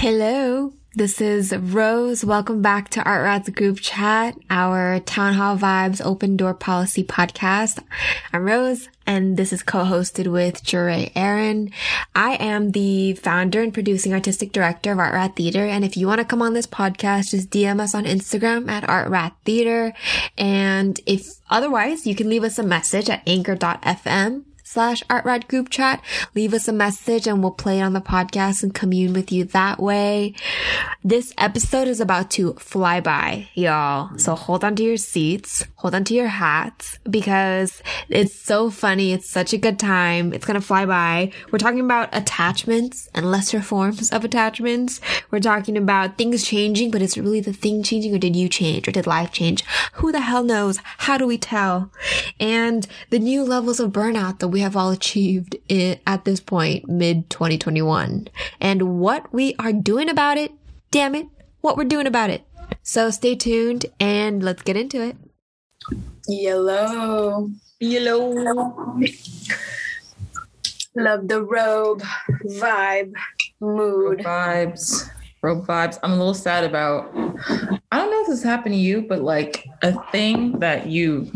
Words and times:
Hello, 0.00 0.74
this 0.94 1.20
is 1.20 1.52
Rose. 1.52 2.24
Welcome 2.24 2.62
back 2.62 2.88
to 2.90 3.02
Art 3.02 3.24
Rats 3.24 3.48
group 3.48 3.80
chat, 3.80 4.38
our 4.48 5.00
Town 5.00 5.34
Hall 5.34 5.58
Vibes 5.58 6.00
Open 6.04 6.36
Door 6.36 6.54
Policy 6.54 7.02
podcast. 7.02 7.82
I'm 8.32 8.44
Rose 8.44 8.88
and 9.08 9.36
this 9.36 9.52
is 9.52 9.64
co-hosted 9.64 10.30
with 10.30 10.62
Jure 10.62 11.06
Aaron. 11.16 11.72
I 12.14 12.34
am 12.34 12.70
the 12.70 13.14
founder 13.14 13.60
and 13.60 13.74
producing 13.74 14.14
artistic 14.14 14.52
director 14.52 14.92
of 14.92 15.00
Art 15.00 15.14
Rat 15.14 15.34
Theater. 15.34 15.66
And 15.66 15.84
if 15.84 15.96
you 15.96 16.06
want 16.06 16.20
to 16.20 16.24
come 16.24 16.42
on 16.42 16.52
this 16.52 16.68
podcast, 16.68 17.30
just 17.30 17.50
DM 17.50 17.80
us 17.80 17.92
on 17.92 18.04
Instagram 18.04 18.70
at 18.70 18.88
Art 18.88 19.10
Rat 19.10 19.34
Theater. 19.44 19.92
And 20.36 21.00
if 21.06 21.26
otherwise, 21.50 22.06
you 22.06 22.14
can 22.14 22.28
leave 22.28 22.44
us 22.44 22.56
a 22.56 22.62
message 22.62 23.10
at 23.10 23.26
anchor.fm 23.26 24.44
slash 24.68 25.02
artrat 25.08 25.48
group 25.48 25.70
chat. 25.70 26.02
Leave 26.34 26.52
us 26.52 26.68
a 26.68 26.72
message 26.72 27.26
and 27.26 27.40
we'll 27.42 27.50
play 27.50 27.78
it 27.78 27.82
on 27.82 27.94
the 27.94 28.00
podcast 28.02 28.62
and 28.62 28.74
commune 28.74 29.14
with 29.14 29.32
you 29.32 29.44
that 29.44 29.80
way. 29.80 30.34
This 31.02 31.32
episode 31.38 31.88
is 31.88 32.02
about 32.02 32.30
to 32.32 32.52
fly 32.54 33.00
by, 33.00 33.48
y'all. 33.54 34.16
So 34.18 34.34
hold 34.34 34.64
on 34.64 34.76
to 34.76 34.82
your 34.82 34.98
seats, 34.98 35.64
hold 35.76 35.94
on 35.94 36.04
to 36.04 36.14
your 36.14 36.28
hats 36.28 36.98
because 37.08 37.82
it's 38.10 38.34
so 38.34 38.68
funny. 38.68 39.12
It's 39.12 39.30
such 39.30 39.54
a 39.54 39.58
good 39.58 39.78
time. 39.78 40.34
It's 40.34 40.44
going 40.44 40.60
to 40.60 40.66
fly 40.66 40.84
by. 40.84 41.32
We're 41.50 41.58
talking 41.58 41.80
about 41.80 42.10
attachments 42.12 43.08
and 43.14 43.30
lesser 43.30 43.62
forms 43.62 44.10
of 44.10 44.22
attachments. 44.22 45.00
We're 45.30 45.40
talking 45.40 45.78
about 45.78 46.18
things 46.18 46.44
changing, 46.44 46.90
but 46.90 47.00
is 47.00 47.16
it 47.16 47.22
really 47.22 47.40
the 47.40 47.54
thing 47.54 47.82
changing 47.82 48.14
or 48.14 48.18
did 48.18 48.36
you 48.36 48.50
change 48.50 48.86
or 48.86 48.92
did 48.92 49.06
life 49.06 49.32
change? 49.32 49.64
Who 49.94 50.12
the 50.12 50.20
hell 50.20 50.44
knows? 50.44 50.78
How 50.98 51.16
do 51.16 51.26
we 51.26 51.38
tell? 51.38 51.90
And 52.38 52.86
the 53.08 53.18
new 53.18 53.44
levels 53.44 53.80
of 53.80 53.92
burnout 53.92 54.40
that 54.40 54.48
we 54.48 54.57
we 54.58 54.62
have 54.62 54.76
all 54.76 54.90
achieved 54.90 55.54
it 55.68 56.00
at 56.04 56.24
this 56.24 56.40
point, 56.40 56.88
mid 56.88 57.30
2021, 57.30 58.26
and 58.60 58.98
what 58.98 59.32
we 59.32 59.54
are 59.56 59.72
doing 59.72 60.10
about 60.10 60.36
it. 60.36 60.50
Damn 60.90 61.14
it, 61.14 61.28
what 61.60 61.76
we're 61.76 61.84
doing 61.84 62.08
about 62.08 62.28
it. 62.28 62.42
So 62.82 63.10
stay 63.10 63.36
tuned 63.36 63.86
and 64.00 64.42
let's 64.42 64.62
get 64.62 64.76
into 64.76 65.00
it. 65.00 65.16
Yellow. 66.26 67.50
Yellow. 67.78 68.98
Love 70.96 71.28
the 71.28 71.40
robe 71.40 72.02
vibe 72.44 73.12
mood. 73.60 74.18
Robe 74.18 74.26
vibes. 74.26 75.08
Robe 75.40 75.66
vibes. 75.68 76.00
I'm 76.02 76.10
a 76.10 76.16
little 76.16 76.34
sad 76.34 76.64
about 76.64 77.12
I 77.92 77.96
don't 77.96 78.10
know 78.10 78.22
if 78.22 78.26
this 78.26 78.42
happened 78.42 78.74
to 78.74 78.80
you, 78.80 79.02
but 79.02 79.22
like 79.22 79.68
a 79.82 79.92
thing 80.10 80.58
that 80.58 80.88
you 80.88 81.30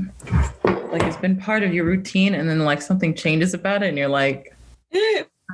like 0.92 1.02
it's 1.04 1.16
been 1.16 1.36
part 1.36 1.62
of 1.62 1.72
your 1.72 1.84
routine 1.84 2.34
and 2.34 2.48
then 2.48 2.60
like 2.60 2.82
something 2.82 3.14
changes 3.14 3.54
about 3.54 3.82
it 3.82 3.88
and 3.88 3.98
you're 3.98 4.08
like 4.08 4.54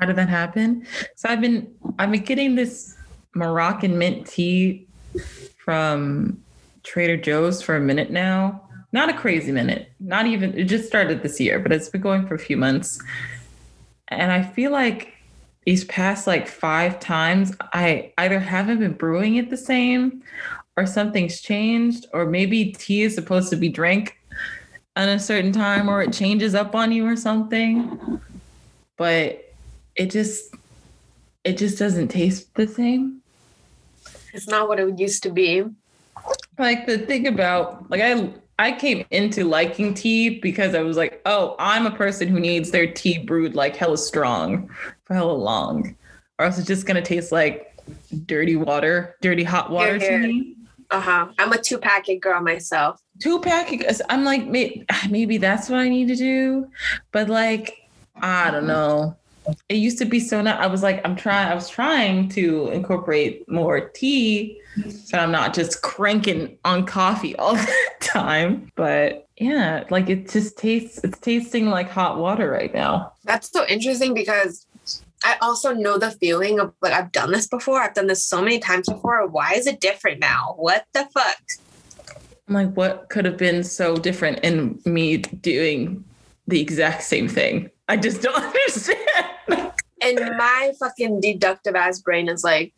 how 0.00 0.06
did 0.06 0.17
that 0.17 0.28
happen? 0.28 0.86
So 1.17 1.28
i've 1.28 1.41
been 1.41 1.72
i've 1.98 2.11
been 2.11 2.25
getting 2.25 2.56
this 2.56 2.97
moroccan 3.34 3.97
mint 3.98 4.27
tea 4.27 4.86
from 5.56 6.42
trader 6.83 7.17
joe's 7.17 7.62
for 7.62 7.77
a 7.77 7.80
minute 7.80 8.11
now. 8.11 8.64
Not 8.91 9.11
a 9.11 9.14
crazy 9.14 9.53
minute 9.53 9.92
not 10.00 10.27
even 10.27 10.58
it 10.58 10.64
just 10.64 10.86
started 10.86 11.22
this 11.22 11.39
year 11.41 11.58
but 11.58 11.73
it's 11.73 11.89
been 11.89 12.00
going 12.00 12.27
for 12.27 12.34
a 12.34 12.39
few 12.39 12.56
months. 12.56 13.00
And 14.08 14.33
i 14.33 14.42
feel 14.42 14.73
like 14.73 15.14
these 15.64 15.84
past 15.84 16.27
like 16.27 16.48
five 16.48 16.98
times 16.98 17.55
i 17.73 18.12
either 18.19 18.41
haven't 18.41 18.80
been 18.80 18.95
brewing 18.95 19.36
it 19.36 19.50
the 19.50 19.56
same 19.56 20.23
or 20.77 20.86
something's 20.86 21.41
changed 21.41 22.06
or 22.12 22.25
maybe 22.25 22.73
tea 22.73 23.02
is 23.02 23.14
supposed 23.14 23.50
to 23.50 23.56
be 23.56 23.69
drank 23.69 24.17
at 24.99 25.09
a 25.09 25.19
certain 25.19 25.53
time 25.53 25.89
or 25.89 26.03
it 26.03 26.13
changes 26.13 26.57
up 26.57 26.75
on 26.75 26.91
you 26.91 27.07
or 27.07 27.17
something. 27.17 28.21
But 28.97 29.55
it 29.95 30.11
just 30.11 30.55
it 31.45 31.57
just 31.57 31.79
doesn't 31.79 32.09
taste 32.09 32.53
the 32.55 32.67
same. 32.67 33.23
It's 34.35 34.49
not 34.49 34.69
what 34.69 34.81
it 34.81 34.99
used 34.99 35.23
to 35.23 35.31
be. 35.31 35.65
Like 36.59 36.87
the 36.87 36.99
thing 36.99 37.29
about 37.29 37.89
like 37.91 38.01
I 38.03 38.35
I 38.59 38.73
came 38.73 39.07
into 39.13 39.45
liking 39.45 39.95
tea 39.95 40.41
because 40.41 40.75
I 40.75 40.83
was 40.83 40.97
like, 40.97 41.23
oh, 41.27 41.55
I'm 41.61 41.87
a 41.87 41.92
person 41.92 42.27
who 42.27 42.41
needs 42.41 42.73
their 42.73 42.92
tea 42.92 43.19
brewed 43.19 43.55
like 43.55 43.77
hella 43.77 43.98
strong 43.98 44.69
for 45.05 45.14
hella 45.14 45.33
long. 45.33 45.97
Or 46.41 46.47
else 46.47 46.58
it's 46.58 46.67
just 46.67 46.87
gonna 46.87 47.03
taste 47.03 47.31
like 47.31 47.73
dirty 48.27 48.57
water, 48.57 49.17
dirty 49.23 49.45
hot 49.45 49.70
water 49.70 49.97
to 50.01 50.19
me. 50.19 50.57
Uh-huh. 50.91 51.29
I'm 51.39 51.53
a 51.53 51.59
two 51.59 51.79
packet 51.79 52.21
girl 52.21 52.41
myself 52.41 53.01
two 53.19 53.41
packages. 53.41 54.01
I'm 54.09 54.25
like, 54.25 54.47
maybe, 54.47 54.85
maybe 55.11 55.39
that's 55.39 55.69
what 55.69 55.79
I 55.79 55.89
need 55.89 56.09
to 56.09 56.17
do. 56.17 56.69
But 57.13 57.29
like, 57.29 57.89
I 58.17 58.51
don't 58.51 58.67
know. 58.67 59.17
It 59.69 59.77
used 59.77 59.99
to 59.99 60.05
be 60.05 60.21
so 60.21 60.43
not. 60.43 60.61
I 60.61 60.67
was 60.67 60.83
like, 60.83 61.01
I'm 61.07 61.17
trying. 61.17 61.49
I 61.49 61.55
was 61.55 61.71
trying 61.71 62.29
to 62.31 62.69
incorporate 62.69 63.49
more 63.49 63.89
tea, 63.89 64.61
so 64.91 65.17
I'm 65.17 65.33
not 65.33 65.55
just 65.55 65.81
cranking 65.81 66.59
on 66.67 66.85
coffee 66.85 67.35
all 67.37 67.55
the 67.55 67.75
time. 68.01 68.70
But 68.75 69.27
yeah, 69.39 69.85
like 69.89 70.11
it 70.11 70.29
just 70.29 70.59
tastes. 70.59 71.03
It's 71.03 71.19
tasting 71.20 71.70
like 71.70 71.89
hot 71.89 72.19
water 72.19 72.51
right 72.51 72.75
now. 72.75 73.13
That's 73.25 73.51
so 73.51 73.67
interesting 73.69 74.13
because 74.13 74.67
I 75.24 75.36
also 75.40 75.73
know 75.74 75.98
the 75.98 76.12
feeling 76.12 76.61
of 76.61 76.73
like 76.80 76.92
I've 76.92 77.12
done 77.12 77.33
this 77.33 77.46
before. 77.46 77.80
I've 77.80 77.95
done 77.95 78.06
this 78.06 78.24
so 78.24 78.40
many 78.40 78.58
times 78.58 78.89
before. 78.89 79.27
Why 79.27 79.55
is 79.55 79.67
it 79.67 79.80
different 79.80 80.20
now? 80.20 80.55
What 80.56 80.86
the 80.92 81.08
fuck? 81.12 81.40
I'm 82.48 82.55
like, 82.55 82.74
what 82.74 83.08
could 83.11 83.24
have 83.24 83.36
been 83.36 83.62
so 83.62 83.96
different 83.96 84.40
in 84.40 84.80
me 84.84 85.18
doing 85.18 86.05
the 86.46 86.61
exact 86.61 87.02
same 87.02 87.28
thing? 87.28 87.70
I 87.89 87.96
just 87.96 88.23
don't 88.23 88.36
understand. 88.45 89.73
and 90.01 90.36
my 90.36 90.73
fucking 90.78 91.20
deductive 91.20 91.74
ass 91.74 92.01
brain 92.01 92.28
is 92.28 92.45
like, 92.45 92.73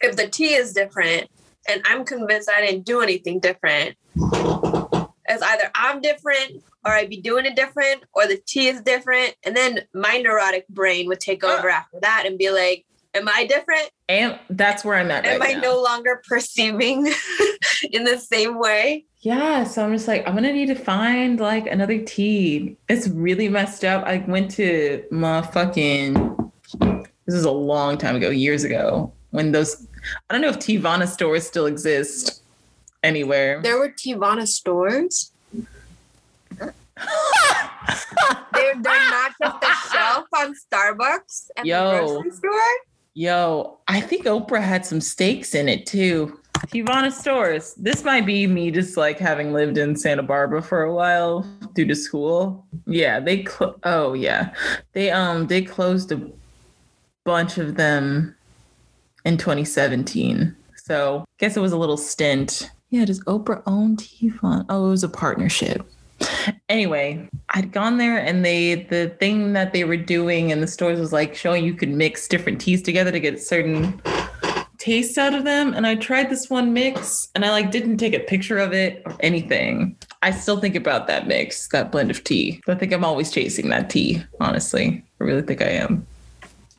if 0.00 0.16
the 0.16 0.28
tea 0.28 0.54
is 0.54 0.72
different 0.72 1.30
and 1.68 1.80
I'm 1.84 2.04
convinced 2.04 2.50
I 2.50 2.60
didn't 2.60 2.84
do 2.84 3.00
anything 3.00 3.40
different, 3.40 3.96
it's 4.16 5.42
either 5.42 5.70
I'm 5.74 6.00
different 6.00 6.62
or 6.88 6.94
I'd 6.94 7.10
be 7.10 7.20
doing 7.20 7.44
it 7.44 7.54
different 7.54 8.04
or 8.14 8.26
the 8.26 8.40
tea 8.46 8.68
is 8.68 8.80
different. 8.80 9.34
And 9.44 9.54
then 9.54 9.80
my 9.94 10.18
neurotic 10.18 10.66
brain 10.68 11.06
would 11.08 11.20
take 11.20 11.44
over 11.44 11.68
after 11.68 12.00
that 12.00 12.24
and 12.26 12.38
be 12.38 12.50
like, 12.50 12.86
am 13.14 13.28
I 13.28 13.46
different? 13.46 13.90
And 14.08 14.38
that's 14.48 14.84
where 14.84 14.96
I'm 14.96 15.10
at. 15.10 15.26
Am 15.26 15.40
right 15.40 15.50
I 15.50 15.60
now. 15.60 15.60
no 15.60 15.82
longer 15.82 16.22
perceiving 16.26 17.06
in 17.92 18.04
the 18.04 18.18
same 18.18 18.58
way? 18.58 19.04
Yeah. 19.20 19.64
So 19.64 19.84
I'm 19.84 19.92
just 19.92 20.08
like, 20.08 20.26
I'm 20.26 20.34
gonna 20.34 20.52
need 20.52 20.68
to 20.68 20.74
find 20.74 21.38
like 21.38 21.66
another 21.66 21.98
tea. 21.98 22.78
It's 22.88 23.08
really 23.08 23.48
messed 23.48 23.84
up. 23.84 24.04
I 24.04 24.24
went 24.26 24.50
to 24.52 25.04
my 25.10 25.42
fucking 25.42 26.14
this 26.80 27.34
is 27.34 27.44
a 27.44 27.50
long 27.50 27.98
time 27.98 28.16
ago, 28.16 28.30
years 28.30 28.64
ago, 28.64 29.12
when 29.30 29.52
those 29.52 29.86
I 30.30 30.34
don't 30.34 30.40
know 30.40 30.48
if 30.48 30.58
Teavana 30.58 31.06
stores 31.06 31.46
still 31.46 31.66
exist 31.66 32.42
anywhere. 33.02 33.60
There 33.62 33.78
were 33.78 33.90
Teavana 33.90 34.46
stores. 34.46 35.32
They're, 38.52 38.74
they're 38.82 39.10
not 39.10 39.32
just 39.40 39.64
a 39.64 39.90
shelf 39.92 40.26
on 40.36 40.54
Starbucks 40.54 41.48
and 41.56 41.66
Yo. 41.66 41.90
the 41.90 41.98
grocery 41.98 42.30
store. 42.32 42.60
Yo, 43.14 43.78
I 43.88 44.00
think 44.00 44.26
Oprah 44.26 44.62
had 44.62 44.84
some 44.84 45.00
stakes 45.00 45.54
in 45.54 45.68
it 45.68 45.86
too. 45.86 46.38
Teavana 46.68 47.12
stores. 47.12 47.74
This 47.74 48.04
might 48.04 48.26
be 48.26 48.46
me 48.46 48.70
just 48.70 48.96
like 48.96 49.18
having 49.18 49.52
lived 49.52 49.78
in 49.78 49.96
Santa 49.96 50.22
Barbara 50.22 50.62
for 50.62 50.82
a 50.82 50.92
while 50.92 51.46
due 51.74 51.86
to 51.86 51.94
school. 51.94 52.66
Yeah, 52.86 53.20
they 53.20 53.44
cl- 53.44 53.76
oh 53.84 54.12
yeah. 54.12 54.54
They 54.92 55.10
um 55.10 55.46
they 55.46 55.62
closed 55.62 56.12
a 56.12 56.30
bunch 57.24 57.58
of 57.58 57.76
them 57.76 58.34
in 59.24 59.36
2017. 59.36 60.54
So, 60.76 61.24
guess 61.38 61.56
it 61.56 61.60
was 61.60 61.72
a 61.72 61.78
little 61.78 61.96
stint. 61.96 62.70
Yeah, 62.90 63.04
does 63.04 63.22
Oprah 63.24 63.62
own 63.66 63.96
Teavana? 63.96 64.64
Oh, 64.68 64.86
it 64.86 64.90
was 64.90 65.04
a 65.04 65.08
partnership. 65.08 65.86
Anyway, 66.68 67.28
I'd 67.50 67.72
gone 67.72 67.98
there 67.98 68.18
and 68.18 68.44
they 68.44 68.74
the 68.74 69.08
thing 69.20 69.52
that 69.54 69.72
they 69.72 69.84
were 69.84 69.96
doing 69.96 70.50
in 70.50 70.60
the 70.60 70.66
stores 70.66 70.98
was 70.98 71.12
like 71.12 71.34
showing 71.34 71.64
you 71.64 71.74
could 71.74 71.90
mix 71.90 72.28
different 72.28 72.60
teas 72.60 72.82
together 72.82 73.10
to 73.10 73.20
get 73.20 73.40
certain 73.40 74.00
tastes 74.78 75.18
out 75.18 75.34
of 75.34 75.44
them. 75.44 75.74
And 75.74 75.86
I 75.86 75.94
tried 75.94 76.30
this 76.30 76.48
one 76.48 76.72
mix 76.72 77.28
and 77.34 77.44
I 77.44 77.50
like 77.50 77.70
didn't 77.70 77.98
take 77.98 78.14
a 78.14 78.20
picture 78.20 78.58
of 78.58 78.72
it 78.72 79.02
or 79.06 79.16
anything. 79.20 79.96
I 80.22 80.30
still 80.30 80.60
think 80.60 80.74
about 80.74 81.06
that 81.06 81.26
mix, 81.26 81.68
that 81.68 81.92
blend 81.92 82.10
of 82.10 82.24
tea. 82.24 82.60
I 82.68 82.74
think 82.74 82.92
I'm 82.92 83.04
always 83.04 83.30
chasing 83.30 83.68
that 83.70 83.90
tea, 83.90 84.22
honestly. 84.40 85.04
I 85.20 85.24
really 85.24 85.42
think 85.42 85.62
I 85.62 85.70
am. 85.70 86.06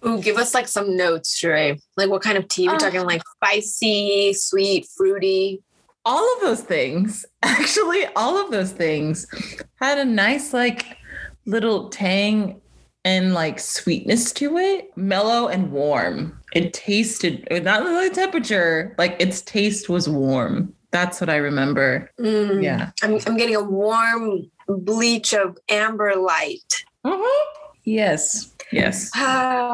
Ooh, 0.05 0.21
give 0.21 0.37
us 0.37 0.53
like 0.53 0.67
some 0.67 0.95
notes, 0.95 1.37
Sheree. 1.37 1.81
Like 1.97 2.09
what 2.09 2.21
kind 2.21 2.37
of 2.37 2.47
tea? 2.47 2.67
We're 2.67 2.75
uh, 2.75 2.79
talking 2.79 3.03
like 3.03 3.21
spicy, 3.35 4.33
sweet, 4.33 4.87
fruity 4.95 5.61
all 6.05 6.35
of 6.35 6.41
those 6.41 6.61
things, 6.61 7.25
actually, 7.43 8.05
all 8.15 8.37
of 8.37 8.51
those 8.51 8.71
things 8.71 9.27
had 9.75 9.97
a 9.97 10.05
nice, 10.05 10.53
like, 10.53 10.97
little 11.45 11.89
tang 11.89 12.61
and 13.05 13.33
like 13.33 13.59
sweetness 13.59 14.31
to 14.33 14.57
it, 14.57 14.95
mellow 14.95 15.47
and 15.47 15.71
warm. 15.71 16.39
It 16.53 16.73
tasted 16.73 17.47
not 17.63 17.83
the 17.83 18.11
temperature, 18.13 18.95
like 18.97 19.15
its 19.19 19.41
taste 19.41 19.89
was 19.89 20.09
warm. 20.09 20.73
That's 20.91 21.21
what 21.21 21.29
I 21.29 21.37
remember. 21.37 22.11
Mm, 22.19 22.63
yeah. 22.63 22.91
I'm, 23.03 23.19
I'm 23.27 23.37
getting 23.37 23.55
a 23.55 23.63
warm 23.63 24.49
bleach 24.67 25.33
of 25.33 25.57
amber 25.69 26.15
light. 26.15 26.83
Mm-hmm. 27.05 27.59
Yes. 27.83 28.53
Yes. 28.71 29.11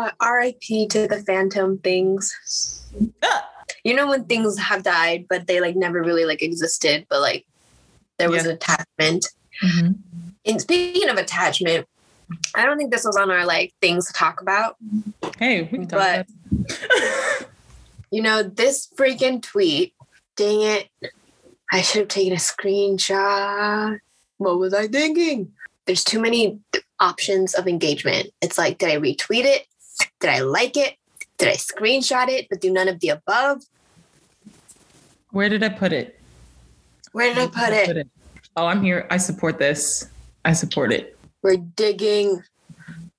Uh, 0.05 0.11
R.I.P. 0.19 0.87
to 0.89 1.07
the 1.07 1.23
phantom 1.23 1.79
things. 1.79 2.85
Ah! 3.23 3.49
You 3.85 3.93
know 3.93 4.07
when 4.07 4.25
things 4.25 4.57
have 4.57 4.81
died, 4.83 5.27
but 5.29 5.45
they 5.45 5.61
like 5.61 5.75
never 5.75 6.01
really 6.01 6.25
like 6.25 6.41
existed, 6.41 7.05
but 7.07 7.21
like 7.21 7.45
there 8.17 8.29
was 8.31 8.43
Yeah. 8.43 8.49
an 8.49 8.55
attachment. 8.55 9.27
Mhm. 9.63 9.95
And 10.43 10.59
speaking 10.59 11.07
of 11.07 11.17
attachment, 11.17 11.87
I 12.55 12.65
don't 12.65 12.77
think 12.79 12.91
this 12.91 13.05
was 13.05 13.15
on 13.15 13.29
our 13.29 13.45
like 13.45 13.73
things 13.81 14.07
to 14.07 14.13
talk 14.13 14.41
about. 14.41 14.75
Hey, 15.37 15.61
we 15.61 15.67
can 15.77 15.87
talk 15.87 16.25
But- 16.49 17.47
You 18.11 18.21
know, 18.23 18.41
this 18.43 18.87
freaking 18.95 19.41
tweet, 19.41 19.93
dang 20.35 20.61
it. 20.61 20.89
I 21.71 21.81
should 21.81 21.99
have 21.99 22.07
taken 22.07 22.33
a 22.33 22.37
screenshot. 22.37 23.99
What 24.37 24.57
was 24.57 24.73
I 24.73 24.87
thinking? 24.87 25.51
There's 25.85 26.03
too 26.03 26.19
many 26.19 26.59
options 26.99 27.53
of 27.53 27.67
engagement. 27.67 28.29
It's 28.41 28.57
like, 28.57 28.77
did 28.79 28.89
I 28.89 28.97
retweet 28.97 29.43
it? 29.45 29.67
Did 30.21 30.29
I 30.29 30.39
like 30.39 30.75
it? 30.77 30.95
Did 31.37 31.49
I 31.49 31.55
screenshot 31.55 32.29
it, 32.29 32.47
but 32.49 32.61
do 32.61 32.71
none 32.71 32.87
of 32.87 32.99
the 33.01 33.09
above? 33.09 33.61
Where 35.35 35.49
did 35.49 35.63
I 35.63 35.67
put 35.67 35.91
it? 35.91 36.17
Where 37.11 37.33
did 37.33 37.43
I 37.43 37.47
put 37.47 37.97
it? 37.97 38.07
Oh, 38.55 38.67
I'm 38.67 38.81
here. 38.81 39.05
I 39.11 39.17
support 39.17 39.59
this. 39.59 40.07
I 40.45 40.53
support 40.53 40.93
it. 40.93 41.19
We're 41.43 41.57
digging. 41.57 42.41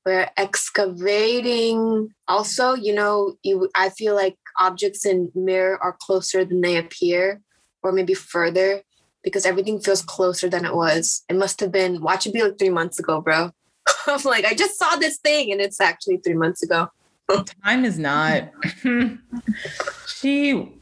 We're 0.06 0.30
excavating. 0.38 2.14
Also, 2.26 2.72
you 2.72 2.94
know, 2.94 3.36
you 3.42 3.68
I 3.74 3.90
feel 3.90 4.14
like 4.14 4.38
objects 4.58 5.04
in 5.04 5.30
mirror 5.34 5.78
are 5.82 5.92
closer 5.92 6.42
than 6.42 6.62
they 6.62 6.78
appear, 6.78 7.42
or 7.82 7.92
maybe 7.92 8.14
further, 8.14 8.80
because 9.22 9.44
everything 9.44 9.78
feels 9.78 10.00
closer 10.00 10.48
than 10.48 10.64
it 10.64 10.74
was. 10.74 11.22
It 11.28 11.36
must 11.36 11.60
have 11.60 11.70
been 11.70 12.00
watch 12.00 12.26
it 12.26 12.32
be 12.32 12.42
like 12.42 12.58
three 12.58 12.70
months 12.70 12.98
ago, 12.98 13.20
bro. 13.20 13.50
I'm 14.06 14.22
like, 14.24 14.46
I 14.46 14.54
just 14.54 14.78
saw 14.78 14.96
this 14.96 15.18
thing 15.18 15.52
and 15.52 15.60
it's 15.60 15.82
actually 15.82 16.16
three 16.16 16.32
months 16.32 16.62
ago. 16.62 16.88
Time 17.62 17.84
is 17.84 17.98
not. 17.98 18.52
she. 20.06 20.72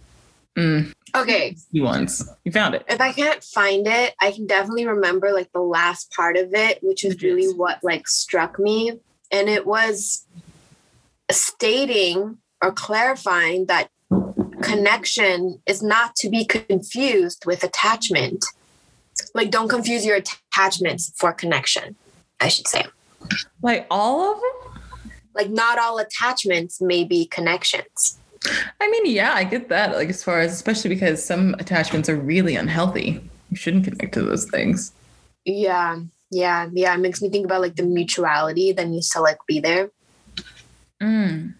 Mm, 0.57 0.95
Okay. 1.15 1.57
you 1.71 1.85
once. 1.85 2.29
You 2.45 2.51
found 2.51 2.75
it. 2.75 2.85
If 2.89 3.01
I 3.01 3.13
can't 3.13 3.43
find 3.43 3.87
it, 3.87 4.15
I 4.21 4.33
can 4.33 4.47
definitely 4.47 4.87
remember 4.87 5.33
like 5.33 5.53
the 5.53 5.61
last 5.61 6.11
part 6.13 6.37
of 6.37 6.53
it, 6.55 6.83
which 6.83 7.05
is 7.05 7.23
really 7.23 7.55
what 7.55 7.79
like 7.83 8.09
struck 8.09 8.59
me. 8.59 8.99
And 9.31 9.49
it 9.49 9.67
was 9.67 10.27
stating 11.31 12.39
or 12.63 12.73
clarifying 12.73 13.67
that 13.67 13.91
connection 14.63 15.61
is 15.67 15.83
not 15.83 16.17
to 16.17 16.29
be 16.29 16.45
confused 16.45 17.45
with 17.47 17.63
attachment. 17.63 18.45
Like, 19.35 19.51
don't 19.51 19.69
confuse 19.69 20.05
your 20.05 20.17
attachments 20.17 21.13
for 21.17 21.33
connection, 21.33 21.97
I 22.41 22.49
should 22.49 22.67
say. 22.67 22.87
Like 23.63 23.87
all 23.91 24.33
of 24.33 24.41
them? 24.41 24.73
Like, 25.35 25.51
not 25.51 25.79
all 25.79 25.99
attachments 25.99 26.81
may 26.81 27.05
be 27.05 27.27
connections. 27.27 28.19
I 28.81 28.91
mean, 28.91 29.07
yeah, 29.07 29.33
I 29.35 29.45
get 29.45 29.69
that. 29.71 29.95
Like, 29.95 30.11
as 30.11 30.23
far 30.23 30.41
as, 30.41 30.53
especially 30.53 30.91
because 30.91 31.25
some 31.25 31.55
attachments 31.59 32.09
are 32.09 32.17
really 32.17 32.57
unhealthy. 32.57 33.21
You 33.51 33.57
shouldn't 33.57 33.85
connect 33.85 34.15
to 34.15 34.23
those 34.23 34.45
things. 34.47 34.93
Yeah, 35.45 36.01
yeah, 36.31 36.69
yeah. 36.73 36.95
It 36.95 36.99
makes 36.99 37.23
me 37.23 37.29
think 37.31 37.47
about 37.47 37.61
like 37.61 37.77
the 37.77 37.85
mutuality 37.85 38.73
that 38.73 38.89
needs 38.89 39.09
to 39.11 39.21
like 39.21 39.39
be 39.47 39.61
there. 39.61 39.91
Mm. 41.01 41.55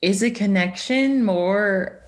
Is 0.00 0.22
a 0.22 0.30
connection 0.30 1.24
more, 1.24 2.00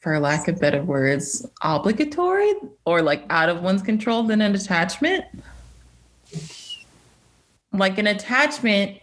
for 0.00 0.18
lack 0.18 0.48
of 0.48 0.60
better 0.60 0.82
words, 0.82 1.46
obligatory 1.62 2.54
or 2.84 3.02
like 3.02 3.24
out 3.30 3.48
of 3.48 3.62
one's 3.62 3.82
control 3.82 4.22
than 4.22 4.40
an 4.40 4.54
attachment? 4.54 5.24
Like 7.72 7.98
an 7.98 8.06
attachment, 8.06 8.98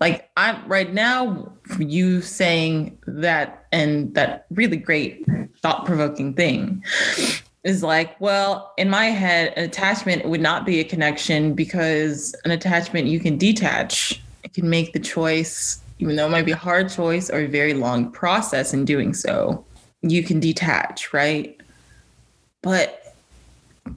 like 0.00 0.30
I'm 0.36 0.66
right 0.66 0.92
now, 0.92 1.52
you 1.78 2.22
saying 2.22 2.98
that 3.06 3.66
and 3.70 4.14
that 4.14 4.46
really 4.50 4.78
great 4.78 5.24
thought 5.62 5.84
provoking 5.84 6.34
thing 6.34 6.82
is 7.64 7.82
like, 7.82 8.18
well, 8.20 8.72
in 8.78 8.88
my 8.88 9.06
head, 9.06 9.52
an 9.56 9.64
attachment 9.64 10.24
would 10.24 10.40
not 10.40 10.64
be 10.64 10.80
a 10.80 10.84
connection 10.84 11.54
because 11.54 12.34
an 12.46 12.50
attachment 12.50 13.06
you 13.08 13.20
can 13.20 13.36
detach. 13.36 14.22
You 14.42 14.50
can 14.50 14.70
make 14.70 14.94
the 14.94 15.00
choice, 15.00 15.80
even 15.98 16.16
though 16.16 16.26
it 16.26 16.30
might 16.30 16.46
be 16.46 16.52
a 16.52 16.56
hard 16.56 16.88
choice 16.88 17.28
or 17.28 17.40
a 17.40 17.46
very 17.46 17.74
long 17.74 18.10
process 18.10 18.72
in 18.72 18.86
doing 18.86 19.12
so. 19.12 19.64
You 20.00 20.22
can 20.22 20.40
detach, 20.40 21.12
right? 21.12 21.60
But 22.62 23.14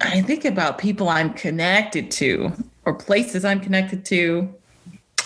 I 0.01 0.21
think 0.21 0.43
about 0.43 0.77
people 0.77 1.07
I'm 1.07 1.33
connected 1.33 2.11
to 2.11 2.51
or 2.83 2.93
places 2.93 3.45
I'm 3.45 3.61
connected 3.61 4.03
to. 4.05 4.53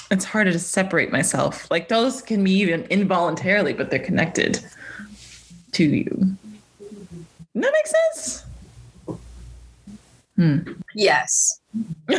It's 0.10 0.26
harder 0.26 0.52
to 0.52 0.60
separate 0.60 1.12
myself. 1.12 1.70
Like 1.70 1.90
those 1.90 2.22
can 2.22 2.44
be 2.44 2.52
even 2.52 2.84
involuntarily, 2.86 3.74
but 3.74 3.90
they're 3.90 4.00
connected 4.00 4.64
to 5.74 5.84
you. 5.84 6.38
Does 6.80 7.64
that 7.64 7.74
make 7.74 7.88
sense? 7.88 8.46
Hmm. 10.36 10.60
Yes. 10.96 11.60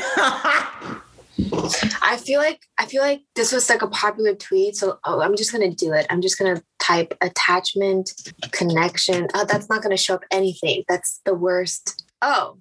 I 2.03 2.17
feel 2.17 2.41
like 2.41 2.61
I 2.79 2.87
feel 2.87 3.01
like 3.01 3.23
this 3.37 3.53
was 3.53 3.71
like 3.71 3.83
a 3.83 3.89
popular 3.89 4.35
tweet, 4.35 4.75
so 4.77 4.99
oh, 5.05 5.21
I'm 5.21 5.37
just 5.37 5.53
gonna 5.53 5.73
do 5.73 5.93
it. 5.93 6.05
I'm 6.11 6.21
just 6.21 6.37
gonna 6.37 6.61
type 6.81 7.17
attachment 7.21 8.11
connection. 8.51 9.29
Oh, 9.35 9.45
that's 9.45 9.69
not 9.69 9.83
gonna 9.83 9.97
show 9.97 10.15
up 10.15 10.25
anything. 10.33 10.83
That's 10.89 11.21
the 11.25 11.35
worst. 11.35 12.05
Oh, 12.21 12.57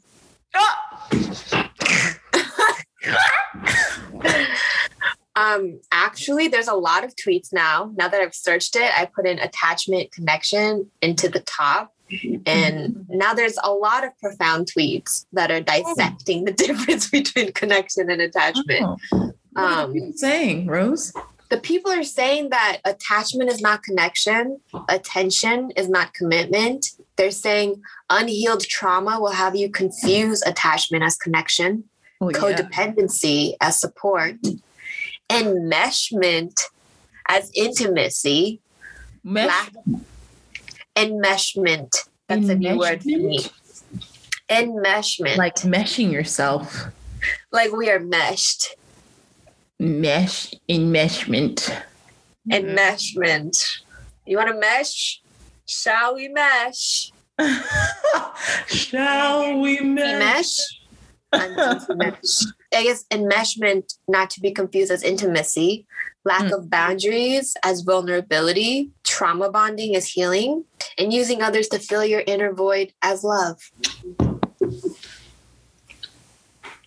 um, 5.38 5.80
actually, 5.92 6.48
there's 6.48 6.68
a 6.68 6.74
lot 6.74 7.04
of 7.04 7.14
tweets 7.16 7.54
now. 7.54 7.92
Now 7.96 8.08
that 8.08 8.20
I've 8.22 8.34
searched 8.36 8.76
it, 8.76 8.92
I 8.98 9.06
put 9.06 9.28
in 9.28 9.38
attachment 9.40 10.12
connection 10.12 10.90
into 11.02 11.30
the 11.30 11.42
top. 11.42 11.94
And 12.46 13.06
now 13.10 13.34
there's 13.34 13.58
a 13.64 13.72
lot 13.72 14.06
of 14.06 14.18
profound 14.18 14.70
tweets 14.76 15.26
that 15.34 15.52
are 15.52 15.60
dissecting 15.62 16.46
the 16.46 16.52
difference 16.66 17.10
between 17.10 17.52
connection 17.52 18.10
and 18.10 18.22
attachment. 18.22 18.82
Oh. 18.82 18.98
What 19.12 19.34
are 19.56 19.84
Um, 19.86 20.14
saying, 20.14 20.68
Rose? 20.68 21.12
the 21.50 21.58
people 21.58 21.92
are 21.92 22.04
saying 22.04 22.50
that 22.50 22.80
attachment 22.86 23.50
is 23.50 23.62
not 23.62 23.82
connection, 23.84 24.60
attention 24.90 25.72
is 25.78 25.88
not 25.90 26.14
commitment. 26.14 26.86
They're 27.18 27.32
saying 27.32 27.82
unhealed 28.10 28.64
trauma 28.64 29.20
will 29.20 29.32
have 29.32 29.56
you 29.56 29.70
confuse 29.70 30.42
attachment 30.44 31.04
as 31.04 31.16
connection, 31.18 31.84
Oh, 32.20 32.30
yeah. 32.30 32.38
codependency 32.40 33.54
as 33.62 33.80
support, 33.80 34.36
enmeshment 35.30 36.54
as 37.28 37.52
intimacy, 37.56 38.62
Mesh- 39.24 39.48
lack 39.48 39.74
enmeshment. 40.96 42.08
That's 42.28 42.50
a 42.50 42.56
new 42.56 42.78
word 42.78 43.02
for 43.02 43.08
me. 43.08 43.40
Enmeshment. 44.50 45.38
like 45.38 45.56
meshing 45.58 46.12
yourself. 46.12 46.86
like 47.52 47.72
we 47.72 47.90
are 47.90 48.00
meshed. 48.00 48.76
Mesh 49.80 50.54
enmeshment. 50.70 51.70
Enmeshment. 52.50 53.82
You 54.26 54.38
want 54.38 54.50
to 54.50 54.60
mesh? 54.60 55.22
Shall 55.66 56.16
we 56.16 56.30
mesh? 56.30 57.12
Shall 58.68 59.60
we 59.60 59.80
mesh? 59.82 60.58
mesh. 61.34 61.88
mesh. 61.90 62.46
I 62.74 62.84
guess 62.84 63.06
enmeshment, 63.12 63.94
not 64.08 64.30
to 64.32 64.42
be 64.42 64.52
confused 64.52 64.92
as 64.92 65.04
intimacy, 65.04 65.86
lack 66.26 66.44
Mm. 66.44 66.58
of 66.58 66.70
boundaries 66.70 67.56
as 67.64 67.82
vulnerability, 67.82 68.92
trauma 69.04 69.50
bonding 69.50 69.96
as 69.96 70.08
healing, 70.08 70.66
and 70.98 71.14
using 71.14 71.42
others 71.42 71.68
to 71.70 71.80
fill 71.80 72.04
your 72.06 72.24
inner 72.28 72.54
void 72.54 72.94
as 73.02 73.24
love. 73.24 73.72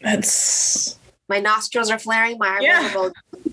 That's. 0.02 0.98
My 1.28 1.40
nostrils 1.40 1.90
are 1.90 1.98
flaring, 1.98 2.36
my 2.38 2.58
eyebrows 2.58 3.12
Yeah. 3.32 3.50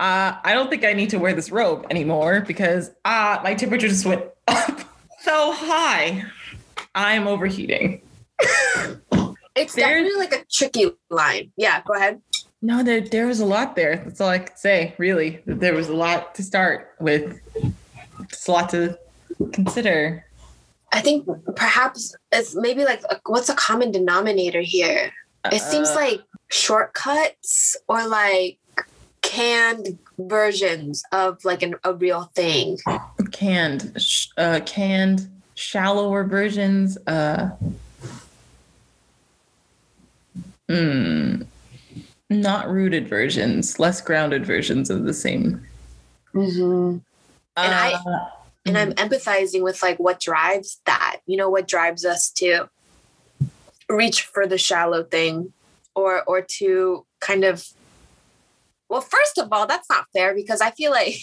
Uh, 0.00 0.36
I 0.42 0.52
don't 0.52 0.68
think 0.68 0.84
I 0.84 0.92
need 0.92 1.10
to 1.10 1.18
wear 1.18 1.32
this 1.34 1.50
robe 1.50 1.86
anymore 1.88 2.40
because 2.46 2.90
uh, 3.04 3.38
my 3.42 3.54
temperature 3.54 3.88
just 3.88 4.04
went 4.04 4.24
up 4.48 4.80
so 5.20 5.52
high. 5.52 6.24
I'm 6.94 7.26
overheating. 7.26 8.02
It's 9.54 9.74
There- 9.74 9.86
definitely 10.02 10.18
like 10.18 10.34
a 10.34 10.44
tricky 10.52 10.90
line. 11.10 11.52
Yeah, 11.56 11.82
go 11.86 11.94
ahead. 11.94 12.20
No, 12.62 12.82
there 12.82 13.00
there 13.02 13.26
was 13.26 13.40
a 13.40 13.44
lot 13.44 13.76
there. 13.76 13.96
That's 14.04 14.20
all 14.20 14.30
I 14.30 14.38
could 14.38 14.58
say. 14.58 14.94
Really, 14.98 15.42
there 15.46 15.74
was 15.74 15.88
a 15.88 15.94
lot 15.94 16.34
to 16.36 16.42
start 16.42 16.94
with. 16.98 17.38
It's 18.20 18.48
a 18.48 18.52
lot 18.52 18.70
to 18.70 18.98
consider. 19.52 20.24
I 20.92 21.00
think 21.00 21.28
perhaps 21.56 22.14
it's 22.32 22.54
maybe 22.54 22.84
like 22.84 23.02
a, 23.10 23.20
what's 23.26 23.48
a 23.48 23.54
common 23.54 23.90
denominator 23.92 24.60
here? 24.62 25.12
It 25.52 25.60
seems 25.60 25.90
Uh, 25.90 25.94
like 25.96 26.20
shortcuts 26.48 27.76
or 27.88 28.06
like 28.06 28.58
canned 29.22 29.98
versions 30.18 31.02
of 31.12 31.44
like 31.44 31.62
an, 31.62 31.74
a 31.84 31.92
real 31.94 32.30
thing. 32.34 32.78
canned, 33.32 33.92
sh- 34.00 34.28
uh, 34.38 34.60
canned, 34.64 35.28
shallower 35.54 36.24
versions. 36.24 36.96
Uh, 37.06 37.50
mm, 40.70 41.46
not 42.30 42.68
rooted 42.68 43.08
versions, 43.08 43.78
less 43.78 44.00
grounded 44.00 44.44
versions 44.46 44.90
of 44.90 45.04
the 45.04 45.14
same. 45.14 45.66
Mm-hmm. 46.34 46.98
And 47.56 47.74
I- 47.74 47.92
Uh, 47.92 48.28
And 48.66 48.78
I'm 48.78 48.92
mhm. 48.94 48.96
empathizing 49.10 49.62
with 49.62 49.82
like 49.82 49.98
what 49.98 50.18
drives 50.18 50.80
that, 50.86 51.20
you 51.26 51.36
know, 51.36 51.50
what 51.50 51.68
drives 51.68 52.02
us 52.06 52.30
to 52.36 52.70
reach 53.90 54.22
for 54.22 54.46
the 54.46 54.56
shallow 54.56 55.02
thing 55.04 55.52
or 55.94 56.24
or 56.24 56.40
to 56.58 57.04
kind 57.20 57.44
of 57.44 57.62
well, 58.88 59.02
first 59.02 59.36
of 59.38 59.48
all, 59.52 59.66
that's 59.66 59.90
not 59.90 60.06
fair 60.14 60.34
because 60.34 60.62
I 60.62 60.70
feel 60.70 60.92
like 60.92 61.14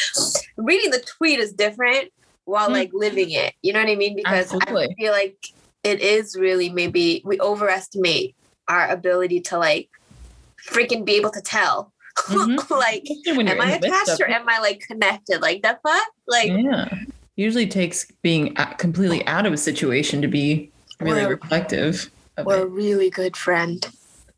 reading 0.56 0.90
the 0.90 0.98
tweet 1.00 1.38
is 1.38 1.52
different 1.52 2.10
while 2.44 2.66
Hmm. 2.66 2.72
like 2.72 2.90
living 2.92 3.30
it. 3.30 3.54
You 3.62 3.72
know 3.72 3.80
what 3.80 3.88
I 3.90 3.94
mean? 3.94 4.16
Because 4.16 4.52
I 4.52 4.88
feel 4.98 5.12
like 5.12 5.36
it 5.84 6.00
is 6.00 6.34
really 6.36 6.70
maybe 6.70 7.22
we 7.24 7.38
overestimate 7.40 8.34
our 8.70 8.88
ability 8.88 9.40
to 9.40 9.58
like 9.58 9.90
freaking 10.70 11.04
be 11.04 11.14
able 11.16 11.30
to 11.30 11.40
tell. 11.42 11.92
Mhm. 12.28 12.70
like, 12.86 13.02
Especially 13.02 13.36
when 13.36 13.46
you're 13.46 13.56
am 13.56 13.68
I 13.68 13.72
attached 13.72 14.20
or 14.20 14.28
am 14.30 14.48
I 14.48 14.60
like 14.60 14.80
connected? 14.80 15.40
Like 15.42 15.62
that 15.62 15.80
fuck? 15.82 16.08
Like 16.26 16.48
yeah. 16.48 16.88
Usually 17.36 17.66
takes 17.66 18.06
being 18.22 18.54
completely 18.78 19.26
out 19.26 19.46
of 19.46 19.52
a 19.52 19.56
situation 19.56 20.20
to 20.22 20.28
be 20.28 20.70
really 21.00 21.22
Well, 21.22 21.30
reflective 21.30 22.10
of 22.36 22.46
we're 22.46 22.62
a 22.62 22.66
really 22.66 23.10
good 23.10 23.36
friend. 23.36 23.84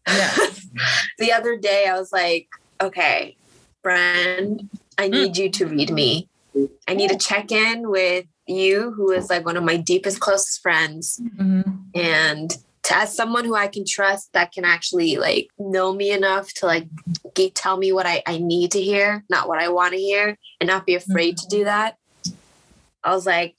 Yeah. 0.09 0.33
the 1.19 1.33
other 1.33 1.57
day 1.57 1.87
I 1.89 1.99
was 1.99 2.13
like, 2.13 2.49
okay, 2.81 3.37
friend, 3.83 4.69
I 4.99 5.07
Hmm. 5.07 5.13
need 5.13 5.37
you 5.37 5.51
to 5.51 5.67
read 5.67 5.91
me. 5.93 6.29
I 6.87 6.95
need 6.95 7.11
to 7.11 7.17
check 7.19 7.51
in 7.51 7.91
with 7.91 8.27
you, 8.47 8.93
who 8.93 9.11
is 9.11 9.31
like 9.31 9.45
one 9.45 9.57
of 9.57 9.65
my 9.65 9.77
deepest, 9.77 10.21
closest 10.21 10.61
friends. 10.63 11.21
Mhm. 11.39 11.85
And 11.95 12.57
to 12.85 12.97
as 12.97 13.15
someone 13.15 13.45
who 13.45 13.55
I 13.55 13.69
can 13.69 13.85
trust 13.87 14.33
that 14.33 14.53
can 14.53 14.65
actually 14.65 15.17
like 15.17 15.49
know 15.59 15.93
me 15.93 16.11
enough 16.11 16.53
to 16.55 16.67
like 16.67 16.89
ge- 17.37 17.55
tell 17.55 17.77
me 17.77 17.93
what 17.93 18.07
I, 18.07 18.23
I 18.27 18.39
need 18.39 18.73
to 18.73 18.81
hear, 18.81 19.25
not 19.31 19.49
what 19.49 19.61
I 19.61 19.69
want 19.69 19.93
to 19.93 19.99
hear, 19.99 20.37
and 20.61 20.69
not 20.69 20.87
be 20.87 20.95
afraid 20.95 21.37
to 21.39 21.47
do 21.49 21.59
mm-hmm. 21.59 21.67
that. 21.67 21.97
I 23.05 23.15
was 23.15 23.27
like, 23.27 23.57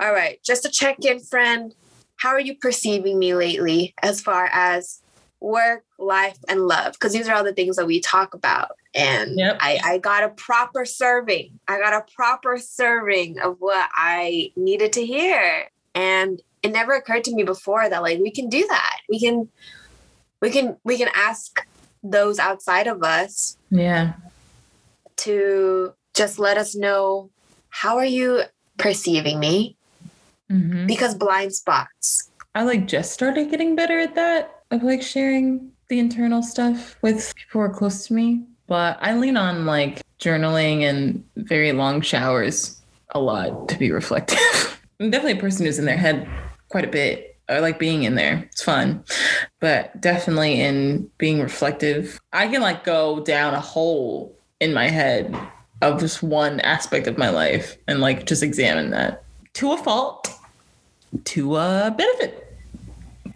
all 0.00 0.12
right, 0.12 0.40
just 0.44 0.62
to 0.64 0.68
check 0.68 1.04
in, 1.04 1.20
friend, 1.20 1.74
how 2.16 2.30
are 2.30 2.40
you 2.40 2.56
perceiving 2.56 3.18
me 3.18 3.34
lately 3.34 3.94
as 4.02 4.20
far 4.20 4.48
as 4.52 5.00
work, 5.40 5.84
life, 5.98 6.38
and 6.48 6.66
love? 6.66 6.92
Because 6.94 7.12
these 7.12 7.28
are 7.28 7.34
all 7.34 7.44
the 7.44 7.52
things 7.52 7.76
that 7.76 7.86
we 7.86 8.00
talk 8.00 8.34
about. 8.34 8.72
And 8.94 9.38
Yep. 9.38 9.58
I, 9.60 9.80
I 9.84 9.98
got 9.98 10.24
a 10.24 10.30
proper 10.30 10.84
serving. 10.84 11.58
I 11.68 11.78
got 11.78 11.92
a 11.92 12.04
proper 12.16 12.58
serving 12.58 13.38
of 13.38 13.56
what 13.60 13.88
I 13.94 14.52
needed 14.56 14.92
to 14.94 15.06
hear. 15.06 15.68
And 15.94 16.42
it 16.62 16.72
never 16.72 16.92
occurred 16.94 17.24
to 17.24 17.34
me 17.34 17.42
before 17.44 17.88
that 17.88 18.02
like 18.02 18.18
we 18.20 18.30
can 18.30 18.48
do 18.48 18.66
that. 18.68 18.96
We 19.08 19.20
can 19.20 19.48
we 20.40 20.50
can 20.50 20.76
we 20.84 20.96
can 20.98 21.08
ask 21.14 21.66
those 22.02 22.38
outside 22.38 22.86
of 22.86 23.02
us 23.02 23.56
Yeah. 23.70 24.12
to 25.18 25.92
just 26.14 26.38
let 26.38 26.56
us 26.56 26.74
know 26.76 27.30
how 27.70 27.96
are 27.98 28.04
you 28.04 28.42
perceiving 28.78 29.38
me 29.40 29.76
Mhm. 30.50 30.86
because 30.86 31.14
blind 31.14 31.52
spots 31.54 32.30
I 32.54 32.62
like 32.62 32.86
just 32.86 33.12
started 33.12 33.50
getting 33.50 33.76
better 33.76 33.98
at 33.98 34.14
that 34.14 34.62
of 34.70 34.82
like 34.82 35.02
sharing 35.02 35.70
the 35.88 35.98
internal 35.98 36.42
stuff 36.42 36.96
with 37.02 37.34
people 37.36 37.50
who 37.52 37.58
are 37.60 37.68
close 37.72 38.06
to 38.06 38.14
me. 38.14 38.44
But 38.66 38.98
I 39.00 39.14
lean 39.14 39.36
on 39.36 39.64
like 39.66 40.00
journaling 40.18 40.82
and 40.82 41.24
very 41.36 41.72
long 41.72 42.00
showers 42.00 42.80
a 43.10 43.20
lot 43.20 43.68
to 43.68 43.78
be 43.78 43.90
reflective. 43.92 44.38
I'm 45.00 45.10
definitely 45.10 45.38
a 45.38 45.40
person 45.40 45.66
who's 45.66 45.78
in 45.78 45.84
their 45.84 45.96
head 45.96 46.26
quite 46.68 46.84
a 46.84 46.88
bit. 46.88 47.36
I 47.48 47.60
like 47.60 47.78
being 47.78 48.02
in 48.02 48.14
there. 48.14 48.46
It's 48.52 48.62
fun. 48.62 49.04
But 49.60 49.98
definitely 50.00 50.60
in 50.60 51.10
being 51.18 51.40
reflective, 51.40 52.20
I 52.32 52.46
can 52.48 52.60
like 52.60 52.84
go 52.84 53.20
down 53.20 53.54
a 53.54 53.60
hole 53.60 54.34
in 54.60 54.74
my 54.74 54.88
head 54.88 55.34
of 55.80 56.00
just 56.00 56.22
one 56.22 56.60
aspect 56.60 57.06
of 57.06 57.16
my 57.16 57.30
life 57.30 57.78
and 57.86 58.00
like 58.00 58.26
just 58.26 58.42
examine 58.42 58.90
that 58.90 59.22
to 59.54 59.72
a 59.72 59.76
fault 59.76 60.34
to 61.24 61.56
a 61.56 61.94
benefit. 61.96 62.56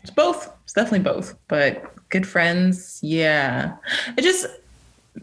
It's 0.03 0.11
both. 0.11 0.53
It's 0.65 0.73
definitely 0.73 1.01
both. 1.01 1.35
But 1.49 1.95
good 2.09 2.27
friends, 2.27 2.99
yeah. 3.03 3.77
It 4.17 4.23
just 4.23 4.47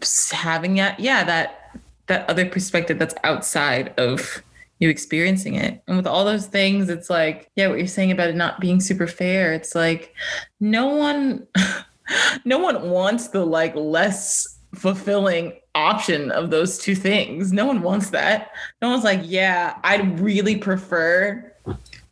just 0.00 0.32
having 0.32 0.76
that, 0.76 0.98
yeah, 0.98 1.24
that 1.24 1.78
that 2.06 2.28
other 2.28 2.46
perspective 2.46 2.98
that's 2.98 3.14
outside 3.22 3.94
of 3.98 4.42
you 4.80 4.88
experiencing 4.88 5.54
it. 5.54 5.82
And 5.86 5.96
with 5.96 6.06
all 6.06 6.24
those 6.24 6.46
things, 6.46 6.88
it's 6.88 7.08
like, 7.08 7.50
yeah, 7.54 7.68
what 7.68 7.78
you're 7.78 7.86
saying 7.86 8.10
about 8.10 8.30
it 8.30 8.34
not 8.34 8.60
being 8.60 8.80
super 8.80 9.06
fair. 9.06 9.52
It's 9.52 9.74
like 9.74 10.14
no 10.58 10.88
one 10.88 11.46
no 12.44 12.58
one 12.58 12.90
wants 12.90 13.28
the 13.28 13.44
like 13.44 13.76
less 13.76 14.58
fulfilling 14.74 15.52
option 15.74 16.30
of 16.32 16.50
those 16.50 16.78
two 16.78 16.94
things. 16.94 17.52
No 17.52 17.66
one 17.66 17.82
wants 17.82 18.10
that. 18.10 18.50
No 18.80 18.90
one's 18.90 19.04
like, 19.04 19.20
yeah, 19.22 19.78
I'd 19.84 20.18
really 20.18 20.56
prefer 20.56 21.52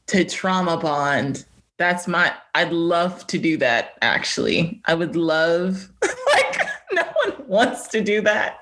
to 0.08 0.24
trauma 0.24 0.76
bond. 0.76 1.44
That's 1.78 2.06
my 2.06 2.34
I'd 2.54 2.72
love 2.72 3.26
to 3.28 3.38
do 3.38 3.56
that 3.58 3.94
actually. 4.02 4.82
I 4.86 4.94
would 4.94 5.16
love 5.16 5.90
like 6.32 6.60
no 6.92 7.04
one 7.24 7.46
wants 7.46 7.88
to 7.88 8.02
do 8.02 8.20
that. 8.22 8.58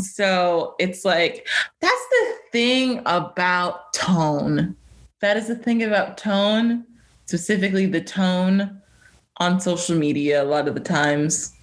So 0.00 0.74
it's 0.78 1.04
like 1.04 1.46
that's 1.80 2.06
the 2.10 2.34
thing 2.52 3.00
about 3.06 3.92
tone. 3.92 4.76
That 5.20 5.36
is 5.36 5.48
the 5.48 5.56
thing 5.56 5.82
about 5.82 6.16
tone, 6.18 6.86
specifically 7.26 7.86
the 7.86 8.00
tone 8.00 8.80
on 9.36 9.60
social 9.60 9.96
media 9.96 10.42
a 10.42 10.44
lot 10.44 10.68
of 10.68 10.74
the 10.74 10.80
times. 10.80 11.54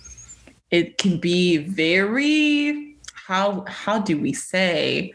It 0.72 0.98
can 0.98 1.20
be 1.20 1.58
very 1.58 2.96
how 3.28 3.66
how 3.68 4.00
do 4.00 4.18
we 4.18 4.32
say 4.32 5.14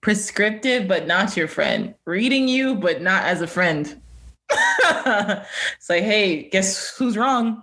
prescriptive 0.00 0.88
but 0.88 1.06
not 1.06 1.36
your 1.36 1.46
friend 1.46 1.94
reading 2.06 2.48
you 2.48 2.74
but 2.74 3.00
not 3.00 3.22
as 3.22 3.40
a 3.40 3.46
friend 3.46 4.00
it's 4.50 5.88
like 5.88 6.02
hey 6.02 6.48
guess 6.50 6.96
who's 6.98 7.16
wrong 7.16 7.62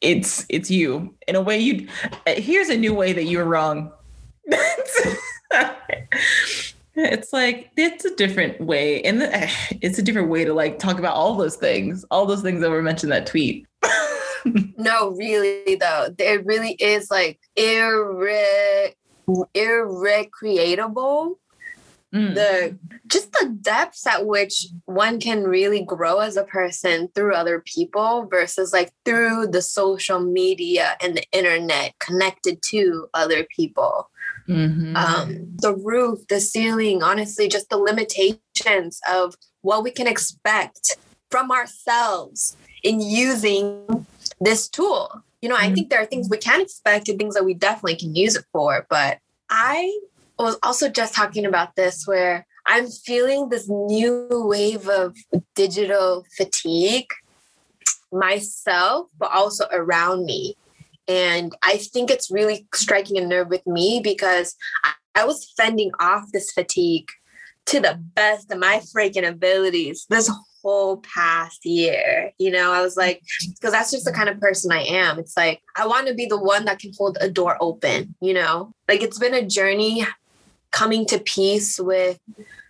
it's 0.00 0.46
it's 0.48 0.70
you. 0.70 1.14
In 1.26 1.36
a 1.36 1.40
way 1.40 1.58
you 1.58 1.88
here's 2.26 2.68
a 2.68 2.76
new 2.76 2.94
way 2.94 3.12
that 3.12 3.24
you're 3.24 3.44
wrong. 3.44 3.92
It's 7.00 7.32
like 7.32 7.70
it's 7.76 8.04
a 8.04 8.14
different 8.16 8.60
way. 8.60 9.00
And 9.02 9.22
it's 9.80 9.98
a 9.98 10.02
different 10.02 10.30
way 10.30 10.44
to 10.44 10.52
like 10.52 10.80
talk 10.80 10.98
about 10.98 11.14
all 11.14 11.36
those 11.36 11.56
things 11.56 12.04
all 12.10 12.26
those 12.26 12.42
things 12.42 12.60
that 12.60 12.70
were 12.70 12.82
mentioned 12.82 13.12
that 13.12 13.26
tweet. 13.26 13.66
No 14.76 15.10
really 15.10 15.74
though. 15.74 16.14
It 16.16 16.46
really 16.46 16.72
is 16.78 17.10
like 17.10 17.40
irre 17.56 18.94
irrecreatable 19.54 21.34
Mm. 22.14 22.34
the 22.34 22.78
just 23.06 23.32
the 23.32 23.54
depths 23.60 24.06
at 24.06 24.24
which 24.24 24.68
one 24.86 25.20
can 25.20 25.44
really 25.44 25.82
grow 25.84 26.20
as 26.20 26.38
a 26.38 26.44
person 26.44 27.08
through 27.14 27.34
other 27.34 27.60
people 27.66 28.26
versus 28.30 28.72
like 28.72 28.92
through 29.04 29.48
the 29.48 29.60
social 29.60 30.18
media 30.18 30.96
and 31.02 31.18
the 31.18 31.24
internet 31.32 31.92
connected 31.98 32.62
to 32.70 33.08
other 33.12 33.46
people 33.54 34.08
Mhm. 34.48 34.96
um, 34.96 35.56
the 35.60 35.74
roof, 35.74 36.26
the 36.28 36.40
ceiling, 36.40 37.02
honestly, 37.02 37.48
just 37.48 37.68
the 37.68 37.76
limitations 37.76 39.00
of 39.06 39.34
what 39.60 39.82
we 39.84 39.90
can 39.90 40.06
expect 40.06 40.96
from 41.30 41.50
ourselves 41.50 42.56
in 42.82 43.00
using 43.00 44.06
this 44.40 44.68
tool. 44.68 45.22
You 45.42 45.50
know, 45.50 45.56
I 45.56 45.72
think 45.72 45.90
there 45.90 46.00
are 46.00 46.06
things 46.06 46.28
we 46.30 46.38
can 46.38 46.60
expect 46.60 47.08
and 47.08 47.18
things 47.18 47.34
that 47.34 47.44
we 47.44 47.54
definitely 47.54 47.96
can 47.96 48.14
use 48.14 48.34
it 48.34 48.44
for. 48.50 48.86
But 48.88 49.18
I 49.50 49.92
was 50.42 50.58
also 50.62 50.88
just 50.88 51.14
talking 51.14 51.44
about 51.44 51.74
this 51.76 52.06
where 52.06 52.46
I'm 52.66 52.86
feeling 52.86 53.48
this 53.48 53.68
new 53.68 54.28
wave 54.30 54.88
of 54.88 55.16
digital 55.54 56.24
fatigue 56.36 57.08
myself, 58.12 59.08
but 59.18 59.30
also 59.32 59.66
around 59.72 60.24
me. 60.24 60.56
And 61.06 61.54
I 61.62 61.78
think 61.78 62.10
it's 62.10 62.30
really 62.30 62.66
striking 62.74 63.16
a 63.16 63.26
nerve 63.26 63.48
with 63.48 63.66
me 63.66 64.00
because 64.02 64.54
I, 64.84 64.92
I 65.14 65.24
was 65.24 65.52
fending 65.56 65.90
off 65.98 66.24
this 66.32 66.52
fatigue 66.52 67.08
to 67.66 67.80
the 67.80 67.98
best 68.14 68.50
of 68.50 68.58
my 68.58 68.80
freaking 68.94 69.26
abilities 69.26 70.06
this 70.08 70.30
whole 70.62 70.98
past 70.98 71.64
year. 71.64 72.32
You 72.38 72.50
know, 72.50 72.72
I 72.72 72.82
was 72.82 72.96
like, 72.96 73.22
because 73.48 73.72
that's 73.72 73.90
just 73.90 74.04
the 74.04 74.12
kind 74.12 74.28
of 74.28 74.40
person 74.40 74.70
I 74.70 74.82
am. 74.82 75.18
It's 75.18 75.36
like, 75.36 75.62
I 75.76 75.86
want 75.86 76.08
to 76.08 76.14
be 76.14 76.26
the 76.26 76.40
one 76.40 76.66
that 76.66 76.78
can 76.78 76.92
hold 76.96 77.16
a 77.20 77.30
door 77.30 77.56
open, 77.60 78.14
you 78.20 78.34
know? 78.34 78.72
Like, 78.88 79.02
it's 79.02 79.18
been 79.18 79.34
a 79.34 79.46
journey 79.46 80.06
coming 80.70 81.06
to 81.06 81.18
peace 81.18 81.78
with 81.78 82.20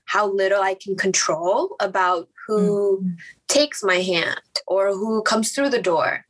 how 0.07 0.31
little 0.33 0.63
I 0.63 0.75
can 0.75 0.97
control 0.97 1.77
about 1.81 2.29
who 2.47 3.05
takes 3.49 3.83
my 3.83 3.97
hand 3.97 4.41
or 4.67 4.95
who 4.95 5.23
comes 5.23 5.53
through 5.53 5.69
the 5.69 5.83
door 5.83 6.25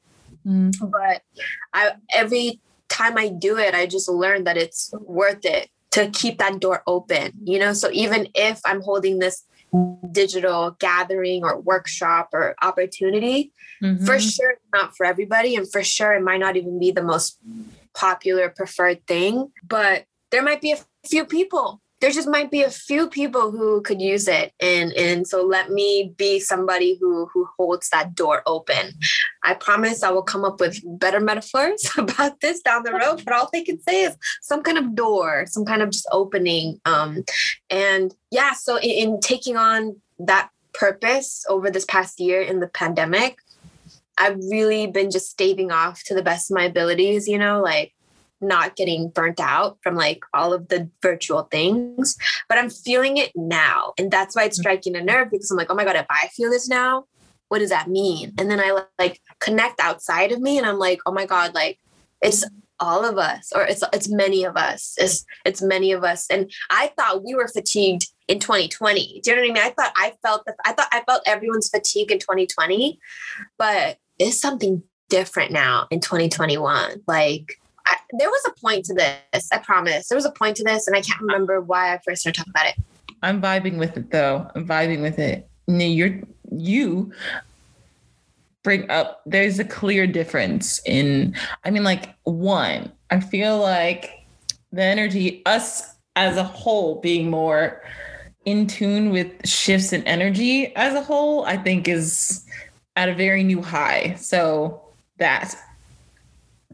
Mm. 0.48 0.72
but 0.90 1.22
I 1.74 1.92
every 2.14 2.60
time 2.88 3.18
I 3.18 3.28
do 3.28 3.58
it, 3.58 3.74
I 3.74 3.86
just 3.86 4.08
learn 4.08 4.44
that 4.44 4.56
it's 4.56 4.92
worth 5.00 5.44
it 5.44 5.68
to 5.90 6.08
keep 6.08 6.38
that 6.38 6.60
door 6.60 6.82
open, 6.86 7.32
you 7.44 7.58
know. 7.58 7.74
So 7.74 7.90
even 7.92 8.28
if 8.34 8.60
I'm 8.64 8.80
holding 8.80 9.18
this 9.18 9.44
digital 10.10 10.70
gathering 10.78 11.44
or 11.44 11.60
workshop 11.60 12.30
or 12.32 12.54
opportunity. 12.62 13.52
Mm-hmm. 13.82 14.06
For 14.06 14.18
sure, 14.18 14.54
not 14.72 14.96
for 14.96 15.04
everybody. 15.04 15.54
And 15.54 15.70
for 15.70 15.84
sure, 15.84 16.14
it 16.14 16.22
might 16.22 16.40
not 16.40 16.56
even 16.56 16.78
be 16.78 16.90
the 16.90 17.02
most 17.02 17.38
popular, 17.94 18.48
preferred 18.48 19.06
thing. 19.06 19.52
But 19.62 20.06
there 20.30 20.42
might 20.42 20.62
be 20.62 20.72
a 20.72 20.78
few 21.08 21.24
people. 21.24 21.80
There 22.00 22.10
just 22.12 22.28
might 22.28 22.52
be 22.52 22.62
a 22.62 22.70
few 22.70 23.08
people 23.08 23.50
who 23.50 23.80
could 23.80 24.00
use 24.00 24.28
it. 24.28 24.52
And 24.60 24.92
and 24.92 25.26
so 25.26 25.44
let 25.44 25.70
me 25.70 26.14
be 26.16 26.38
somebody 26.38 26.96
who 27.00 27.26
who 27.32 27.48
holds 27.58 27.90
that 27.90 28.14
door 28.14 28.42
open. 28.46 28.92
I 29.44 29.54
promise 29.54 30.02
i 30.02 30.10
will 30.10 30.22
come 30.22 30.44
up 30.44 30.60
with 30.60 30.80
better 30.84 31.20
metaphors 31.20 31.90
about 31.98 32.40
this 32.40 32.60
down 32.60 32.82
the 32.82 32.92
road 32.92 33.22
but 33.24 33.34
all 33.34 33.48
they 33.52 33.64
can 33.64 33.80
say 33.80 34.02
is 34.02 34.16
some 34.42 34.62
kind 34.62 34.78
of 34.78 34.94
door 34.94 35.46
some 35.48 35.64
kind 35.64 35.82
of 35.82 35.90
just 35.90 36.08
opening. 36.12 36.80
Um 36.84 37.24
and 37.70 38.14
yeah 38.30 38.52
so 38.52 38.76
in, 38.76 38.90
in 38.90 39.20
taking 39.20 39.56
on 39.56 39.96
that 40.18 40.50
purpose 40.74 41.44
over 41.48 41.70
this 41.70 41.84
past 41.84 42.20
year 42.20 42.40
in 42.40 42.60
the 42.60 42.68
pandemic 42.68 43.38
i've 44.18 44.38
really 44.50 44.86
been 44.86 45.10
just 45.10 45.30
staving 45.30 45.72
off 45.72 46.02
to 46.04 46.14
the 46.14 46.22
best 46.22 46.50
of 46.50 46.56
my 46.56 46.64
abilities 46.64 47.26
you 47.26 47.38
know 47.38 47.60
like 47.60 47.92
not 48.40 48.76
getting 48.76 49.10
burnt 49.10 49.40
out 49.40 49.78
from 49.82 49.94
like 49.94 50.20
all 50.34 50.52
of 50.52 50.68
the 50.68 50.90
virtual 51.02 51.42
things, 51.44 52.16
but 52.48 52.58
I'm 52.58 52.70
feeling 52.70 53.16
it 53.16 53.32
now. 53.34 53.92
And 53.98 54.10
that's 54.10 54.36
why 54.36 54.44
it's 54.44 54.58
mm. 54.58 54.62
striking 54.62 54.96
a 54.96 55.02
nerve 55.02 55.30
because 55.30 55.50
I'm 55.50 55.56
like, 55.56 55.70
oh 55.70 55.74
my 55.74 55.84
God, 55.84 55.96
if 55.96 56.06
I 56.10 56.28
feel 56.28 56.50
this 56.50 56.68
now, 56.68 57.04
what 57.48 57.58
does 57.60 57.70
that 57.70 57.88
mean? 57.88 58.32
And 58.38 58.50
then 58.50 58.60
I 58.60 58.82
like 58.98 59.20
connect 59.40 59.80
outside 59.80 60.32
of 60.32 60.40
me 60.40 60.58
and 60.58 60.66
I'm 60.66 60.78
like, 60.78 61.00
oh 61.06 61.12
my 61.12 61.26
God, 61.26 61.54
like 61.54 61.78
it's 62.20 62.44
all 62.80 63.04
of 63.04 63.18
us 63.18 63.52
or 63.54 63.62
it's 63.62 63.82
it's 63.92 64.08
many 64.08 64.44
of 64.44 64.56
us. 64.56 64.94
It's 64.98 65.24
it's 65.44 65.62
many 65.62 65.92
of 65.92 66.04
us. 66.04 66.26
And 66.30 66.50
I 66.70 66.92
thought 66.96 67.24
we 67.24 67.34
were 67.34 67.48
fatigued 67.48 68.06
in 68.28 68.38
2020. 68.38 69.20
Do 69.22 69.30
you 69.30 69.36
know 69.36 69.42
what 69.42 69.50
I 69.50 69.54
mean? 69.54 69.62
I 69.62 69.70
thought 69.70 69.92
I 69.96 70.12
felt 70.22 70.44
that 70.46 70.56
I 70.64 70.72
thought 70.72 70.88
I 70.92 71.02
felt 71.06 71.22
everyone's 71.26 71.70
fatigue 71.70 72.12
in 72.12 72.18
2020, 72.18 72.98
but 73.56 73.98
it's 74.18 74.40
something 74.40 74.82
different 75.08 75.52
now 75.52 75.86
in 75.90 76.00
2021. 76.00 77.02
Like 77.06 77.60
there 78.12 78.28
was 78.28 78.40
a 78.46 78.60
point 78.60 78.84
to 78.86 78.94
this. 78.94 79.48
I 79.52 79.58
promise. 79.58 80.08
There 80.08 80.16
was 80.16 80.24
a 80.24 80.30
point 80.30 80.56
to 80.56 80.64
this, 80.64 80.86
and 80.86 80.96
I 80.96 81.00
can't 81.00 81.20
remember 81.20 81.60
why 81.60 81.92
I 81.94 81.98
first 82.04 82.22
started 82.22 82.38
talking 82.38 82.52
about 82.54 82.66
it. 82.66 82.76
I'm 83.22 83.42
vibing 83.42 83.78
with 83.78 83.96
it 83.96 84.10
though. 84.10 84.50
I'm 84.54 84.66
vibing 84.66 85.02
with 85.02 85.18
it. 85.18 85.48
You're 85.66 86.20
you 86.50 87.12
bring 88.62 88.90
up. 88.90 89.22
There's 89.26 89.58
a 89.58 89.64
clear 89.64 90.06
difference 90.06 90.80
in. 90.86 91.34
I 91.64 91.70
mean, 91.70 91.84
like 91.84 92.14
one. 92.24 92.92
I 93.10 93.20
feel 93.20 93.58
like 93.58 94.26
the 94.72 94.82
energy, 94.82 95.42
us 95.46 95.94
as 96.16 96.36
a 96.36 96.44
whole, 96.44 97.00
being 97.00 97.30
more 97.30 97.82
in 98.44 98.66
tune 98.66 99.10
with 99.10 99.46
shifts 99.46 99.92
in 99.92 100.02
energy 100.04 100.74
as 100.74 100.94
a 100.94 101.02
whole, 101.02 101.44
I 101.44 101.56
think 101.56 101.88
is 101.88 102.44
at 102.96 103.08
a 103.08 103.14
very 103.14 103.44
new 103.44 103.62
high. 103.62 104.14
So 104.14 104.80
that 105.18 105.54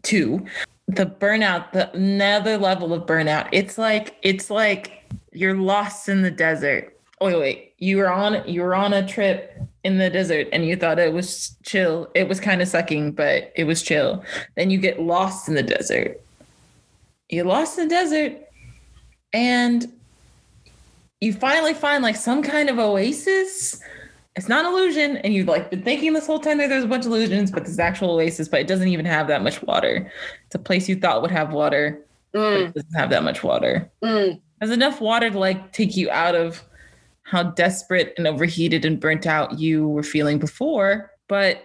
two 0.02 0.44
the 0.86 1.06
burnout, 1.06 1.72
the 1.72 1.92
another 1.94 2.58
level 2.58 2.92
of 2.92 3.06
burnout. 3.06 3.48
It's 3.52 3.78
like 3.78 4.16
it's 4.22 4.50
like 4.50 5.04
you're 5.32 5.56
lost 5.56 6.08
in 6.08 6.22
the 6.22 6.30
desert. 6.30 6.98
Oh 7.20 7.26
wait, 7.26 7.38
wait. 7.38 7.74
You 7.78 7.98
were 7.98 8.10
on 8.10 8.46
you 8.46 8.62
were 8.62 8.74
on 8.74 8.92
a 8.92 9.06
trip 9.06 9.58
in 9.82 9.98
the 9.98 10.10
desert 10.10 10.48
and 10.52 10.66
you 10.66 10.76
thought 10.76 10.98
it 10.98 11.12
was 11.12 11.56
chill. 11.62 12.10
It 12.14 12.28
was 12.28 12.40
kind 12.40 12.62
of 12.62 12.68
sucking, 12.68 13.12
but 13.12 13.52
it 13.54 13.64
was 13.64 13.82
chill. 13.82 14.24
Then 14.56 14.70
you 14.70 14.78
get 14.78 15.00
lost 15.00 15.48
in 15.48 15.54
the 15.54 15.62
desert. 15.62 16.20
You're 17.28 17.44
lost 17.44 17.78
in 17.78 17.88
the 17.88 17.94
desert 17.94 18.42
and 19.32 19.90
you 21.20 21.32
finally 21.32 21.74
find 21.74 22.02
like 22.02 22.16
some 22.16 22.42
kind 22.42 22.68
of 22.68 22.78
oasis 22.78 23.80
it's 24.36 24.48
not 24.48 24.64
illusion 24.64 25.16
and 25.18 25.32
you've 25.32 25.46
like 25.46 25.70
been 25.70 25.82
thinking 25.82 26.12
this 26.12 26.26
whole 26.26 26.40
time 26.40 26.58
that 26.58 26.68
there's 26.68 26.84
a 26.84 26.88
bunch 26.88 27.06
of 27.06 27.12
illusions 27.12 27.50
but 27.50 27.64
there's 27.64 27.78
actual 27.78 28.10
oasis 28.10 28.48
but 28.48 28.60
it 28.60 28.66
doesn't 28.66 28.88
even 28.88 29.04
have 29.04 29.28
that 29.28 29.42
much 29.42 29.62
water 29.62 30.10
it's 30.46 30.54
a 30.54 30.58
place 30.58 30.88
you 30.88 30.96
thought 30.96 31.22
would 31.22 31.30
have 31.30 31.52
water 31.52 32.00
mm. 32.34 32.52
but 32.52 32.60
it 32.60 32.74
doesn't 32.74 32.94
have 32.94 33.10
that 33.10 33.22
much 33.22 33.42
water 33.42 33.90
mm. 34.02 34.40
there's 34.58 34.72
enough 34.72 35.00
water 35.00 35.30
to 35.30 35.38
like 35.38 35.72
take 35.72 35.96
you 35.96 36.10
out 36.10 36.34
of 36.34 36.62
how 37.22 37.42
desperate 37.42 38.12
and 38.18 38.26
overheated 38.26 38.84
and 38.84 39.00
burnt 39.00 39.26
out 39.26 39.58
you 39.58 39.88
were 39.88 40.02
feeling 40.02 40.38
before 40.38 41.10
but 41.28 41.64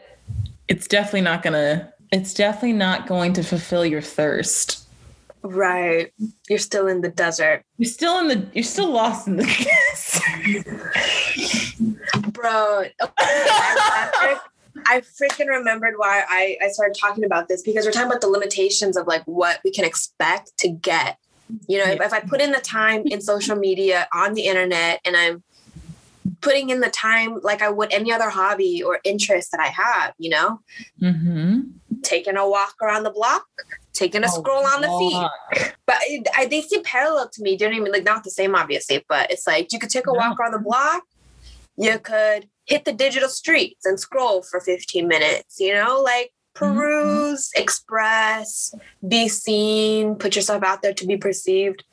it's 0.68 0.88
definitely 0.88 1.22
not 1.22 1.42
gonna 1.42 1.92
it's 2.12 2.34
definitely 2.34 2.74
not 2.74 3.08
going 3.08 3.34
to 3.34 3.44
fulfill 3.44 3.86
your 3.86 4.02
thirst 4.02 4.86
Right. 5.42 6.12
You're 6.50 6.60
still 6.60 6.88
in 6.88 7.00
the 7.02 7.10
desert. 7.10 7.64
You're 7.78 7.90
still 7.90 8.20
in 8.20 8.28
the 8.28 8.46
you're 8.54 8.64
still 8.64 8.92
lost 8.92 9.28
in 9.28 9.38
the 9.38 9.46
Bro. 12.42 12.86
I, 13.18 14.40
I 14.86 15.02
freaking 15.02 15.48
remembered 15.48 15.96
why 15.98 16.24
I, 16.28 16.58
I 16.62 16.70
started 16.70 16.98
talking 17.00 17.24
about 17.24 17.48
this 17.48 17.62
because 17.62 17.86
we're 17.86 17.92
talking 17.92 18.10
about 18.10 18.22
the 18.22 18.28
limitations 18.28 18.98
of 18.98 19.08
like 19.08 19.24
what 19.26 19.60
we 19.64 19.72
can 19.72 19.86
expect 19.86 20.58
to 20.60 20.70
get. 20.70 21.18
You 21.68 21.80
know, 21.80 21.92
if, 21.92 22.02
if 22.02 22.14
I 22.14 22.20
put 22.20 22.42
in 22.42 22.52
the 22.52 22.60
time 22.60 23.04
in 23.06 23.22
social 23.22 23.56
media 23.56 24.08
on 24.14 24.36
the 24.36 24.44
internet 24.44 25.02
and 25.04 25.18
I'm 25.18 25.44
putting 26.42 26.70
in 26.70 26.80
the 26.80 26.90
time 26.90 27.40
like 27.44 27.62
I 27.62 27.70
would 27.70 27.92
any 27.92 28.12
other 28.12 28.30
hobby 28.30 28.84
or 28.84 29.00
interest 29.04 29.52
that 29.52 29.60
I 29.60 29.68
have, 29.68 30.14
you 30.18 30.30
know, 30.30 30.62
mm-hmm. 31.02 31.62
taking 32.04 32.38
a 32.38 32.48
walk 32.48 32.76
around 32.82 33.04
the 33.04 33.12
block, 33.12 33.46
taking 33.94 34.24
a 34.24 34.28
oh, 34.28 34.40
scroll 34.40 34.66
on 34.66 34.82
the 34.82 34.88
feed. 34.88 35.74
But 35.86 35.98
it, 36.04 36.28
I, 36.36 36.46
they 36.46 36.62
seem 36.62 36.84
parallel 36.84 37.30
to 37.30 37.42
me. 37.42 37.58
Do 37.58 37.66
you 37.66 37.72
know 37.72 37.78
what 37.78 37.82
I 37.82 37.84
mean? 37.84 37.94
Like 37.94 38.04
not 38.04 38.24
the 38.24 38.30
same, 38.30 38.56
obviously, 38.56 39.04
but 39.10 39.32
it's 39.32 39.48
like 39.48 39.74
you 39.74 39.80
could 39.80 39.90
take 39.90 40.08
a 40.08 40.12
no. 40.12 40.18
walk 40.18 40.40
around 40.40 40.52
the 40.52 40.60
block. 40.60 41.04
You 41.80 41.98
could 41.98 42.50
hit 42.66 42.84
the 42.84 42.92
digital 42.92 43.30
streets 43.30 43.86
and 43.86 43.98
scroll 43.98 44.42
for 44.42 44.60
15 44.60 45.08
minutes, 45.08 45.60
you 45.60 45.74
know, 45.74 46.02
like 46.02 46.34
mm-hmm. 46.56 46.78
peruse, 46.78 47.48
mm-hmm. 47.48 47.62
express, 47.62 48.76
be 49.08 49.30
seen, 49.30 50.16
put 50.16 50.36
yourself 50.36 50.62
out 50.62 50.82
there 50.82 50.94
to 50.94 51.08
be 51.08 51.16
perceived. 51.16 51.86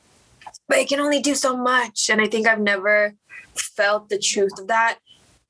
But 0.68 0.78
it 0.78 0.88
can 0.88 0.98
only 0.98 1.20
do 1.20 1.36
so 1.36 1.56
much. 1.56 2.10
And 2.10 2.20
I 2.20 2.26
think 2.26 2.48
I've 2.48 2.60
never 2.60 3.14
felt 3.54 4.08
the 4.08 4.18
truth 4.18 4.58
of 4.58 4.66
that 4.66 4.98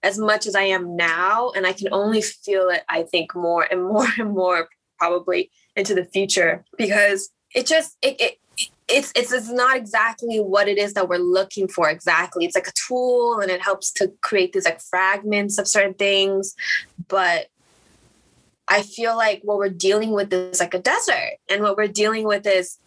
as 0.02 0.18
much 0.18 0.46
as 0.46 0.54
I 0.54 0.64
am 0.64 0.96
now. 0.96 1.52
And 1.56 1.66
I 1.66 1.72
can 1.72 1.88
only 1.90 2.20
feel 2.20 2.68
it, 2.68 2.82
I 2.90 3.04
think, 3.04 3.34
more 3.34 3.66
and 3.70 3.84
more 3.92 4.08
and 4.18 4.34
more 4.34 4.68
probably 4.98 5.50
into 5.74 5.94
the 5.94 6.04
future 6.04 6.64
because 6.76 7.30
it 7.54 7.66
just 7.66 7.96
it, 8.02 8.20
it 8.20 8.38
it's, 8.88 9.12
it's 9.16 9.32
it's 9.32 9.50
not 9.50 9.76
exactly 9.76 10.38
what 10.38 10.68
it 10.68 10.78
is 10.78 10.94
that 10.94 11.08
we're 11.08 11.16
looking 11.18 11.66
for 11.66 11.88
exactly. 11.90 12.44
It's 12.44 12.54
like 12.54 12.68
a 12.68 12.72
tool 12.86 13.40
and 13.40 13.50
it 13.50 13.60
helps 13.60 13.90
to 13.92 14.12
create 14.22 14.52
these 14.52 14.64
like 14.64 14.80
fragments 14.80 15.58
of 15.58 15.66
certain 15.66 15.94
things. 15.94 16.54
But 17.08 17.46
i 18.68 18.82
feel 18.82 19.16
like 19.16 19.40
what 19.44 19.58
we're 19.58 19.68
dealing 19.68 20.10
with 20.10 20.32
is 20.32 20.60
like 20.60 20.74
a 20.74 20.78
desert. 20.78 21.34
And 21.48 21.62
what 21.62 21.76
we're 21.76 21.88
dealing 21.88 22.24
with 22.24 22.46
is 22.46 22.78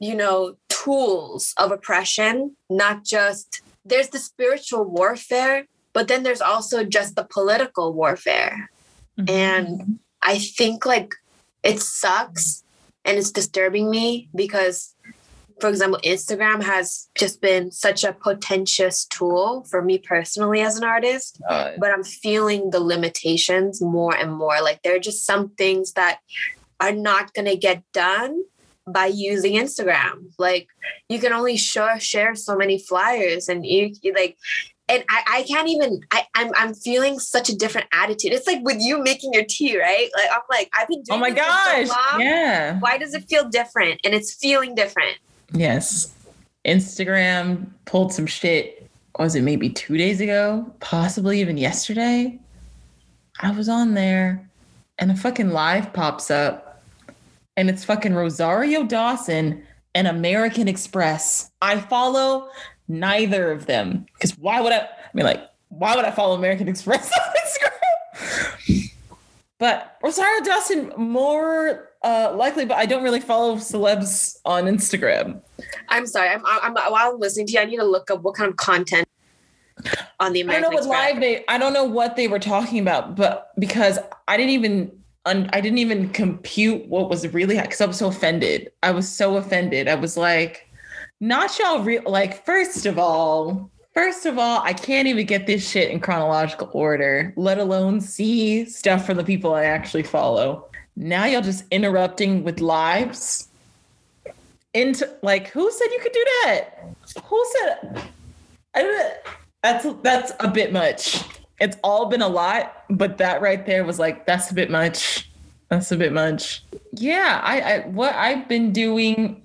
you 0.00 0.14
know 0.14 0.56
tools 0.68 1.54
of 1.58 1.70
oppression 1.70 2.56
not 2.68 3.04
just 3.04 3.62
there's 3.84 4.08
the 4.08 4.18
spiritual 4.18 4.84
warfare 4.84 5.66
but 5.92 6.08
then 6.08 6.22
there's 6.22 6.40
also 6.40 6.84
just 6.84 7.14
the 7.14 7.24
political 7.24 7.92
warfare. 7.92 8.70
Mm-hmm. 9.18 9.30
and 9.30 9.98
i 10.22 10.38
think 10.38 10.84
like 10.84 11.14
it 11.62 11.80
sucks 11.80 12.63
and 13.04 13.18
it's 13.18 13.30
disturbing 13.30 13.90
me 13.90 14.28
because 14.34 14.94
for 15.60 15.68
example 15.68 16.00
instagram 16.04 16.62
has 16.62 17.08
just 17.16 17.40
been 17.40 17.70
such 17.70 18.02
a 18.02 18.12
potentious 18.12 19.04
tool 19.06 19.64
for 19.70 19.82
me 19.82 19.98
personally 19.98 20.60
as 20.60 20.76
an 20.76 20.84
artist 20.84 21.40
uh, 21.48 21.70
but 21.78 21.92
i'm 21.92 22.02
feeling 22.02 22.70
the 22.70 22.80
limitations 22.80 23.80
more 23.80 24.14
and 24.14 24.32
more. 24.32 24.60
Like 24.60 24.82
there 24.82 24.96
are 24.96 25.00
just 25.00 25.24
some 25.24 25.50
things 25.50 25.92
that 25.92 26.18
are 26.80 26.92
not 26.92 27.32
going 27.34 27.46
to 27.46 27.56
get 27.56 27.82
done 27.92 28.42
by 28.86 29.06
using 29.06 29.54
instagram. 29.54 30.30
Like 30.38 30.68
you 31.08 31.18
can 31.18 31.32
only 31.32 31.56
share 31.56 31.98
share 32.00 32.34
so 32.34 32.56
many 32.56 32.78
flyers 32.78 33.48
and 33.48 33.64
you, 33.64 33.92
you 34.02 34.12
like 34.12 34.36
and 34.94 35.04
I, 35.08 35.22
I 35.28 35.42
can't 35.42 35.68
even 35.68 36.00
I, 36.12 36.26
I'm 36.34 36.52
I'm 36.54 36.74
feeling 36.74 37.18
such 37.18 37.48
a 37.48 37.56
different 37.56 37.88
attitude. 37.92 38.32
It's 38.32 38.46
like 38.46 38.62
with 38.62 38.78
you 38.80 39.02
making 39.02 39.32
your 39.32 39.44
tea, 39.44 39.78
right? 39.78 40.08
Like 40.16 40.30
I'm 40.32 40.40
like, 40.48 40.70
I've 40.78 40.88
been 40.88 41.02
oh 41.10 41.18
doing 41.18 41.18
Oh 41.18 41.20
my 41.20 41.30
gosh. 41.30 41.88
So. 41.88 42.18
Yeah. 42.18 42.78
Why 42.78 42.96
does 42.98 43.14
it 43.14 43.24
feel 43.28 43.48
different? 43.48 44.00
And 44.04 44.14
it's 44.14 44.34
feeling 44.34 44.74
different. 44.74 45.18
Yes. 45.52 46.14
Instagram 46.64 47.66
pulled 47.84 48.12
some 48.12 48.26
shit. 48.26 48.88
Was 49.18 49.34
it 49.34 49.42
maybe 49.42 49.68
two 49.68 49.96
days 49.96 50.20
ago? 50.20 50.72
Possibly 50.80 51.40
even 51.40 51.56
yesterday. 51.56 52.38
I 53.40 53.50
was 53.50 53.68
on 53.68 53.94
there 53.94 54.48
and 54.98 55.10
a 55.10 55.16
fucking 55.16 55.50
live 55.50 55.92
pops 55.92 56.30
up 56.30 56.82
and 57.56 57.68
it's 57.68 57.84
fucking 57.84 58.14
Rosario 58.14 58.84
Dawson 58.84 59.64
and 59.94 60.08
American 60.08 60.68
Express. 60.68 61.50
I 61.62 61.80
follow 61.80 62.48
neither 62.88 63.50
of 63.50 63.66
them. 63.66 64.06
Because 64.14 64.36
why 64.38 64.60
would 64.60 64.72
I? 64.72 64.80
I 64.80 64.88
mean, 65.12 65.26
like, 65.26 65.42
why 65.68 65.96
would 65.96 66.04
I 66.04 66.10
follow 66.10 66.36
American 66.36 66.68
Express 66.74 67.10
on 67.12 67.34
Instagram? 67.44 68.90
but 69.58 69.96
Rosario 70.02 70.44
Dawson 70.44 70.92
more 70.96 71.90
uh, 72.02 72.34
likely, 72.36 72.64
but 72.64 72.76
I 72.76 72.86
don't 72.86 73.02
really 73.02 73.20
follow 73.20 73.56
celebs 73.56 74.36
on 74.44 74.64
Instagram. 74.64 75.40
I'm 75.88 76.06
sorry. 76.06 76.28
I'm, 76.28 76.42
I'm 76.44 76.74
while 76.74 77.12
I'm 77.12 77.18
listening 77.18 77.46
to 77.46 77.52
you, 77.54 77.60
I 77.60 77.64
need 77.64 77.76
to 77.76 77.84
look 77.84 78.10
up 78.10 78.22
what 78.22 78.34
kind 78.34 78.50
of 78.50 78.56
content. 78.56 79.08
on 80.20 80.32
the 80.32 80.40
American 80.40 80.64
I 80.64 80.70
don't 80.70 80.84
know 80.84 80.88
what 80.88 81.12
live 81.12 81.20
they. 81.20 81.44
I 81.48 81.58
don't 81.58 81.72
know 81.72 81.84
what 81.84 82.16
they 82.16 82.28
were 82.28 82.38
talking 82.38 82.78
about, 82.78 83.16
but 83.16 83.52
because 83.58 83.98
I 84.28 84.36
didn't 84.36 84.50
even. 84.50 84.92
un- 85.24 85.48
I 85.52 85.60
didn't 85.60 85.78
even 85.78 86.10
compute 86.10 86.86
what 86.86 87.08
was 87.08 87.26
really 87.32 87.58
because 87.58 87.80
I 87.80 87.86
was 87.86 87.96
so 87.96 88.08
offended. 88.08 88.70
I 88.82 88.90
was 88.90 89.08
so 89.08 89.36
offended. 89.36 89.88
I 89.88 89.94
was 89.94 90.16
like, 90.16 90.68
not 91.20 91.58
y'all 91.58 91.80
real. 91.80 92.02
Like, 92.06 92.44
first 92.44 92.86
of 92.86 92.98
all, 92.98 93.70
first 93.94 94.26
of 94.26 94.38
all, 94.38 94.60
I 94.62 94.72
can't 94.72 95.08
even 95.08 95.26
get 95.26 95.46
this 95.46 95.68
shit 95.68 95.90
in 95.90 96.00
chronological 96.00 96.70
order, 96.72 97.32
let 97.36 97.58
alone 97.58 98.00
see 98.00 98.64
stuff 98.64 99.06
from 99.06 99.16
the 99.16 99.24
people 99.24 99.54
I 99.54 99.64
actually 99.64 100.02
follow. 100.02 100.66
Now 100.96 101.24
y'all 101.24 101.42
just 101.42 101.64
interrupting 101.70 102.44
with 102.44 102.60
lives. 102.60 103.48
Into 104.72 105.08
like, 105.22 105.48
who 105.48 105.70
said 105.70 105.86
you 105.92 106.00
could 106.00 106.12
do 106.12 106.26
that? 106.44 106.70
Who 107.24 107.46
said? 107.60 108.02
I. 108.74 109.12
That's 109.64 109.86
that's 110.02 110.32
a 110.40 110.48
bit 110.48 110.74
much. 110.74 111.24
It's 111.58 111.78
all 111.82 112.10
been 112.10 112.20
a 112.20 112.28
lot, 112.28 112.84
but 112.90 113.16
that 113.16 113.40
right 113.40 113.64
there 113.64 113.82
was 113.82 113.98
like 113.98 114.26
that's 114.26 114.50
a 114.50 114.54
bit 114.54 114.70
much. 114.70 115.30
That's 115.70 115.90
a 115.90 115.96
bit 115.96 116.12
much. 116.12 116.62
Yeah, 116.92 117.40
I, 117.42 117.60
I 117.60 117.78
what 117.86 118.14
I've 118.14 118.46
been 118.46 118.74
doing 118.74 119.40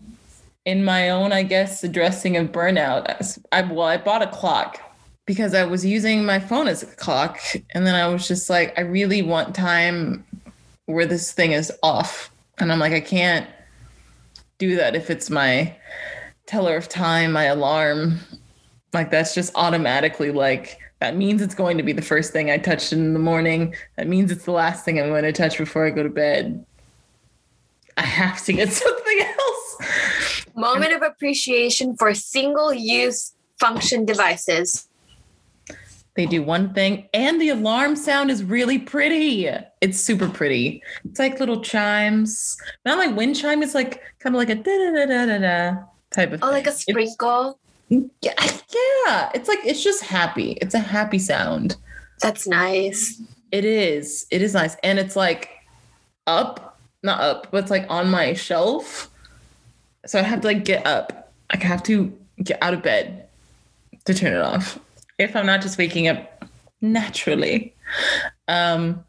in 0.70 0.84
my 0.84 1.10
own, 1.10 1.32
I 1.32 1.44
guess, 1.44 1.84
addressing 1.84 2.38
of 2.38 2.52
burnout. 2.52 3.40
I 3.52 3.62
well, 3.62 3.88
I 3.88 3.98
bought 3.98 4.22
a 4.22 4.28
clock 4.28 4.80
because 5.26 5.54
I 5.54 5.64
was 5.64 5.86
using 5.86 6.26
my 6.26 6.40
phone 6.40 6.68
as 6.68 6.84
a 6.84 6.88
clock, 6.88 7.40
and 7.74 7.86
then 7.86 7.96
I 7.96 8.08
was 8.08 8.28
just 8.28 8.50
like, 8.50 8.78
I 8.78 8.82
really 8.82 9.22
want 9.22 9.56
time 9.56 10.26
where 10.86 11.06
this 11.06 11.32
thing 11.32 11.52
is 11.52 11.72
off, 11.84 12.32
and 12.58 12.72
I'm 12.72 12.80
like, 12.80 12.94
I 12.94 13.02
can't 13.02 13.48
do 14.58 14.76
that 14.76 14.96
if 14.96 15.10
it's 15.10 15.30
my 15.30 15.76
teller 16.46 16.76
of 16.76 16.90
time, 16.90 17.32
my 17.32 17.46
alarm, 17.46 18.20
like 18.94 19.12
that's 19.12 19.34
just 19.34 19.52
automatically 19.56 20.32
like 20.32 20.80
that 21.00 21.16
means 21.16 21.42
it's 21.42 21.56
going 21.56 21.78
to 21.78 21.84
be 21.84 21.94
the 21.94 22.02
first 22.02 22.34
thing 22.34 22.52
I 22.52 22.58
touched 22.58 22.92
in 22.92 23.14
the 23.14 23.20
morning. 23.20 23.74
That 23.96 24.08
means 24.08 24.32
it's 24.32 24.46
the 24.46 24.52
last 24.52 24.84
thing 24.84 25.00
I'm 25.00 25.10
going 25.10 25.24
to 25.24 25.32
touch 25.32 25.58
before 25.58 25.86
I 25.86 25.92
go 25.92 26.04
to 26.04 26.10
bed. 26.10 26.66
I 27.96 28.02
have 28.02 28.44
to 28.46 28.54
get 28.54 28.72
something. 28.74 28.99
Moment 30.60 30.94
of 30.94 31.02
appreciation 31.02 31.96
for 31.96 32.14
single 32.14 32.74
use 32.74 33.34
function 33.60 34.06
devices. 34.06 34.88
They 36.16 36.26
do 36.26 36.44
one 36.44 36.74
thing, 36.74 37.08
and 37.14 37.40
the 37.40 37.50
alarm 37.50 37.96
sound 37.96 38.30
is 38.30 38.44
really 38.44 38.78
pretty. 38.78 39.48
It's 39.80 40.00
super 40.00 40.28
pretty. 40.28 40.84
It's 41.06 41.18
like 41.18 41.40
little 41.40 41.62
chimes. 41.62 42.58
Not 42.84 42.98
like 42.98 43.16
wind 43.16 43.38
chime. 43.38 43.64
It's 43.64 43.74
like 43.74 44.02
kind 44.20 44.36
of 44.36 44.40
like 44.40 44.50
a 44.50 44.56
da 44.56 44.92
da 44.92 45.06
da 45.06 45.26
da 45.26 45.38
da 45.38 45.84
type 46.12 46.34
of. 46.34 46.44
Oh, 46.44 46.50
like 46.50 46.68
a 46.68 46.72
thing. 46.72 46.96
It's- 46.98 47.14
sprinkle. 47.14 47.58
Mm-hmm. 47.90 48.08
Yeah, 48.22 48.34
yeah. 49.08 49.32
It's 49.34 49.48
like 49.48 49.60
it's 49.64 49.84
just 49.84 50.04
happy. 50.04 50.58
It's 50.62 50.74
a 50.76 50.80
happy 50.80 51.20
sound. 51.20 51.78
That's 52.22 52.48
nice. 52.48 53.22
It 53.52 53.64
is. 53.66 54.28
It 54.30 54.42
is 54.42 54.54
nice. 54.54 54.76
And 54.84 55.00
it's 55.00 55.16
like 55.16 55.50
up, 56.28 56.78
not 57.02 57.22
up, 57.22 57.48
but 57.50 57.64
it's 57.64 57.72
like 57.72 57.86
on 57.90 58.10
my 58.10 58.34
shelf. 58.34 59.10
So 60.10 60.18
I 60.18 60.24
have 60.24 60.42
to 60.42 60.48
like 60.48 60.66
get 60.66 60.88
up. 60.88 61.32
Like 61.54 61.64
I 61.64 61.68
have 61.68 61.84
to 61.84 62.12
get 62.44 62.58
out 62.64 62.74
of 62.74 62.82
bed 62.82 63.28
to 64.06 64.14
turn 64.16 64.34
it 64.34 64.42
off. 64.42 64.80
If 65.20 65.36
I'm 65.36 65.46
not 65.46 65.62
just 65.62 65.78
waking 65.78 66.08
up 66.08 66.46
naturally. 66.82 67.76
Um 68.48 69.04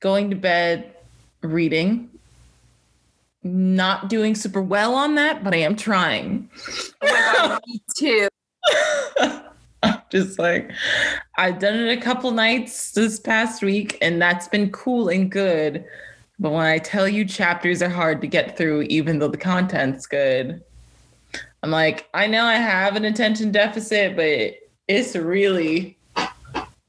going 0.00 0.30
to 0.30 0.36
bed, 0.36 0.92
reading. 1.42 2.10
Not 3.44 4.08
doing 4.08 4.34
super 4.34 4.60
well 4.60 4.96
on 4.96 5.14
that, 5.14 5.44
but 5.44 5.54
I 5.54 5.58
am 5.58 5.76
trying. 5.76 6.50
Oh 7.02 7.08
god, 7.36 7.62
me 7.68 7.80
too. 7.96 8.28
I'm 9.84 10.02
just 10.10 10.40
like 10.40 10.72
I've 11.36 11.60
done 11.60 11.76
it 11.76 11.96
a 11.96 12.00
couple 12.00 12.32
nights 12.32 12.90
this 12.90 13.20
past 13.20 13.62
week, 13.62 13.96
and 14.02 14.20
that's 14.20 14.48
been 14.48 14.72
cool 14.72 15.08
and 15.08 15.30
good. 15.30 15.84
But 16.38 16.50
when 16.50 16.66
I 16.66 16.78
tell 16.78 17.08
you 17.08 17.24
chapters 17.24 17.82
are 17.82 17.88
hard 17.88 18.20
to 18.20 18.26
get 18.26 18.56
through, 18.56 18.82
even 18.82 19.18
though 19.18 19.28
the 19.28 19.38
content's 19.38 20.06
good, 20.06 20.62
I'm 21.62 21.70
like, 21.70 22.08
I 22.12 22.26
know 22.26 22.44
I 22.44 22.56
have 22.56 22.96
an 22.96 23.04
attention 23.04 23.52
deficit, 23.52 24.16
but 24.16 24.54
it's 24.88 25.16
really, 25.16 25.98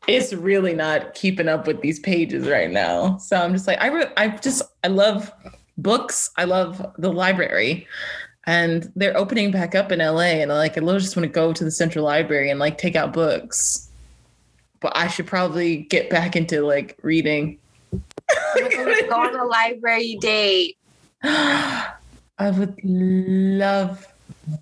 it's 0.07 0.33
really 0.33 0.73
not 0.73 1.13
keeping 1.13 1.47
up 1.47 1.65
with 1.65 1.81
these 1.81 1.99
pages 1.99 2.47
right 2.47 2.69
now. 2.69 3.17
So 3.17 3.37
I'm 3.37 3.53
just 3.53 3.67
like, 3.67 3.79
I, 3.79 3.87
re- 3.87 4.11
I 4.17 4.27
just, 4.29 4.61
I 4.83 4.87
love 4.87 5.31
books. 5.77 6.29
I 6.37 6.43
love 6.43 6.85
the 6.97 7.11
library 7.11 7.87
and 8.47 8.91
they're 8.95 9.15
opening 9.17 9.51
back 9.51 9.75
up 9.75 9.91
in 9.91 9.99
LA 9.99 10.39
and 10.41 10.49
like 10.49 10.77
I 10.77 10.81
literally 10.81 11.01
just 11.01 11.17
want 11.17 11.25
to 11.25 11.31
go 11.31 11.51
to 11.51 11.63
the 11.63 11.69
central 11.69 12.05
library 12.05 12.49
and 12.49 12.59
like 12.59 12.77
take 12.77 12.95
out 12.95 13.13
books. 13.13 13.89
But 14.79 14.95
I 14.95 15.07
should 15.07 15.27
probably 15.27 15.77
get 15.77 16.09
back 16.09 16.35
into 16.35 16.61
like 16.61 16.97
reading. 17.01 17.59
Go 17.91 19.15
on 19.15 19.35
a 19.35 19.43
library 19.57 20.17
date. 20.19 20.77
I 21.23 21.95
would 22.39 22.79
love 22.83 24.07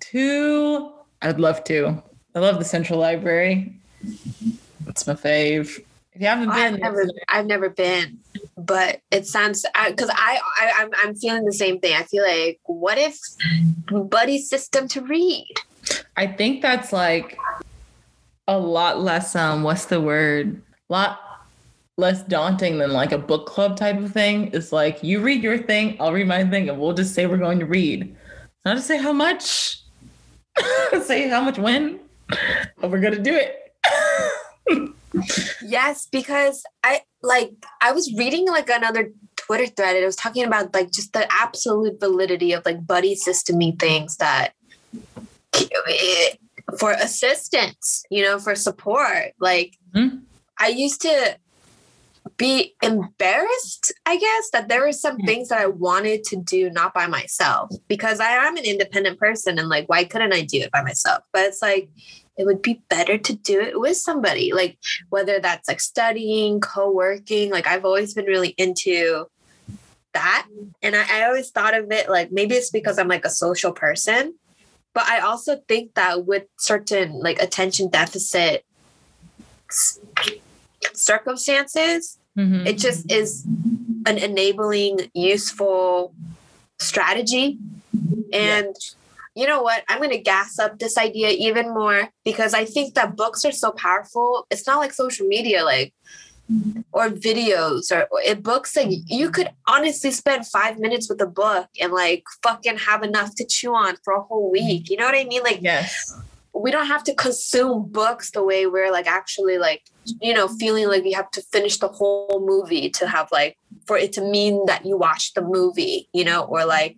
to. 0.00 0.92
I'd 1.22 1.40
love 1.40 1.64
to. 1.64 2.02
I 2.34 2.38
love 2.38 2.58
the 2.58 2.64
central 2.64 2.98
library. 2.98 3.74
It's 4.86 5.06
my 5.06 5.14
fave. 5.14 5.80
If 6.12 6.22
you 6.22 6.26
haven't 6.28 6.50
I've 6.50 6.72
been, 6.72 6.80
never, 6.80 7.06
I've 7.28 7.46
never 7.46 7.68
been, 7.68 8.18
but 8.56 9.00
it 9.10 9.26
sounds 9.26 9.66
because 9.88 10.08
I, 10.10 10.40
I, 10.60 10.72
I'm, 10.78 10.90
I'm 11.04 11.14
feeling 11.14 11.44
the 11.44 11.52
same 11.52 11.78
thing. 11.78 11.94
I 11.94 12.04
feel 12.04 12.22
like, 12.22 12.58
what 12.64 12.96
if 12.96 13.18
buddy 13.90 14.38
system 14.38 14.88
to 14.88 15.02
read? 15.02 15.52
I 16.16 16.26
think 16.26 16.62
that's 16.62 16.92
like 16.92 17.38
a 18.48 18.58
lot 18.58 19.00
less 19.00 19.34
um 19.36 19.62
what's 19.62 19.86
the 19.86 20.00
word? 20.00 20.62
lot 20.88 21.25
less 21.96 22.22
daunting 22.22 22.78
than 22.78 22.92
like 22.92 23.12
a 23.12 23.18
book 23.18 23.46
club 23.46 23.76
type 23.76 23.98
of 23.98 24.12
thing. 24.12 24.50
It's 24.52 24.72
like 24.72 25.02
you 25.02 25.20
read 25.20 25.42
your 25.42 25.58
thing, 25.58 25.96
I'll 26.00 26.12
read 26.12 26.26
my 26.26 26.44
thing, 26.44 26.68
and 26.68 26.78
we'll 26.78 26.92
just 26.92 27.14
say 27.14 27.26
we're 27.26 27.38
going 27.38 27.58
to 27.60 27.66
read. 27.66 28.14
Not 28.64 28.74
to 28.74 28.82
say 28.82 28.98
how 28.98 29.12
much, 29.12 29.80
say 31.02 31.28
how 31.28 31.42
much 31.42 31.58
when, 31.58 32.00
but 32.80 32.90
we're 32.90 33.00
gonna 33.00 33.22
do 33.22 33.34
it. 33.34 33.62
Yes, 35.64 36.06
because 36.12 36.62
I 36.84 37.00
like 37.22 37.52
I 37.80 37.92
was 37.92 38.12
reading 38.18 38.46
like 38.48 38.68
another 38.68 39.12
Twitter 39.36 39.66
thread 39.66 39.94
and 39.94 40.02
it 40.02 40.06
was 40.06 40.16
talking 40.16 40.44
about 40.44 40.74
like 40.74 40.90
just 40.92 41.14
the 41.14 41.26
absolute 41.32 41.98
validity 42.00 42.52
of 42.52 42.66
like 42.66 42.86
buddy 42.86 43.16
systeming 43.16 43.78
things 43.78 44.18
that 44.18 44.52
for 46.78 46.92
assistance, 46.92 48.04
you 48.10 48.22
know, 48.22 48.38
for 48.38 48.54
support. 48.54 49.32
Like 49.40 49.78
Mhm. 49.94 50.20
I 50.58 50.68
used 50.68 51.00
to 51.02 51.38
be 52.36 52.74
embarrassed, 52.82 53.92
I 54.04 54.16
guess, 54.16 54.50
that 54.50 54.68
there 54.68 54.82
were 54.82 54.92
some 54.92 55.16
hmm. 55.16 55.26
things 55.26 55.48
that 55.48 55.60
I 55.60 55.66
wanted 55.66 56.24
to 56.24 56.36
do 56.36 56.70
not 56.70 56.94
by 56.94 57.06
myself 57.06 57.70
because 57.88 58.20
I 58.20 58.30
am 58.30 58.56
an 58.56 58.64
independent 58.64 59.18
person 59.18 59.58
and 59.58 59.68
like 59.68 59.88
why 59.88 60.04
couldn't 60.04 60.34
I 60.34 60.42
do 60.42 60.58
it 60.60 60.72
by 60.72 60.82
myself? 60.82 61.22
But 61.32 61.46
it's 61.46 61.62
like 61.62 61.88
it 62.36 62.44
would 62.44 62.60
be 62.60 62.82
better 62.90 63.16
to 63.16 63.34
do 63.34 63.60
it 63.60 63.80
with 63.80 63.96
somebody, 63.96 64.52
like 64.52 64.78
whether 65.08 65.40
that's 65.40 65.68
like 65.68 65.80
studying, 65.80 66.60
co-working. 66.60 67.50
Like 67.50 67.66
I've 67.66 67.84
always 67.84 68.12
been 68.12 68.26
really 68.26 68.50
into 68.58 69.26
that. 70.12 70.46
And 70.82 70.94
I, 70.94 71.20
I 71.20 71.24
always 71.24 71.50
thought 71.50 71.74
of 71.74 71.90
it 71.90 72.08
like 72.08 72.32
maybe 72.32 72.54
it's 72.54 72.70
because 72.70 72.98
I'm 72.98 73.08
like 73.08 73.24
a 73.24 73.30
social 73.30 73.72
person, 73.72 74.34
but 74.92 75.04
I 75.04 75.20
also 75.20 75.60
think 75.68 75.94
that 75.94 76.26
with 76.26 76.44
certain 76.58 77.20
like 77.20 77.40
attention 77.40 77.88
deficit 77.88 78.64
circumstances, 80.92 82.18
Mhm. 82.36 82.66
it 82.66 82.78
just 82.78 83.10
is 83.10 83.44
an 84.06 84.18
enabling, 84.18 85.10
useful 85.14 86.14
strategy. 86.78 87.58
And 88.32 88.74
you 89.34 89.46
know 89.46 89.62
what? 89.62 89.84
I'm 89.88 89.98
going 89.98 90.10
to 90.10 90.18
gas 90.18 90.58
up 90.58 90.78
this 90.78 90.96
idea 90.98 91.30
even 91.30 91.72
more 91.72 92.08
because 92.24 92.54
I 92.54 92.64
think 92.64 92.94
that 92.94 93.16
books 93.16 93.44
are 93.44 93.52
so 93.52 93.72
powerful. 93.72 94.46
It's 94.50 94.66
not 94.66 94.78
like 94.78 94.92
social 94.92 95.26
media, 95.26 95.64
like, 95.64 95.94
or 96.92 97.08
videos 97.08 97.90
or, 97.90 98.06
or 98.12 98.20
it 98.24 98.42
books 98.42 98.76
like 98.76 98.88
you 99.06 99.30
could 99.30 99.50
honestly 99.66 100.12
spend 100.12 100.46
five 100.46 100.78
minutes 100.78 101.08
with 101.08 101.20
a 101.20 101.26
book 101.26 101.68
and 101.80 101.92
like 101.92 102.22
fucking 102.42 102.78
have 102.78 103.02
enough 103.02 103.34
to 103.34 103.44
chew 103.44 103.74
on 103.74 103.96
for 104.04 104.14
a 104.14 104.22
whole 104.22 104.48
week 104.48 104.88
you 104.88 104.96
know 104.96 105.04
what 105.04 105.16
i 105.16 105.24
mean 105.24 105.42
like 105.42 105.58
yes. 105.60 106.16
We 106.58 106.70
don't 106.70 106.86
have 106.86 107.04
to 107.04 107.14
consume 107.14 107.86
books 107.90 108.30
the 108.30 108.42
way 108.42 108.66
we're 108.66 108.90
like 108.90 109.06
actually 109.06 109.58
like 109.58 109.82
you 110.22 110.32
know 110.32 110.48
feeling 110.48 110.88
like 110.88 111.04
we 111.04 111.12
have 111.12 111.30
to 111.30 111.42
finish 111.42 111.78
the 111.78 111.88
whole 111.88 112.42
movie 112.46 112.88
to 112.88 113.06
have 113.06 113.28
like 113.30 113.58
for 113.86 113.96
it 113.96 114.12
to 114.12 114.22
mean 114.22 114.64
that 114.66 114.86
you 114.86 114.96
watched 114.96 115.34
the 115.34 115.42
movie 115.42 116.08
you 116.12 116.24
know 116.24 116.44
or 116.44 116.64
like 116.64 116.96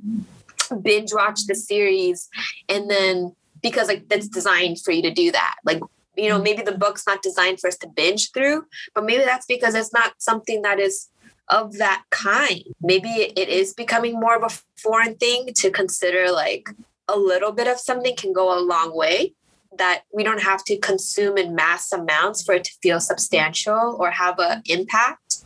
binge 0.75 1.13
watch 1.13 1.47
the 1.47 1.55
series. 1.55 2.29
And 2.69 2.91
then 2.91 3.35
because 3.63 3.89
like 3.89 4.09
that's 4.09 4.29
designed 4.29 4.81
for 4.81 4.93
you 4.93 5.03
to 5.03 5.11
do 5.11 5.33
that. 5.33 5.57
Like 5.65 5.81
you 6.17 6.29
know 6.29 6.41
maybe 6.41 6.63
the 6.63 6.77
book's 6.77 7.07
not 7.07 7.23
designed 7.23 7.61
for 7.61 7.69
us 7.69 7.77
to 7.79 7.87
binge 7.87 8.33
through 8.33 8.67
but 8.93 9.05
maybe 9.05 9.25
that's 9.25 9.47
because 9.47 9.77
it's 9.77 9.93
not 9.93 10.15
something 10.19 10.63
that 10.63 10.81
is 10.81 11.09
of 11.49 11.79
that 11.79 12.05
kind. 12.11 12.63
Maybe 12.83 13.09
it 13.09 13.49
is 13.49 13.73
becoming 13.73 14.21
more 14.21 14.37
of 14.37 14.43
a 14.43 14.81
foreign 14.81 15.17
thing 15.17 15.49
to 15.57 15.71
consider 15.71 16.31
like 16.31 16.69
a 17.09 17.17
little 17.17 17.53
bit 17.53 17.67
of 17.67 17.79
something 17.79 18.15
can 18.17 18.35
go 18.35 18.57
a 18.57 18.61
long 18.61 18.95
way 18.95 19.35
that 19.77 20.03
we 20.13 20.25
don't 20.25 20.43
have 20.43 20.65
to 20.65 20.77
consume 20.79 21.37
in 21.37 21.55
mass 21.55 21.93
amounts 21.93 22.43
for 22.43 22.55
it 22.55 22.65
to 22.65 22.73
feel 22.83 23.01
substantial 23.01 23.97
or 24.01 24.11
have 24.11 24.39
an 24.39 24.63
impact. 24.67 25.39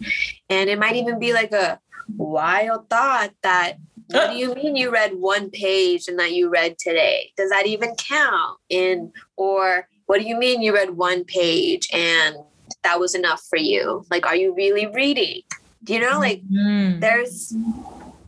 And 0.49 0.71
it 0.71 0.79
might 0.79 0.97
even 0.97 1.19
be 1.19 1.33
like 1.33 1.53
a 1.53 1.81
wild 2.17 2.89
thought 2.89 3.33
that 3.43 3.79
what 4.09 4.31
do 4.31 4.37
you 4.37 4.55
mean 4.55 4.77
you 4.77 4.91
read 4.91 5.15
one 5.15 5.49
page 5.51 6.07
and 6.07 6.19
that 6.19 6.33
you 6.33 6.51
read 6.51 6.77
today? 6.79 7.33
Does 7.37 7.51
that 7.51 7.67
even 7.67 7.95
count? 7.97 8.59
In 8.69 9.13
or 9.37 9.89
what 10.07 10.21
do 10.21 10.27
you 10.27 10.37
mean 10.37 10.61
you 10.61 10.75
read 10.75 10.91
one 10.91 11.25
page 11.25 11.89
and 11.93 12.37
that 12.83 13.01
was 13.01 13.15
enough 13.15 13.43
for 13.49 13.59
you? 13.59 14.05
Like, 14.11 14.27
are 14.27 14.37
you 14.37 14.55
really 14.55 14.87
reading? 14.87 15.43
Do 15.85 15.95
you 15.95 16.01
know, 16.01 16.19
like, 16.19 16.43
Mm. 16.53 17.01
there's 17.01 17.55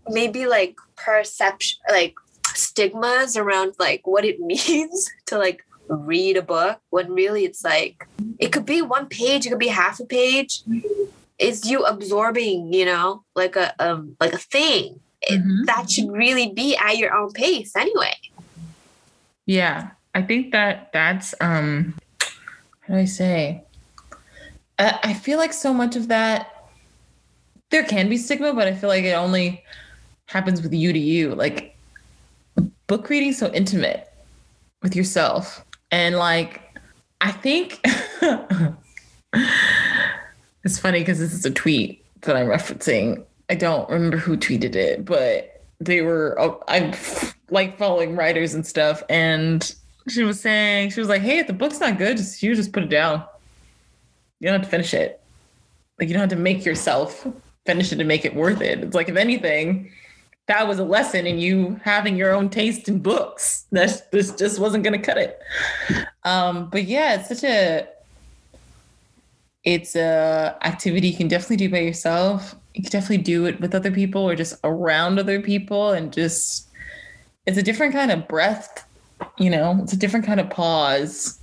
maybe 0.09 0.47
like 0.47 0.77
perception, 0.97 1.79
like 1.91 2.15
stigmas 2.55 3.37
around 3.37 3.75
like 3.79 4.07
what 4.07 4.25
it 4.25 4.41
means 4.53 5.11
to 5.27 5.39
like 5.39 5.65
read 5.89 6.37
a 6.37 6.43
book 6.43 6.81
when 6.91 7.13
really 7.13 7.45
it's 7.45 7.65
like 7.65 8.07
it 8.39 8.53
could 8.53 8.67
be 8.67 8.83
one 8.83 9.07
page, 9.07 9.47
it 9.47 9.51
could 9.51 9.59
be 9.59 9.69
half 9.69 10.01
a 10.01 10.07
page. 10.07 10.63
It's 11.39 11.69
you 11.69 11.85
absorbing, 11.85 12.73
you 12.73 12.85
know, 12.85 13.25
like 13.35 13.57
a 13.57 13.75
um 13.85 14.17
like 14.21 14.33
a 14.33 14.39
thing. 14.39 15.01
It, 15.23 15.41
Mhm. 15.41 15.67
That 15.67 15.91
should 15.91 16.11
really 16.13 16.53
be 16.53 16.77
at 16.77 16.99
your 16.99 17.15
own 17.15 17.33
pace 17.33 17.75
anyway. 17.77 18.15
Yeah, 19.47 19.91
I 20.15 20.23
think 20.23 20.53
that 20.53 20.91
that's 20.93 21.35
um 21.41 21.95
how 22.83 22.95
do 22.95 23.01
I 23.01 23.05
say? 23.07 23.65
I, 24.79 24.99
I 25.03 25.15
feel 25.15 25.39
like 25.39 25.53
so 25.53 25.73
much 25.73 25.97
of 25.97 26.09
that 26.09 26.51
there 27.71 27.85
can 27.85 28.09
be 28.09 28.17
stigma, 28.17 28.53
but 28.53 28.69
I 28.69 28.75
feel 28.75 28.89
like 28.89 29.05
it 29.05 29.15
only 29.15 29.65
happens 30.27 30.63
with 30.63 30.73
you 30.73 30.93
to 30.93 30.99
you. 30.99 31.35
Like 31.35 31.77
book 32.87 33.09
reading 33.09 33.33
so 33.33 33.51
intimate 33.53 34.13
with 34.83 34.95
yourself. 34.95 35.65
And 35.91 36.17
like 36.17 36.61
I 37.21 37.31
think 37.31 37.81
it's 40.65 40.79
funny 40.79 41.01
because 41.01 41.19
this 41.19 41.33
is 41.33 41.45
a 41.45 41.51
tweet 41.51 42.05
that 42.23 42.37
I'm 42.37 42.47
referencing. 42.47 43.25
I 43.49 43.55
don't 43.55 43.89
remember 43.89 44.17
who 44.17 44.37
tweeted 44.37 44.75
it, 44.75 45.05
but 45.05 45.63
they 45.81 46.03
were 46.03 46.39
uh, 46.39 46.49
oh, 46.49 46.63
I'm 46.69 46.93
like 47.51 47.79
following 47.79 48.17
writers 48.17 48.55
and 48.55 48.67
stuff, 48.67 49.03
and 49.09 49.75
she 50.09 50.23
was 50.23 50.41
saying 50.41 50.91
she 50.91 51.01
was 51.01 51.09
like, 51.09 51.23
"Hey, 51.23 51.39
if 51.39 51.47
the 51.47 51.53
book's 51.53 51.81
not 51.81 51.99
good, 51.99 52.17
just 52.17 52.43
you 52.43 52.55
just 52.55 52.73
put 52.73 52.83
it 52.83 52.91
down. 52.91 53.25
You 54.41 54.49
don't 54.49 54.61
have 54.61 54.67
to 54.67 54.71
finish 54.71 54.95
it. 54.95 55.21
Like 55.99 56.09
you 56.09 56.15
don't 56.15 56.21
have 56.21 56.31
to 56.31 56.37
make 56.37 56.65
yourself 56.65 57.27
finish 57.67 57.93
it 57.93 57.97
to 57.97 58.05
make 58.05 58.25
it 58.25 58.35
worth 58.35 58.61
it. 58.61 58.81
It's 58.81 58.95
like 58.95 59.09
if 59.09 59.17
anything." 59.17 59.91
That 60.47 60.69
was 60.69 60.79
a 60.79 60.85
lesson 60.85 61.27
in 61.27 61.39
you 61.39 61.81
having 61.85 62.17
your 62.17 62.33
own 62.33 62.51
taste 62.51 62.89
in 62.89 62.99
books. 62.99 63.65
That 63.73 64.11
this 64.13 64.35
just 64.35 64.59
wasn't 64.59 64.85
going 64.85 65.01
to 65.01 65.05
cut 65.05 65.19
it. 65.19 65.41
Um, 66.25 66.69
but 66.71 66.85
yeah, 66.85 67.15
it's 67.15 67.29
such 67.29 67.45
a 67.45 67.89
it's 69.65 69.97
a 69.97 70.57
activity 70.63 71.09
you 71.09 71.17
can 71.17 71.29
definitely 71.29 71.57
do 71.57 71.71
by 71.71 71.79
yourself 71.79 72.55
you 72.75 72.83
can 72.83 72.91
definitely 72.91 73.19
do 73.19 73.47
it 73.47 73.61
with 73.61 73.75
other 73.75 73.91
people 73.91 74.23
or 74.23 74.35
just 74.35 74.59
around 74.63 75.19
other 75.19 75.41
people 75.41 75.93
and 75.93 76.13
just 76.13 76.69
it's 77.47 77.59
a 77.59 77.63
different 77.63 77.93
kind 77.93 78.11
of 78.11 78.29
breath 78.29 78.87
you 79.39 79.49
know 79.49 79.79
it's 79.83 79.93
a 79.93 79.97
different 79.97 80.27
kind 80.27 80.41
of 80.41 80.51
pause 80.51 81.41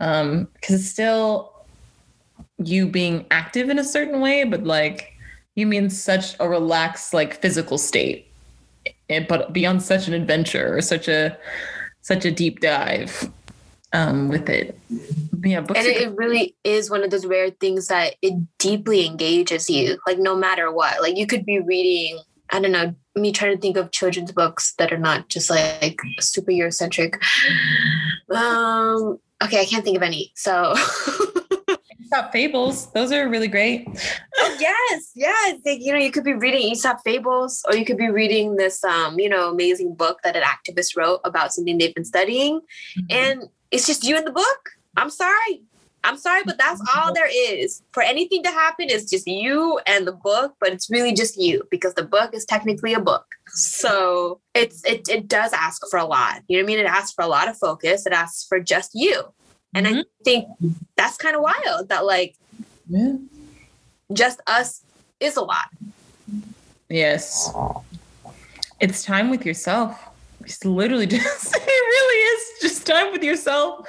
um 0.00 0.48
because 0.54 0.76
it's 0.76 0.88
still 0.88 1.52
you 2.58 2.86
being 2.86 3.26
active 3.30 3.68
in 3.68 3.78
a 3.78 3.84
certain 3.84 4.20
way 4.20 4.44
but 4.44 4.64
like 4.64 5.13
you 5.54 5.66
mean 5.66 5.90
such 5.90 6.36
a 6.40 6.48
relaxed 6.48 7.14
like 7.14 7.40
physical 7.40 7.78
state 7.78 8.30
and 9.08 9.26
but 9.28 9.52
beyond 9.52 9.82
such 9.82 10.08
an 10.08 10.14
adventure 10.14 10.76
or 10.76 10.80
such 10.80 11.08
a 11.08 11.36
such 12.02 12.24
a 12.24 12.30
deep 12.30 12.60
dive 12.60 13.30
um 13.92 14.28
with 14.28 14.48
it 14.48 14.78
yeah 15.44 15.60
books 15.60 15.78
And 15.78 15.88
it, 15.88 16.02
it 16.02 16.16
really 16.16 16.56
is 16.64 16.90
one 16.90 17.02
of 17.02 17.10
those 17.10 17.26
rare 17.26 17.50
things 17.50 17.88
that 17.88 18.14
it 18.22 18.34
deeply 18.58 19.06
engages 19.06 19.68
you, 19.68 19.98
like 20.06 20.18
no 20.18 20.36
matter 20.36 20.72
what. 20.72 21.00
Like 21.00 21.16
you 21.16 21.26
could 21.26 21.44
be 21.44 21.60
reading, 21.60 22.18
I 22.50 22.60
don't 22.60 22.72
know, 22.72 22.94
me 23.14 23.32
trying 23.32 23.54
to 23.54 23.60
think 23.60 23.76
of 23.76 23.90
children's 23.90 24.32
books 24.32 24.74
that 24.78 24.92
are 24.92 24.98
not 24.98 25.28
just 25.28 25.50
like 25.50 25.98
super 26.20 26.50
Eurocentric. 26.50 27.14
Um, 28.34 29.18
okay, 29.42 29.60
I 29.60 29.64
can't 29.64 29.84
think 29.84 29.96
of 29.96 30.02
any. 30.02 30.32
So 30.34 30.74
Aesop 32.00 32.32
Fables. 32.32 32.90
Those 32.92 33.12
are 33.12 33.28
really 33.28 33.48
great. 33.48 33.86
Yes, 34.58 35.10
yes. 35.14 35.58
Like, 35.64 35.80
you 35.80 35.92
know, 35.92 35.98
you 35.98 36.10
could 36.10 36.24
be 36.24 36.32
reading 36.34 36.62
Aesop 36.62 37.00
Fables, 37.04 37.62
or 37.68 37.76
you 37.76 37.84
could 37.84 37.96
be 37.98 38.08
reading 38.08 38.56
this 38.56 38.82
um, 38.84 39.18
you 39.18 39.28
know, 39.28 39.50
amazing 39.50 39.94
book 39.94 40.20
that 40.24 40.36
an 40.36 40.42
activist 40.42 40.96
wrote 40.96 41.20
about 41.24 41.52
something 41.52 41.78
they've 41.78 41.94
been 41.94 42.04
studying. 42.04 42.60
And 43.10 43.44
it's 43.70 43.86
just 43.86 44.04
you 44.04 44.16
in 44.16 44.24
the 44.24 44.32
book. 44.32 44.70
I'm 44.96 45.10
sorry. 45.10 45.62
I'm 46.06 46.18
sorry, 46.18 46.42
but 46.44 46.58
that's 46.58 46.82
all 46.94 47.14
there 47.14 47.30
is. 47.30 47.80
For 47.92 48.02
anything 48.02 48.42
to 48.42 48.50
happen, 48.50 48.86
it's 48.90 49.08
just 49.10 49.26
you 49.26 49.80
and 49.86 50.06
the 50.06 50.12
book, 50.12 50.54
but 50.60 50.70
it's 50.70 50.90
really 50.90 51.14
just 51.14 51.40
you 51.40 51.66
because 51.70 51.94
the 51.94 52.02
book 52.04 52.34
is 52.34 52.44
technically 52.44 52.92
a 52.92 53.00
book. 53.00 53.24
So 53.48 54.40
it's 54.54 54.84
it 54.84 55.08
it 55.08 55.28
does 55.28 55.54
ask 55.54 55.80
for 55.90 55.98
a 55.98 56.04
lot. 56.04 56.42
You 56.46 56.58
know 56.58 56.64
what 56.64 56.72
I 56.72 56.76
mean? 56.76 56.84
It 56.84 56.88
asks 56.88 57.12
for 57.12 57.22
a 57.24 57.26
lot 57.26 57.48
of 57.48 57.56
focus. 57.56 58.04
It 58.04 58.12
asks 58.12 58.44
for 58.46 58.60
just 58.60 58.90
you. 58.94 59.22
And 59.74 59.88
I 59.88 59.92
Mhm. 59.92 60.04
think 60.24 60.46
that's 60.94 61.16
kind 61.16 61.34
of 61.36 61.40
wild 61.42 61.88
that 61.88 62.04
like 62.04 62.36
Yeah. 62.88 63.14
Just 64.12 64.40
us 64.46 64.82
is 65.20 65.36
a 65.36 65.42
lot. 65.42 65.68
Yes. 66.88 67.52
It's 68.80 69.04
time 69.04 69.30
with 69.30 69.46
yourself. 69.46 69.98
It's 70.40 70.64
literally 70.64 71.06
just, 71.08 71.56
it 71.56 71.62
really 71.62 72.16
is 72.16 72.60
just 72.60 72.86
time 72.86 73.12
with 73.12 73.22
yourself. 73.22 73.88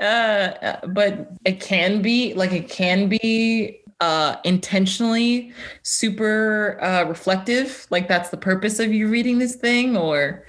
Uh, 0.00 0.02
uh, 0.02 0.86
but 0.88 1.32
it 1.44 1.60
can 1.60 2.02
be 2.02 2.34
like, 2.34 2.52
it 2.52 2.68
can 2.68 3.08
be 3.08 3.80
uh, 4.00 4.36
intentionally 4.44 5.52
super 5.82 6.78
uh, 6.82 7.04
reflective. 7.04 7.86
Like, 7.90 8.08
that's 8.08 8.30
the 8.30 8.36
purpose 8.36 8.78
of 8.78 8.92
you 8.92 9.08
reading 9.08 9.38
this 9.38 9.56
thing, 9.56 9.96
or 9.96 10.44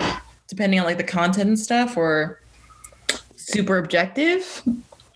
depending 0.48 0.80
on 0.80 0.86
like 0.86 0.98
the 0.98 1.04
content 1.04 1.48
and 1.48 1.60
stuff, 1.60 1.98
or 1.98 2.42
super 3.36 3.78
objective. 3.78 4.62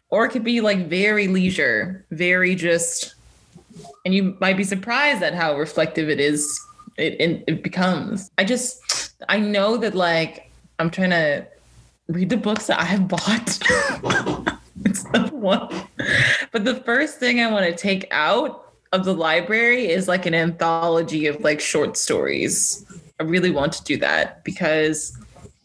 Or 0.10 0.26
it 0.26 0.30
could 0.30 0.44
be 0.44 0.62
like 0.62 0.88
very 0.88 1.28
leisure, 1.28 2.06
very 2.12 2.56
just 2.56 3.16
and 4.06 4.14
you 4.14 4.36
might 4.40 4.58
be 4.58 4.64
surprised 4.64 5.24
at 5.24 5.34
how 5.34 5.58
reflective 5.58 6.10
it 6.10 6.20
is 6.20 6.60
it, 6.98 7.20
it, 7.20 7.44
it 7.48 7.64
becomes. 7.64 8.30
I 8.38 8.44
just 8.44 9.14
i 9.30 9.40
know 9.40 9.78
that 9.78 9.96
like 9.96 10.52
i'm 10.80 10.90
trying 10.90 11.12
to 11.12 11.48
read 12.08 12.30
the 12.30 12.38
books 12.38 12.68
that 12.68 12.80
i 12.80 12.86
have 12.86 13.08
bought. 13.08 13.60
It's 14.86 15.04
the 15.04 15.30
one. 15.32 15.70
But 16.52 16.66
the 16.66 16.76
first 16.76 17.18
thing 17.20 17.40
i 17.40 17.50
want 17.50 17.66
to 17.66 17.76
take 17.76 18.08
out 18.12 18.74
of 18.92 19.06
the 19.06 19.14
library 19.14 19.88
is 19.90 20.08
like 20.08 20.26
an 20.26 20.36
anthology 20.36 21.26
of 21.26 21.40
like 21.42 21.62
short 21.62 21.96
stories. 21.96 22.86
I 23.20 23.24
really 23.24 23.50
want 23.50 23.74
to 23.74 23.84
do 23.84 23.98
that 23.98 24.44
because 24.44 25.18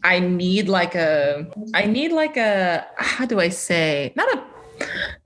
i 0.05 0.21
need 0.21 0.69
like 0.69 0.95
a 0.95 1.45
i 1.75 1.85
need 1.85 2.13
like 2.13 2.37
a 2.37 2.87
how 2.99 3.27
do 3.27 3.41
i 3.41 3.49
say 3.49 4.13
not 4.15 4.33
a 4.33 4.45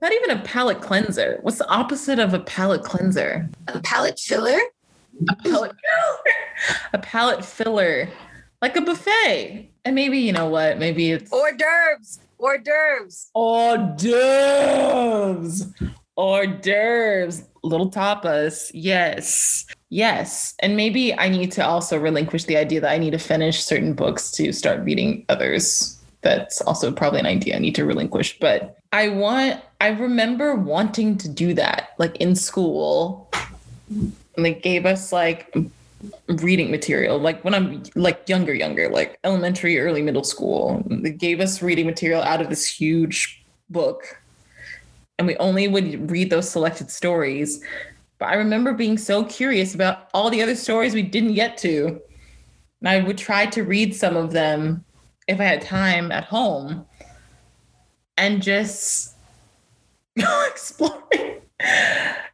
not 0.03 0.11
even 0.11 0.31
a 0.31 0.41
palate 0.43 0.81
cleanser. 0.81 1.39
What's 1.43 1.59
the 1.59 1.69
opposite 1.69 2.19
of 2.19 2.33
a 2.33 2.39
palate 2.39 2.83
cleanser? 2.83 3.49
A 3.69 3.79
palette 3.79 4.19
filler? 4.19 4.59
A 5.29 5.35
palate 5.37 5.71
filler. 5.71 6.23
a 6.93 6.97
palate 6.99 7.45
filler, 7.45 8.09
like 8.61 8.75
a 8.75 8.81
buffet. 8.81 9.71
And 9.85 9.95
maybe 9.95 10.17
you 10.19 10.33
know 10.33 10.49
what? 10.49 10.77
Maybe 10.77 11.11
it's 11.11 11.31
Hors 11.31 11.53
d'oeuvres. 11.53 12.19
Hors 12.37 12.57
d'oeuvres. 12.57 13.31
hors 13.33 13.77
d'oeuvres. 13.95 15.73
Hors 16.17 16.47
d'oeuvres. 16.47 17.43
Little 17.63 17.89
tapas. 17.89 18.71
Yes. 18.73 19.65
Yes. 19.89 20.53
And 20.59 20.75
maybe 20.75 21.17
I 21.17 21.29
need 21.29 21.53
to 21.53 21.65
also 21.65 21.97
relinquish 21.97 22.43
the 22.43 22.57
idea 22.57 22.81
that 22.81 22.91
I 22.91 22.97
need 22.97 23.11
to 23.11 23.17
finish 23.19 23.63
certain 23.63 23.93
books 23.93 24.31
to 24.31 24.51
start 24.51 24.83
reading 24.83 25.25
others. 25.29 25.97
That's 26.23 26.59
also 26.61 26.91
probably 26.91 27.21
an 27.21 27.25
idea 27.25 27.55
I 27.55 27.59
need 27.59 27.75
to 27.75 27.85
relinquish. 27.85 28.37
But 28.39 28.77
I 28.93 29.09
want, 29.09 29.59
I 29.81 29.87
remember 29.87 30.53
wanting 30.53 31.17
to 31.17 31.27
do 31.27 31.55
that, 31.55 31.89
like 31.97 32.15
in 32.17 32.35
school. 32.35 33.29
And 33.89 34.45
they 34.45 34.53
gave 34.53 34.85
us 34.85 35.11
like 35.11 35.53
reading 36.27 36.69
material 36.69 37.17
like 37.17 37.41
when 37.45 37.53
i'm 37.53 37.81
like 37.95 38.27
younger 38.27 38.53
younger 38.53 38.89
like 38.89 39.17
elementary 39.23 39.79
early 39.79 40.01
middle 40.01 40.23
school. 40.23 40.83
They 40.89 41.11
gave 41.11 41.39
us 41.39 41.61
reading 41.61 41.85
material 41.85 42.21
out 42.21 42.41
of 42.41 42.49
this 42.49 42.67
huge 42.67 43.43
book. 43.69 44.21
And 45.17 45.27
we 45.27 45.37
only 45.37 45.67
would 45.67 46.11
read 46.11 46.29
those 46.29 46.49
selected 46.49 46.91
stories. 46.91 47.63
But 48.19 48.29
i 48.29 48.35
remember 48.35 48.73
being 48.73 48.97
so 48.97 49.23
curious 49.23 49.73
about 49.73 50.09
all 50.13 50.29
the 50.29 50.41
other 50.41 50.55
stories 50.55 50.93
we 50.93 51.03
didn't 51.03 51.35
get 51.35 51.57
to. 51.59 52.01
And 52.81 52.89
i 52.89 53.01
would 53.01 53.17
try 53.17 53.45
to 53.47 53.63
read 53.63 53.95
some 53.95 54.17
of 54.17 54.31
them 54.31 54.83
if 55.27 55.39
i 55.39 55.45
had 55.45 55.61
time 55.61 56.11
at 56.11 56.25
home 56.25 56.85
and 58.17 58.41
just 58.41 59.15
go 60.19 60.47
exploring 60.49 61.41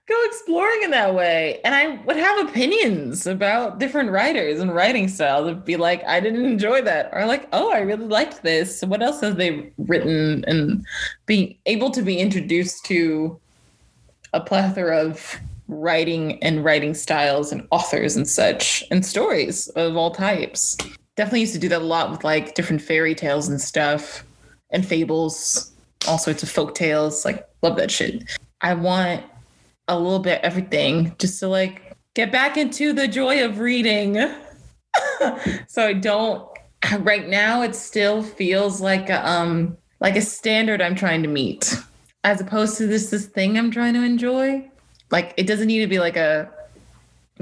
go 0.10 0.16
exploring 0.26 0.82
in 0.84 0.92
that 0.92 1.14
way. 1.14 1.62
And 1.64 1.76
I 1.76 2.04
would 2.06 2.18
have 2.18 2.50
opinions 2.50 3.28
about 3.28 3.80
different 3.80 4.10
writers 4.10 4.60
and 4.60 4.74
writing 4.74 5.08
styles. 5.08 5.48
It'd 5.48 5.64
be 5.64 5.78
like, 5.78 6.04
I 6.06 6.20
didn't 6.20 6.46
enjoy 6.46 6.82
that. 6.82 7.10
Or 7.14 7.26
like, 7.26 7.48
oh, 7.54 7.72
I 7.72 7.80
really 7.80 8.08
liked 8.08 8.42
this. 8.42 8.82
What 8.82 9.04
else 9.04 9.22
have 9.22 9.38
they 9.38 9.72
written? 9.78 10.44
And 10.48 10.86
being 11.28 11.58
able 11.68 11.92
to 11.92 12.02
be 12.02 12.18
introduced 12.18 12.86
to 12.86 13.40
a 14.34 14.42
plethora 14.42 14.98
of 14.98 15.40
writing 15.68 16.42
and 16.44 16.66
writing 16.66 16.96
styles 16.96 17.52
and 17.52 17.68
authors 17.70 18.16
and 18.16 18.28
such 18.28 18.84
and 18.90 19.06
stories 19.06 19.68
of 19.70 19.96
all 19.96 20.10
types. 20.10 20.76
Definitely 21.16 21.42
used 21.42 21.54
to 21.54 21.60
do 21.60 21.70
that 21.70 21.84
a 21.84 21.86
lot 21.86 22.10
with 22.10 22.24
like 22.24 22.56
different 22.56 22.82
fairy 22.82 23.14
tales 23.14 23.48
and 23.48 23.62
stuff 23.62 24.24
and 24.72 24.86
fables, 24.86 25.72
all 26.08 26.18
sorts 26.18 26.44
of 26.44 26.50
folk 26.50 26.76
tales. 26.76 27.26
Like, 27.26 27.48
love 27.62 27.76
that 27.78 27.92
shit. 27.92 28.24
I 28.62 28.74
want 28.74 29.24
a 29.88 29.98
little 29.98 30.20
bit 30.20 30.42
everything 30.44 31.16
just 31.18 31.40
to 31.40 31.48
like 31.48 31.98
get 32.14 32.32
back 32.32 32.58
into 32.58 32.94
the 32.94 33.08
joy 33.08 33.44
of 33.44 33.60
reading. 33.60 34.18
so 35.68 35.88
I 35.88 35.94
don't 35.94 36.48
right 37.00 37.28
now 37.28 37.62
it 37.62 37.76
still 37.76 38.24
feels 38.24 38.80
like 38.80 39.10
a, 39.10 39.28
um 39.28 39.78
like 40.00 40.16
a 40.16 40.22
standard 40.22 40.82
I'm 40.82 40.96
trying 40.96 41.22
to 41.24 41.28
meet 41.28 41.76
as 42.24 42.40
opposed 42.40 42.78
to 42.78 42.88
this 42.88 43.10
this 43.10 43.26
thing 43.26 43.58
I'm 43.58 43.72
trying 43.72 43.94
to 43.96 44.04
enjoy. 44.04 44.70
Like 45.12 45.34
it 45.38 45.48
doesn't 45.48 45.68
need 45.68 45.80
to 45.80 45.88
be 45.88 46.00
like 46.00 46.18
a 46.18 46.50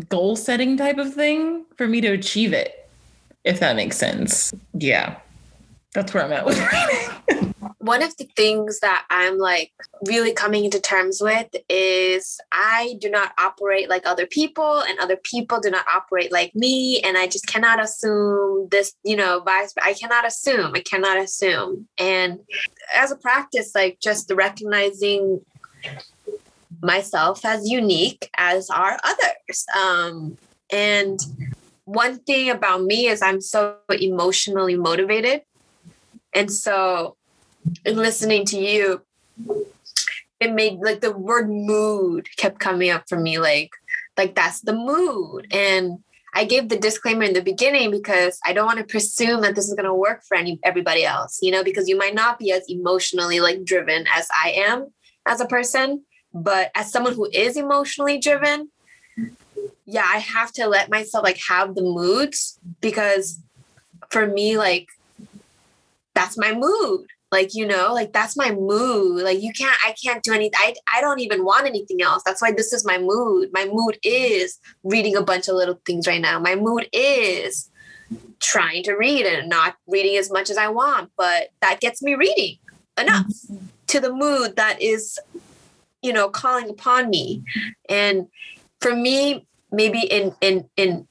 goal 0.09 0.35
setting 0.35 0.77
type 0.77 0.97
of 0.97 1.13
thing 1.13 1.65
for 1.75 1.87
me 1.87 2.01
to 2.01 2.09
achieve 2.09 2.53
it. 2.53 2.89
If 3.43 3.59
that 3.59 3.75
makes 3.75 3.97
sense. 3.97 4.53
Yeah. 4.73 5.17
That's 5.97 6.13
where 6.13 6.23
I'm 6.23 6.31
at 6.31 6.45
with 6.45 6.59
reading 6.59 7.53
one 7.87 8.03
of 8.03 8.15
the 8.17 8.25
things 8.35 8.81
that 8.81 9.05
I'm 9.09 9.37
like 9.37 9.71
really 10.05 10.33
coming 10.33 10.65
into 10.65 10.79
terms 10.79 11.21
with 11.21 11.47
is 11.69 12.39
I 12.51 12.97
do 12.99 13.09
not 13.09 13.31
operate 13.39 13.89
like 13.89 14.05
other 14.05 14.27
people, 14.27 14.81
and 14.81 14.99
other 14.99 15.15
people 15.15 15.59
do 15.59 15.71
not 15.71 15.85
operate 15.91 16.31
like 16.31 16.53
me. 16.53 16.99
And 17.01 17.17
I 17.17 17.27
just 17.27 17.47
cannot 17.47 17.81
assume 17.81 18.67
this, 18.69 18.93
you 19.03 19.15
know, 19.15 19.39
vice. 19.39 19.73
I 19.81 19.93
cannot 19.93 20.27
assume. 20.27 20.73
I 20.75 20.81
cannot 20.81 21.17
assume. 21.17 21.87
And 21.97 22.41
as 22.93 23.11
a 23.11 23.15
practice, 23.15 23.71
like 23.73 23.99
just 24.01 24.31
recognizing 24.35 25.41
myself 26.81 27.45
as 27.45 27.69
unique 27.69 28.29
as 28.37 28.69
are 28.69 28.97
others. 29.03 29.65
Um, 29.75 30.37
and 30.69 31.19
one 31.85 32.19
thing 32.19 32.49
about 32.49 32.83
me 32.83 33.07
is 33.07 33.21
I'm 33.21 33.39
so 33.39 33.77
emotionally 33.89 34.75
motivated. 34.75 35.43
And 36.33 36.51
so 36.51 37.17
in 37.85 37.95
listening 37.95 38.45
to 38.45 38.59
you, 38.59 39.01
it 40.39 40.53
made 40.53 40.79
like 40.79 41.01
the 41.01 41.11
word 41.11 41.49
mood 41.49 42.27
kept 42.37 42.59
coming 42.59 42.89
up 42.89 43.03
for 43.09 43.19
me, 43.19 43.39
like 43.39 43.71
like 44.17 44.35
that's 44.35 44.61
the 44.61 44.73
mood. 44.73 45.47
And 45.51 45.99
I 46.33 46.43
gave 46.43 46.69
the 46.69 46.77
disclaimer 46.77 47.23
in 47.23 47.33
the 47.33 47.41
beginning 47.41 47.89
because 47.89 48.39
I 48.45 48.53
don't 48.53 48.65
want 48.65 48.79
to 48.79 48.85
presume 48.85 49.41
that 49.41 49.55
this 49.55 49.67
is 49.67 49.73
going 49.73 49.85
to 49.85 49.93
work 49.93 50.21
for 50.27 50.37
any 50.37 50.59
everybody 50.63 51.03
else, 51.03 51.39
you 51.41 51.51
know, 51.51 51.63
because 51.63 51.87
you 51.87 51.97
might 51.97 52.13
not 52.13 52.37
be 52.37 52.51
as 52.51 52.63
emotionally 52.69 53.39
like 53.39 53.63
driven 53.63 54.05
as 54.13 54.27
I 54.43 54.51
am 54.51 54.87
as 55.25 55.41
a 55.41 55.47
person, 55.47 56.03
but 56.33 56.71
as 56.75 56.91
someone 56.91 57.13
who 57.13 57.27
is 57.33 57.57
emotionally 57.57 58.19
driven, 58.19 58.69
yeah, 59.85 60.05
I 60.05 60.19
have 60.19 60.51
to 60.53 60.67
let 60.67 60.89
myself 60.89 61.23
like 61.23 61.39
have 61.47 61.73
the 61.73 61.81
moods 61.81 62.59
because 62.81 63.41
for 64.11 64.27
me 64.27 64.57
like 64.57 64.87
that's 66.17 66.37
my 66.37 66.53
mood. 66.53 67.07
Like 67.31 67.53
you 67.53 67.65
know 67.65 67.93
like 67.93 68.13
that's 68.13 68.37
my 68.37 68.51
mood. 68.51 69.23
Like 69.23 69.41
you 69.41 69.51
can't 69.53 69.77
i 69.85 69.93
can't 70.03 70.23
do 70.23 70.33
anything 70.33 70.59
I, 70.59 70.73
I 70.95 71.01
don't 71.01 71.19
even 71.19 71.43
want 71.43 71.67
anything 71.67 72.01
else. 72.01 72.23
That's 72.25 72.41
why 72.41 72.51
this 72.51 72.73
is 72.73 72.85
my 72.85 72.97
mood. 72.97 73.49
My 73.53 73.65
mood 73.65 73.99
is 74.03 74.59
reading 74.83 75.15
a 75.15 75.21
bunch 75.21 75.47
of 75.47 75.55
little 75.55 75.79
things 75.85 76.07
right 76.07 76.21
now. 76.21 76.39
My 76.39 76.55
mood 76.55 76.87
is 76.93 77.69
trying 78.39 78.83
to 78.83 78.93
read 78.93 79.25
and 79.25 79.49
not 79.49 79.75
reading 79.87 80.15
as 80.15 80.31
much 80.31 80.51
as 80.51 80.57
i 80.57 80.67
want 80.67 81.11
but 81.17 81.49
that 81.59 81.79
gets 81.81 82.03
me 82.03 82.13
reading 82.13 82.55
enough 82.97 83.25
mm-hmm. 83.25 83.65
to 83.87 83.99
the 83.99 84.13
mood 84.13 84.55
that 84.55 84.79
is 84.79 85.19
you 86.01 86.13
know 86.13 86.29
calling 86.29 86.69
upon 86.69 87.09
me. 87.09 87.43
And 87.89 88.27
for 88.81 88.95
me 88.95 89.45
maybe 89.71 89.99
in 89.99 90.33
in 90.41 90.69
in 90.77 91.07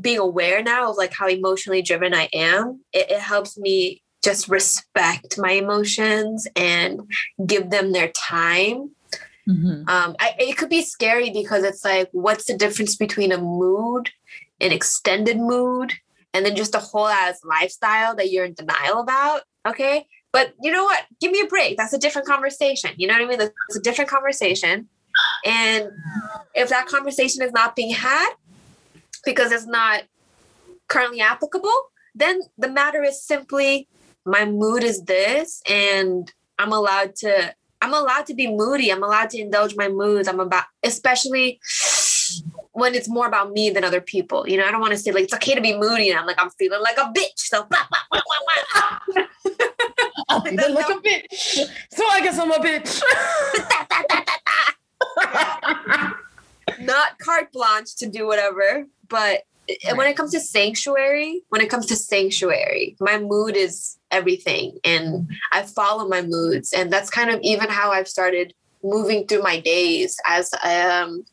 being 0.00 0.18
aware 0.18 0.62
now 0.62 0.90
of 0.90 0.96
like 0.96 1.12
how 1.12 1.28
emotionally 1.28 1.82
driven 1.82 2.14
i 2.14 2.28
am 2.32 2.80
it, 2.92 3.10
it 3.10 3.20
helps 3.20 3.58
me 3.58 4.02
just 4.26 4.48
respect 4.48 5.38
my 5.38 5.52
emotions 5.52 6.48
and 6.56 7.00
give 7.46 7.70
them 7.70 7.92
their 7.92 8.08
time. 8.08 8.90
Mm-hmm. 9.48 9.88
Um, 9.88 10.16
I, 10.18 10.34
it 10.40 10.56
could 10.56 10.68
be 10.68 10.82
scary 10.82 11.30
because 11.30 11.62
it's 11.62 11.84
like, 11.84 12.08
what's 12.10 12.46
the 12.46 12.56
difference 12.56 12.96
between 12.96 13.30
a 13.30 13.38
mood, 13.38 14.10
an 14.60 14.72
extended 14.72 15.38
mood, 15.38 15.92
and 16.34 16.44
then 16.44 16.56
just 16.56 16.74
a 16.74 16.80
whole 16.80 17.06
ass 17.06 17.38
lifestyle 17.44 18.16
that 18.16 18.32
you're 18.32 18.44
in 18.44 18.54
denial 18.54 18.98
about? 18.98 19.42
Okay. 19.64 20.08
But 20.32 20.54
you 20.60 20.72
know 20.72 20.82
what? 20.82 21.04
Give 21.20 21.30
me 21.30 21.40
a 21.40 21.46
break. 21.46 21.76
That's 21.76 21.92
a 21.92 21.98
different 21.98 22.26
conversation. 22.26 22.90
You 22.96 23.06
know 23.06 23.14
what 23.14 23.22
I 23.22 23.26
mean? 23.26 23.38
That's 23.38 23.76
a 23.76 23.80
different 23.80 24.10
conversation. 24.10 24.88
And 25.44 25.88
if 26.56 26.68
that 26.70 26.86
conversation 26.86 27.42
is 27.42 27.52
not 27.52 27.76
being 27.76 27.94
had 27.94 28.32
because 29.26 29.52
it's 29.52 29.66
not 29.66 30.04
currently 30.88 31.20
applicable, 31.20 31.90
then 32.14 32.40
the 32.56 32.68
matter 32.68 33.02
is 33.02 33.22
simply 33.22 33.86
my 34.24 34.44
mood 34.44 34.82
is 34.82 35.04
this 35.04 35.62
and 35.70 36.32
i'm 36.58 36.72
allowed 36.72 37.14
to 37.14 37.54
i'm 37.80 37.94
allowed 37.94 38.26
to 38.26 38.34
be 38.34 38.48
moody. 38.50 38.90
I'm 38.90 39.02
allowed 39.02 39.30
to 39.30 39.38
indulge 39.38 39.76
my 39.76 39.88
moods. 39.88 40.26
I'm 40.26 40.40
about 40.40 40.64
especially 40.82 41.60
when 42.72 42.94
it's 42.94 43.08
more 43.08 43.26
about 43.26 43.52
me 43.52 43.70
than 43.70 43.84
other 43.84 44.00
people. 44.00 44.48
You 44.48 44.56
know 44.56 44.64
i 44.64 44.70
don't 44.70 44.80
want 44.80 44.92
to 44.94 44.98
say 44.98 45.12
like 45.12 45.24
it's 45.24 45.34
okay 45.34 45.54
to 45.54 45.60
be 45.60 45.78
moody 45.78 46.10
and 46.10 46.18
i'm 46.18 46.26
like 46.26 46.40
i'm 46.40 46.50
feeling 46.50 46.80
like 46.82 46.98
a 46.98 47.12
bitch 47.12 47.36
so 47.36 47.64
blah, 47.64 47.86
blah, 47.90 48.00
blah. 48.10 49.24
I'm 50.28 50.42
feeling 50.42 50.74
like 50.74 50.88
a 50.88 50.94
bitch. 50.94 51.68
So 51.92 52.04
i 52.08 52.20
guess 52.20 52.38
i'm 52.38 52.50
a 52.50 52.58
bitch. 52.58 53.02
Not 56.80 57.18
carte 57.18 57.52
blanche 57.52 57.94
to 57.96 58.08
do 58.08 58.26
whatever 58.26 58.86
but 59.08 59.42
Right. 59.68 59.96
when 59.96 60.06
it 60.06 60.16
comes 60.16 60.32
to 60.32 60.40
sanctuary, 60.40 61.42
when 61.48 61.60
it 61.60 61.68
comes 61.68 61.86
to 61.86 61.96
sanctuary, 61.96 62.96
my 63.00 63.18
mood 63.18 63.56
is 63.56 63.98
everything 64.10 64.78
and 64.84 65.28
I 65.52 65.62
follow 65.62 66.06
my 66.08 66.22
moods. 66.22 66.72
And 66.72 66.92
that's 66.92 67.10
kind 67.10 67.30
of 67.30 67.40
even 67.42 67.68
how 67.68 67.90
I've 67.90 68.08
started 68.08 68.54
moving 68.82 69.26
through 69.26 69.42
my 69.42 69.58
days 69.58 70.16
as 70.26 70.50
um, 70.62 71.24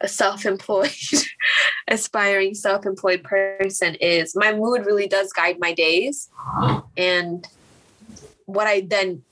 a 0.00 0.08
self-employed, 0.08 0.92
aspiring 1.88 2.54
self-employed 2.54 3.22
person 3.22 3.94
is 3.94 4.36
my 4.36 4.52
mood 4.52 4.84
really 4.84 5.06
does 5.06 5.32
guide 5.32 5.56
my 5.58 5.72
days. 5.72 6.28
And 6.96 7.46
what 8.44 8.66
I 8.66 8.82
then 8.82 9.22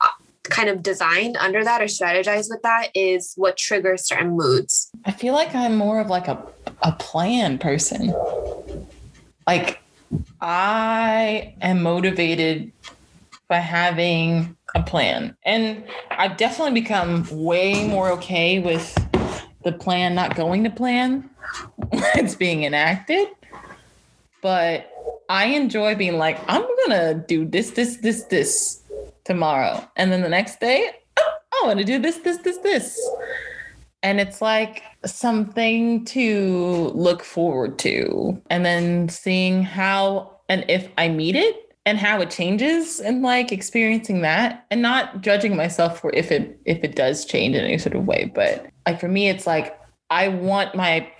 uh, 0.00 0.08
kind 0.42 0.68
of 0.68 0.82
design 0.82 1.36
under 1.36 1.64
that 1.64 1.80
or 1.80 1.86
strategize 1.86 2.50
with 2.50 2.60
that 2.62 2.90
is 2.94 3.32
what 3.36 3.56
triggers 3.56 4.06
certain 4.06 4.36
moods. 4.36 4.90
I 5.04 5.12
feel 5.12 5.32
like 5.32 5.54
I'm 5.54 5.76
more 5.76 6.00
of 6.00 6.08
like 6.10 6.28
a 6.28 6.46
a 6.82 6.92
plan 6.92 7.58
person. 7.58 8.14
Like 9.46 9.80
I 10.40 11.54
am 11.60 11.82
motivated 11.82 12.72
by 13.48 13.58
having 13.58 14.56
a 14.74 14.82
plan. 14.82 15.36
And 15.44 15.84
I've 16.10 16.36
definitely 16.36 16.80
become 16.80 17.26
way 17.30 17.86
more 17.86 18.10
okay 18.12 18.58
with 18.58 18.94
the 19.64 19.72
plan 19.72 20.14
not 20.14 20.36
going 20.36 20.64
to 20.64 20.70
plan 20.70 21.28
it's 21.92 22.34
being 22.34 22.64
enacted. 22.64 23.28
But 24.42 24.90
I 25.28 25.46
enjoy 25.46 25.94
being 25.94 26.18
like, 26.18 26.38
I'm 26.48 26.64
gonna 26.86 27.14
do 27.14 27.44
this, 27.44 27.70
this, 27.70 27.96
this, 27.96 28.24
this 28.24 28.82
tomorrow. 29.24 29.88
And 29.96 30.12
then 30.12 30.22
the 30.22 30.28
next 30.28 30.60
day, 30.60 30.90
oh, 31.18 31.32
I 31.62 31.66
want 31.66 31.78
to 31.78 31.84
do 31.84 31.98
this, 31.98 32.18
this, 32.18 32.38
this, 32.38 32.58
this. 32.58 33.00
And 34.06 34.20
it's 34.20 34.40
like 34.40 34.84
something 35.04 36.04
to 36.04 36.92
look 36.94 37.24
forward 37.24 37.76
to. 37.80 38.40
And 38.50 38.64
then 38.64 39.08
seeing 39.08 39.64
how 39.64 40.30
and 40.48 40.64
if 40.68 40.88
I 40.96 41.08
meet 41.08 41.34
it 41.34 41.74
and 41.84 41.98
how 41.98 42.20
it 42.20 42.30
changes 42.30 43.00
and 43.00 43.22
like 43.22 43.50
experiencing 43.50 44.20
that 44.20 44.64
and 44.70 44.80
not 44.80 45.22
judging 45.22 45.56
myself 45.56 46.00
for 46.00 46.12
if 46.14 46.30
it 46.30 46.56
if 46.66 46.84
it 46.84 46.94
does 46.94 47.24
change 47.24 47.56
in 47.56 47.64
any 47.64 47.78
sort 47.78 47.96
of 47.96 48.06
way. 48.06 48.30
But 48.32 48.68
like 48.86 49.00
for 49.00 49.08
me, 49.08 49.28
it's 49.28 49.44
like 49.44 49.76
I 50.08 50.28
want 50.28 50.76
my 50.76 51.10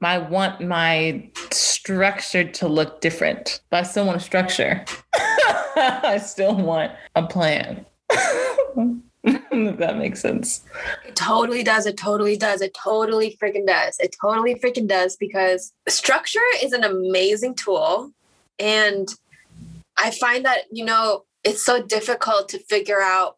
I 0.00 0.16
want 0.16 0.62
my 0.62 1.30
structure 1.50 2.44
to 2.44 2.66
look 2.66 3.02
different, 3.02 3.60
but 3.68 3.80
I 3.80 3.82
still 3.82 4.06
want 4.06 4.16
a 4.16 4.20
structure. 4.20 4.86
I 5.76 6.18
still 6.24 6.56
want 6.56 6.92
a 7.14 7.26
plan. 7.26 7.84
If 9.76 9.80
that 9.80 9.98
makes 9.98 10.20
sense. 10.20 10.64
It 11.06 11.16
totally 11.16 11.62
does. 11.62 11.84
It 11.84 11.98
totally 11.98 12.36
does. 12.36 12.62
It 12.62 12.72
totally 12.74 13.36
freaking 13.40 13.66
does. 13.66 13.98
It 14.00 14.16
totally 14.18 14.54
freaking 14.54 14.88
does 14.88 15.16
because 15.16 15.74
structure 15.86 16.40
is 16.62 16.72
an 16.72 16.82
amazing 16.82 17.56
tool. 17.56 18.10
And 18.58 19.08
I 19.98 20.10
find 20.12 20.46
that, 20.46 20.62
you 20.72 20.84
know, 20.84 21.24
it's 21.44 21.64
so 21.64 21.82
difficult 21.82 22.48
to 22.50 22.58
figure 22.58 23.02
out, 23.02 23.36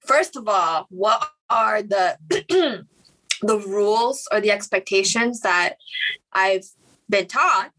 first 0.00 0.34
of 0.34 0.48
all, 0.48 0.86
what 0.90 1.30
are 1.48 1.82
the 1.82 2.18
the 3.42 3.58
rules 3.58 4.26
or 4.32 4.40
the 4.40 4.50
expectations 4.50 5.40
that 5.40 5.76
I've 6.32 6.66
been 7.08 7.26
taught 7.28 7.70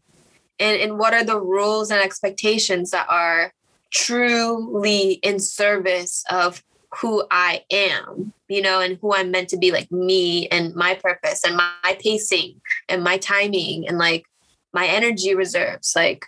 and, 0.58 0.80
and 0.80 0.98
what 0.98 1.14
are 1.14 1.24
the 1.24 1.40
rules 1.40 1.90
and 1.90 2.02
expectations 2.02 2.90
that 2.90 3.06
are 3.08 3.52
truly 3.90 5.12
in 5.22 5.38
service 5.38 6.24
of 6.30 6.64
who 7.00 7.24
I 7.30 7.64
am, 7.70 8.32
you 8.48 8.60
know, 8.60 8.80
and 8.80 8.98
who 9.00 9.14
I'm 9.14 9.30
meant 9.30 9.48
to 9.50 9.56
be 9.56 9.72
like 9.72 9.90
me 9.90 10.46
and 10.48 10.74
my 10.74 10.94
purpose 10.94 11.42
and 11.44 11.56
my 11.56 11.96
pacing 11.98 12.60
and 12.88 13.02
my 13.02 13.16
timing 13.16 13.88
and 13.88 13.98
like 13.98 14.24
my 14.72 14.86
energy 14.86 15.34
reserves. 15.34 15.92
Like 15.96 16.26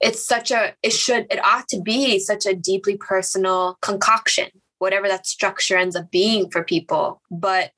it's 0.00 0.26
such 0.26 0.50
a, 0.50 0.74
it 0.82 0.92
should, 0.92 1.26
it 1.30 1.44
ought 1.44 1.68
to 1.68 1.80
be 1.80 2.18
such 2.18 2.46
a 2.46 2.54
deeply 2.54 2.96
personal 2.96 3.76
concoction, 3.82 4.48
whatever 4.78 5.08
that 5.08 5.26
structure 5.26 5.76
ends 5.76 5.96
up 5.96 6.10
being 6.10 6.50
for 6.50 6.64
people. 6.64 7.20
But 7.30 7.72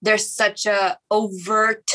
there's 0.00 0.28
such 0.28 0.66
a 0.66 0.98
overt 1.10 1.90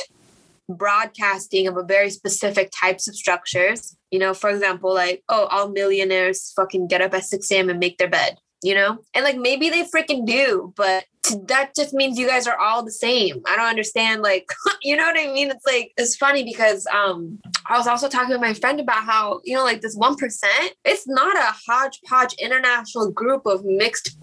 broadcasting 0.69 1.67
of 1.67 1.77
a 1.77 1.83
very 1.83 2.09
specific 2.09 2.71
types 2.77 3.07
of 3.07 3.15
structures. 3.15 3.95
You 4.11 4.19
know, 4.19 4.33
for 4.33 4.49
example, 4.49 4.93
like, 4.93 5.23
oh, 5.29 5.45
all 5.45 5.69
millionaires 5.69 6.53
fucking 6.55 6.87
get 6.87 7.01
up 7.01 7.13
at 7.13 7.25
6 7.25 7.51
a.m. 7.51 7.69
and 7.69 7.79
make 7.79 7.97
their 7.97 8.09
bed, 8.09 8.37
you 8.67 8.75
know? 8.75 8.97
And 9.13 9.23
like 9.23 9.37
maybe 9.37 9.69
they 9.69 9.83
freaking 9.83 10.25
do, 10.25 10.73
but 10.75 11.05
that 11.45 11.71
just 11.73 11.93
means 11.93 12.19
you 12.19 12.27
guys 12.27 12.47
are 12.47 12.57
all 12.57 12.83
the 12.83 12.91
same. 12.91 13.41
I 13.45 13.55
don't 13.55 13.69
understand, 13.69 14.21
like, 14.21 14.45
you 14.81 14.97
know 14.97 15.05
what 15.05 15.17
I 15.17 15.31
mean? 15.31 15.49
It's 15.49 15.65
like 15.65 15.93
it's 15.97 16.17
funny 16.17 16.43
because 16.43 16.85
um 16.87 17.39
I 17.65 17.77
was 17.77 17.87
also 17.87 18.09
talking 18.09 18.31
with 18.31 18.41
my 18.41 18.53
friend 18.53 18.81
about 18.81 19.05
how, 19.05 19.39
you 19.45 19.55
know, 19.55 19.63
like 19.63 19.79
this 19.79 19.95
one 19.95 20.17
percent, 20.17 20.73
it's 20.83 21.07
not 21.07 21.37
a 21.37 21.55
hodgepodge 21.65 22.33
international 22.33 23.09
group 23.11 23.45
of 23.45 23.63
mixed 23.63 24.17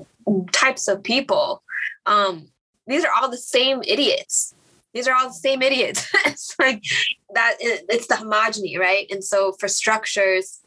types 0.52 0.88
of 0.88 1.02
people. 1.02 1.62
Um, 2.04 2.48
these 2.86 3.02
are 3.02 3.12
all 3.18 3.30
the 3.30 3.38
same 3.38 3.82
idiots 3.86 4.54
these 4.92 5.08
are 5.08 5.14
all 5.16 5.26
the 5.26 5.34
same 5.34 5.60
idiots. 5.60 6.08
it's 6.24 6.54
like 6.56 6.80
that, 7.34 7.56
it's 7.58 8.06
the 8.06 8.14
homogeny, 8.14 8.78
right? 8.78 9.08
And 9.10 9.24
so 9.24 9.56
for 9.58 9.66
structures 9.66 10.60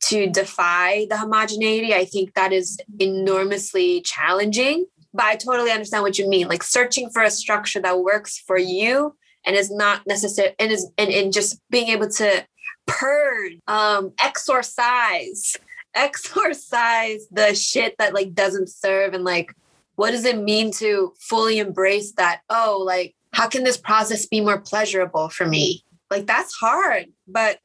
to 0.00 0.28
defy 0.28 1.06
the 1.08 1.16
homogeneity, 1.16 1.94
I 1.94 2.04
think 2.04 2.34
that 2.34 2.52
is 2.52 2.78
enormously 2.98 4.00
challenging. 4.02 4.86
But 5.12 5.24
I 5.24 5.36
totally 5.36 5.70
understand 5.70 6.02
what 6.02 6.18
you 6.18 6.28
mean. 6.28 6.48
Like 6.48 6.62
searching 6.62 7.10
for 7.10 7.22
a 7.22 7.30
structure 7.30 7.80
that 7.80 8.00
works 8.00 8.38
for 8.38 8.58
you 8.58 9.16
and 9.44 9.56
is 9.56 9.70
not 9.70 10.06
necessary 10.06 10.54
and 10.58 10.70
is 10.70 10.90
and, 10.98 11.10
and 11.10 11.32
just 11.32 11.60
being 11.70 11.88
able 11.88 12.08
to 12.10 12.46
purge, 12.86 13.58
um, 13.66 14.12
exorcise, 14.20 15.56
exorcise 15.94 17.26
the 17.30 17.54
shit 17.54 17.96
that 17.98 18.14
like 18.14 18.34
doesn't 18.34 18.68
serve 18.68 19.14
and 19.14 19.24
like 19.24 19.52
what 19.96 20.12
does 20.12 20.24
it 20.24 20.38
mean 20.38 20.70
to 20.70 21.12
fully 21.18 21.58
embrace 21.58 22.12
that? 22.12 22.42
Oh, 22.48 22.80
like 22.86 23.16
how 23.32 23.48
can 23.48 23.64
this 23.64 23.76
process 23.76 24.26
be 24.26 24.40
more 24.40 24.60
pleasurable 24.60 25.28
for 25.28 25.44
me? 25.44 25.82
Like 26.08 26.26
that's 26.26 26.54
hard, 26.54 27.06
but 27.26 27.58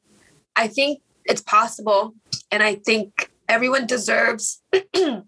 I 0.55 0.67
think 0.67 1.01
it's 1.25 1.41
possible. 1.41 2.13
And 2.51 2.63
I 2.63 2.75
think 2.75 3.31
everyone 3.47 3.85
deserves 3.85 4.61
a, 4.95 5.23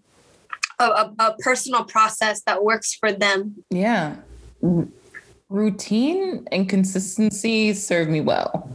a, 0.80 1.14
a, 1.20 1.36
personal 1.40 1.84
process 1.84 2.42
that 2.44 2.64
works 2.64 2.96
for 2.96 3.12
them. 3.12 3.64
Yeah. 3.70 4.16
Routine 5.50 6.48
and 6.52 6.68
consistency 6.68 7.74
serve 7.74 8.10
me 8.10 8.22
well. 8.22 8.70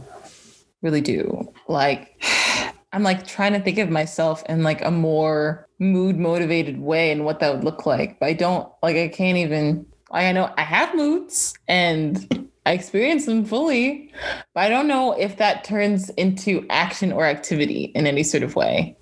Really 0.81 1.01
do. 1.01 1.51
Like, 1.67 2.21
I'm 2.93 3.03
like 3.03 3.25
trying 3.25 3.53
to 3.53 3.61
think 3.61 3.77
of 3.77 3.89
myself 3.89 4.43
in 4.49 4.63
like 4.63 4.83
a 4.83 4.91
more 4.91 5.67
mood 5.79 6.17
motivated 6.17 6.79
way 6.79 7.11
and 7.11 7.23
what 7.23 7.39
that 7.39 7.53
would 7.53 7.63
look 7.63 7.85
like. 7.85 8.19
But 8.19 8.27
I 8.27 8.33
don't 8.33 8.69
like 8.83 8.97
I 8.97 9.07
can't 9.07 9.37
even 9.37 9.85
I 10.11 10.31
know 10.33 10.53
I 10.57 10.63
have 10.63 10.93
moods 10.93 11.53
and 11.69 12.49
I 12.65 12.73
experience 12.73 13.25
them 13.25 13.43
fully, 13.43 14.13
but 14.53 14.61
I 14.61 14.69
don't 14.69 14.87
know 14.87 15.13
if 15.13 15.37
that 15.37 15.63
turns 15.63 16.09
into 16.11 16.65
action 16.69 17.11
or 17.11 17.25
activity 17.25 17.91
in 17.95 18.05
any 18.05 18.23
sort 18.23 18.43
of 18.43 18.55
way. 18.55 18.95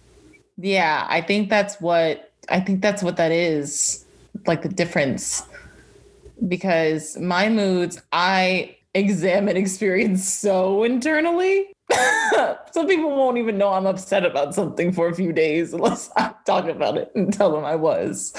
Yeah, 0.57 1.05
I 1.09 1.21
think 1.21 1.49
that's 1.49 1.79
what 1.81 2.31
I 2.49 2.59
think 2.59 2.81
that's 2.81 3.03
what 3.03 3.17
that 3.17 3.31
is, 3.31 4.05
like 4.47 4.61
the 4.61 4.69
difference. 4.69 5.43
Because 6.47 7.17
my 7.17 7.49
moods, 7.49 8.01
I 8.13 8.77
examine 8.93 9.57
experience 9.57 10.27
so 10.27 10.83
internally. 10.83 11.67
Some 12.71 12.87
people 12.87 13.09
won't 13.09 13.37
even 13.37 13.57
know 13.57 13.69
I'm 13.69 13.85
upset 13.85 14.25
about 14.25 14.55
something 14.55 14.91
for 14.91 15.09
a 15.09 15.15
few 15.15 15.33
days 15.33 15.73
unless 15.73 16.09
I 16.15 16.33
talk 16.45 16.65
about 16.65 16.97
it 16.97 17.11
and 17.15 17.33
tell 17.33 17.51
them 17.51 17.65
I 17.65 17.75
was. 17.75 18.33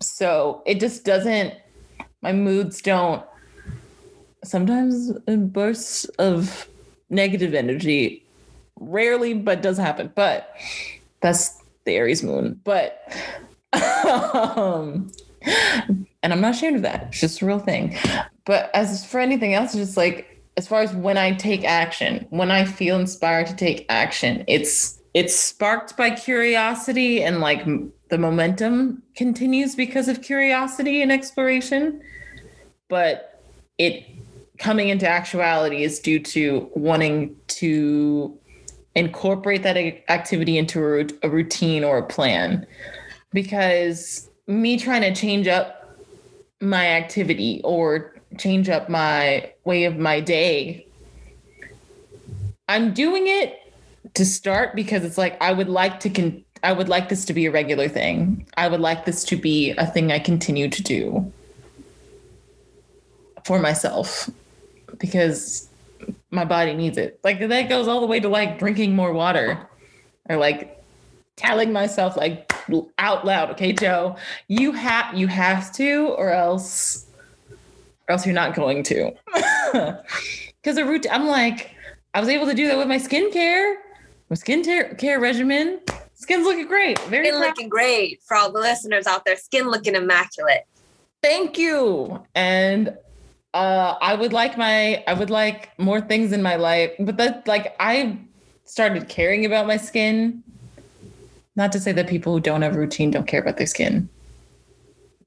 So 0.00 0.62
it 0.66 0.78
just 0.78 1.04
doesn't 1.04 1.54
my 2.22 2.32
moods 2.32 2.82
don't 2.82 3.24
sometimes 4.44 5.12
in 5.26 5.48
bursts 5.48 6.04
of 6.18 6.68
negative 7.08 7.54
energy 7.54 8.24
rarely 8.76 9.34
but 9.34 9.62
does 9.62 9.76
happen. 9.76 10.12
But 10.14 10.54
that's 11.20 11.62
the 11.84 11.96
aries 11.96 12.22
moon. 12.22 12.60
But 12.64 13.12
um 13.72 15.10
and 16.22 16.32
i'm 16.32 16.40
not 16.40 16.54
ashamed 16.54 16.76
of 16.76 16.82
that. 16.82 17.08
It's 17.08 17.20
just 17.20 17.42
a 17.42 17.46
real 17.46 17.58
thing. 17.58 17.96
But 18.44 18.70
as 18.74 19.04
for 19.06 19.20
anything 19.20 19.54
else 19.54 19.74
it's 19.74 19.86
just 19.86 19.96
like 19.96 20.26
as 20.56 20.66
far 20.66 20.82
as 20.82 20.92
when 20.92 21.16
i 21.16 21.32
take 21.32 21.64
action 21.64 22.26
when 22.30 22.50
i 22.50 22.64
feel 22.64 22.98
inspired 22.98 23.46
to 23.46 23.54
take 23.54 23.86
action 23.88 24.44
it's 24.48 25.00
it's 25.14 25.34
sparked 25.34 25.96
by 25.96 26.10
curiosity 26.10 27.22
and 27.22 27.40
like 27.40 27.64
the 28.10 28.18
momentum 28.18 29.02
continues 29.16 29.74
because 29.74 30.08
of 30.08 30.22
curiosity 30.22 31.00
and 31.00 31.10
exploration. 31.10 32.02
But 32.88 33.42
it 33.78 34.04
coming 34.60 34.90
into 34.90 35.08
actuality 35.08 35.82
is 35.82 35.98
due 35.98 36.20
to 36.20 36.70
wanting 36.74 37.34
to 37.48 38.38
incorporate 38.94 39.62
that 39.62 39.76
activity 40.08 40.58
into 40.58 41.08
a, 41.22 41.28
routine 41.28 41.82
or 41.82 41.98
a 41.98 42.02
plan. 42.02 42.66
Because 43.32 44.28
me 44.46 44.78
trying 44.78 45.02
to 45.02 45.14
change 45.14 45.48
up 45.48 45.98
my 46.60 46.86
activity 46.88 47.60
or 47.64 48.14
change 48.38 48.68
up 48.68 48.88
my 48.88 49.50
way 49.64 49.84
of 49.84 49.96
my 49.96 50.20
day 50.20 50.86
i'm 52.68 52.92
doing 52.92 53.26
it 53.26 53.74
to 54.14 54.24
start 54.24 54.76
because 54.76 55.04
it's 55.04 55.16
like 55.16 55.40
i 55.42 55.52
would 55.52 55.68
like 55.68 55.98
to 56.00 56.10
con- 56.10 56.44
i 56.62 56.72
would 56.72 56.88
like 56.88 57.08
this 57.08 57.24
to 57.24 57.32
be 57.32 57.46
a 57.46 57.50
regular 57.50 57.88
thing. 57.88 58.46
I 58.56 58.68
would 58.68 58.80
like 58.80 59.04
this 59.04 59.24
to 59.24 59.36
be 59.36 59.70
a 59.72 59.86
thing 59.86 60.12
i 60.12 60.18
continue 60.18 60.68
to 60.68 60.82
do 60.82 61.32
for 63.44 63.58
myself 63.58 64.28
because 65.00 65.68
my 66.30 66.44
body 66.44 66.74
needs 66.74 66.96
it. 66.96 67.18
Like 67.24 67.40
that 67.40 67.68
goes 67.68 67.88
all 67.88 68.00
the 68.00 68.06
way 68.06 68.20
to 68.20 68.28
like 68.28 68.58
drinking 68.58 68.94
more 68.94 69.12
water 69.12 69.58
or 70.28 70.36
like 70.36 70.82
telling 71.36 71.72
myself 71.72 72.16
like 72.16 72.52
out 72.98 73.26
loud, 73.26 73.50
okay, 73.50 73.72
Joe, 73.72 74.16
you 74.46 74.72
have 74.72 75.16
you 75.16 75.26
have 75.26 75.72
to 75.74 76.14
or 76.16 76.30
else 76.30 77.06
or 78.08 78.12
else 78.12 78.26
you're 78.26 78.34
not 78.34 78.54
going 78.54 78.82
to. 78.84 79.12
Cuz 80.62 80.76
a 80.76 80.84
root 80.84 81.06
I'm 81.10 81.26
like 81.26 81.74
I 82.14 82.20
was 82.20 82.28
able 82.28 82.46
to 82.46 82.54
do 82.54 82.68
that 82.68 82.76
with 82.76 82.88
my 82.88 82.98
skincare, 82.98 83.76
my 84.28 84.36
skin 84.36 84.62
care 84.62 85.20
regimen. 85.20 85.80
Skin's 86.14 86.44
looking 86.44 86.66
great. 86.66 86.98
Very 87.04 87.28
skin 87.28 87.40
looking 87.40 87.68
great 87.68 88.22
for 88.22 88.36
all 88.36 88.52
the 88.52 88.60
listeners 88.60 89.06
out 89.06 89.24
there. 89.24 89.36
Skin 89.36 89.68
looking 89.70 89.94
immaculate. 89.94 90.64
Thank 91.22 91.58
you. 91.58 92.22
And 92.34 92.96
uh, 93.54 93.96
I 94.00 94.14
would 94.14 94.32
like 94.32 94.56
my 94.56 95.02
I 95.06 95.14
would 95.14 95.30
like 95.30 95.70
more 95.78 96.00
things 96.00 96.32
in 96.32 96.42
my 96.42 96.56
life, 96.56 96.92
but 96.98 97.16
that 97.16 97.46
like 97.48 97.74
I 97.80 98.18
started 98.64 99.08
caring 99.08 99.44
about 99.44 99.66
my 99.66 99.76
skin. 99.76 100.42
Not 101.56 101.72
to 101.72 101.80
say 101.80 101.92
that 101.92 102.06
people 102.08 102.32
who 102.32 102.40
don't 102.40 102.62
have 102.62 102.76
routine 102.76 103.10
don't 103.10 103.26
care 103.26 103.40
about 103.40 103.56
their 103.56 103.66
skin, 103.66 104.08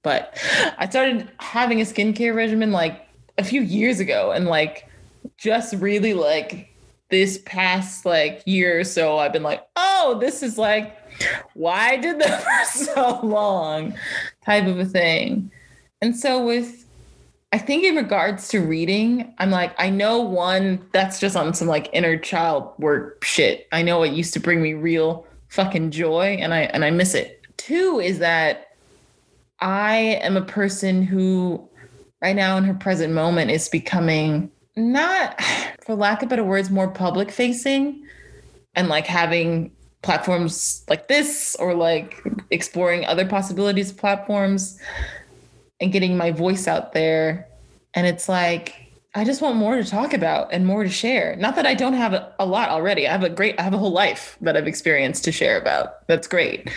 but 0.01 0.38
I 0.78 0.88
started 0.88 1.30
having 1.39 1.82
a 1.82 1.84
skincare 1.84 2.34
regimen 2.34 2.71
like 2.71 3.07
a 3.38 3.43
few 3.43 3.61
years 3.61 3.99
ago, 3.99 4.32
and 4.32 4.45
like 4.45 4.89
just 5.38 5.74
really 5.76 6.13
like 6.13 6.74
this 7.09 7.41
past 7.45 8.05
like 8.05 8.41
year 8.45 8.80
or 8.80 8.84
so, 8.84 9.17
I've 9.17 9.34
been 9.34 9.43
like, 9.43 9.67
oh, 9.76 10.17
this 10.19 10.41
is 10.41 10.57
like 10.57 10.97
why 11.53 11.97
did 11.97 12.19
that 12.19 12.43
for 12.65 12.86
so 12.86 13.19
long, 13.21 13.93
type 14.45 14.65
of 14.65 14.80
a 14.80 14.86
thing. 14.86 15.51
And 16.01 16.15
so 16.17 16.43
with 16.43 16.82
I 17.53 17.59
think 17.59 17.83
in 17.83 17.95
regards 17.95 18.47
to 18.47 18.61
reading, 18.61 19.31
I'm 19.37 19.51
like, 19.51 19.75
I 19.79 19.91
know 19.91 20.19
one 20.19 20.83
that's 20.91 21.19
just 21.19 21.35
on 21.35 21.53
some 21.53 21.67
like 21.67 21.87
inner 21.93 22.17
child 22.17 22.73
work 22.79 23.23
shit. 23.23 23.67
I 23.71 23.83
know 23.83 24.01
it 24.01 24.11
used 24.11 24.33
to 24.33 24.39
bring 24.39 24.59
me 24.59 24.73
real 24.73 25.27
fucking 25.49 25.91
joy 25.91 26.35
and 26.39 26.51
I 26.51 26.61
and 26.61 26.83
I 26.83 26.89
miss 26.89 27.13
it. 27.13 27.43
Two 27.57 28.01
is 28.03 28.17
that 28.19 28.69
I 29.59 30.19
am 30.23 30.35
a 30.35 30.41
person 30.41 31.03
who 31.03 31.69
right 32.23 32.35
now 32.35 32.57
in 32.57 32.63
her 32.63 32.73
present 32.73 33.13
moment 33.13 33.51
is 33.51 33.69
becoming 33.69 34.51
not 34.75 35.39
for 35.85 35.93
lack 35.93 36.23
of 36.23 36.29
better 36.29 36.43
words 36.43 36.71
more 36.71 36.89
public 36.89 37.29
facing 37.29 38.03
and 38.73 38.87
like 38.87 39.05
having 39.05 39.71
platforms 40.01 40.83
like 40.89 41.07
this 41.07 41.55
or 41.59 41.75
like 41.75 42.19
exploring 42.49 43.05
other 43.05 43.27
possibilities 43.27 43.91
of 43.91 43.97
platforms 43.97 44.79
and 45.84 45.91
getting 45.91 46.17
my 46.17 46.31
voice 46.31 46.67
out 46.67 46.93
there. 46.93 47.47
And 47.93 48.07
it's 48.07 48.27
like, 48.27 48.73
I 49.13 49.23
just 49.23 49.41
want 49.41 49.57
more 49.57 49.75
to 49.75 49.84
talk 49.84 50.13
about 50.13 50.51
and 50.51 50.65
more 50.65 50.84
to 50.84 50.89
share. 50.89 51.36
Not 51.36 51.55
that 51.57 51.67
I 51.67 51.75
don't 51.75 51.93
have 51.93 52.13
a, 52.13 52.34
a 52.39 52.45
lot 52.45 52.69
already. 52.69 53.07
I 53.07 53.11
have 53.11 53.23
a 53.23 53.29
great, 53.29 53.59
I 53.59 53.61
have 53.61 53.73
a 53.73 53.77
whole 53.77 53.91
life 53.91 54.38
that 54.41 54.57
I've 54.57 54.65
experienced 54.65 55.23
to 55.25 55.31
share 55.31 55.59
about. 55.59 56.07
That's 56.07 56.27
great. 56.27 56.71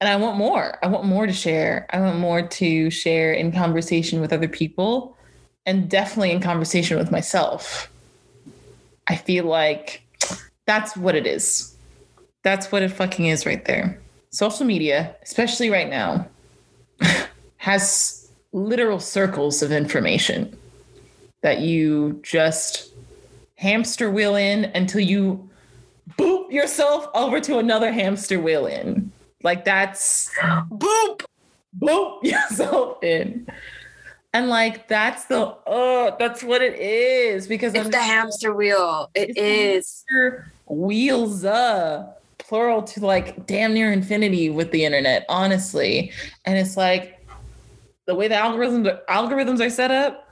And 0.00 0.08
I 0.08 0.16
want 0.16 0.38
more. 0.38 0.78
I 0.82 0.86
want 0.86 1.04
more 1.04 1.26
to 1.26 1.32
share. 1.32 1.86
I 1.90 2.00
want 2.00 2.18
more 2.18 2.42
to 2.42 2.90
share 2.90 3.32
in 3.32 3.50
conversation 3.50 4.20
with 4.20 4.32
other 4.32 4.48
people 4.48 5.16
and 5.66 5.90
definitely 5.90 6.30
in 6.30 6.40
conversation 6.40 6.96
with 6.98 7.10
myself. 7.10 7.90
I 9.08 9.16
feel 9.16 9.44
like 9.44 10.02
that's 10.66 10.96
what 10.96 11.16
it 11.16 11.26
is. 11.26 11.76
That's 12.44 12.70
what 12.70 12.82
it 12.82 12.90
fucking 12.90 13.26
is 13.26 13.44
right 13.44 13.64
there. 13.64 14.00
Social 14.30 14.64
media, 14.64 15.16
especially 15.22 15.68
right 15.68 15.90
now, 15.90 16.28
has 17.60 18.26
literal 18.52 18.98
circles 18.98 19.62
of 19.62 19.70
information 19.70 20.56
that 21.42 21.60
you 21.60 22.18
just 22.22 22.90
hamster 23.56 24.10
wheel 24.10 24.34
in 24.34 24.64
until 24.74 25.02
you 25.02 25.46
boop 26.16 26.50
yourself 26.50 27.06
over 27.14 27.38
to 27.38 27.58
another 27.58 27.92
hamster 27.92 28.40
wheel 28.40 28.64
in. 28.64 29.12
Like 29.42 29.66
that's 29.66 30.34
boop, 30.70 31.22
boop 31.78 32.22
yourself 32.22 33.04
in. 33.04 33.46
And 34.32 34.48
like 34.48 34.88
that's 34.88 35.26
the 35.26 35.54
oh, 35.66 36.16
that's 36.18 36.42
what 36.42 36.62
it 36.62 36.78
is 36.78 37.46
because 37.46 37.74
it's 37.74 37.84
I'm 37.84 37.90
the 37.90 38.00
hamster 38.00 38.54
wheel. 38.54 39.10
It 39.14 39.36
is 39.36 40.02
wheels 40.66 41.44
uh 41.44 42.10
plural 42.38 42.82
to 42.82 43.04
like 43.04 43.46
damn 43.46 43.74
near 43.74 43.92
infinity 43.92 44.48
with 44.48 44.70
the 44.72 44.86
internet, 44.86 45.26
honestly. 45.28 46.10
And 46.46 46.58
it's 46.58 46.78
like 46.78 47.19
the 48.10 48.14
way 48.16 48.26
the 48.26 48.34
algorithms 48.34 48.98
algorithms 49.06 49.64
are 49.64 49.70
set 49.70 49.92
up, 49.92 50.28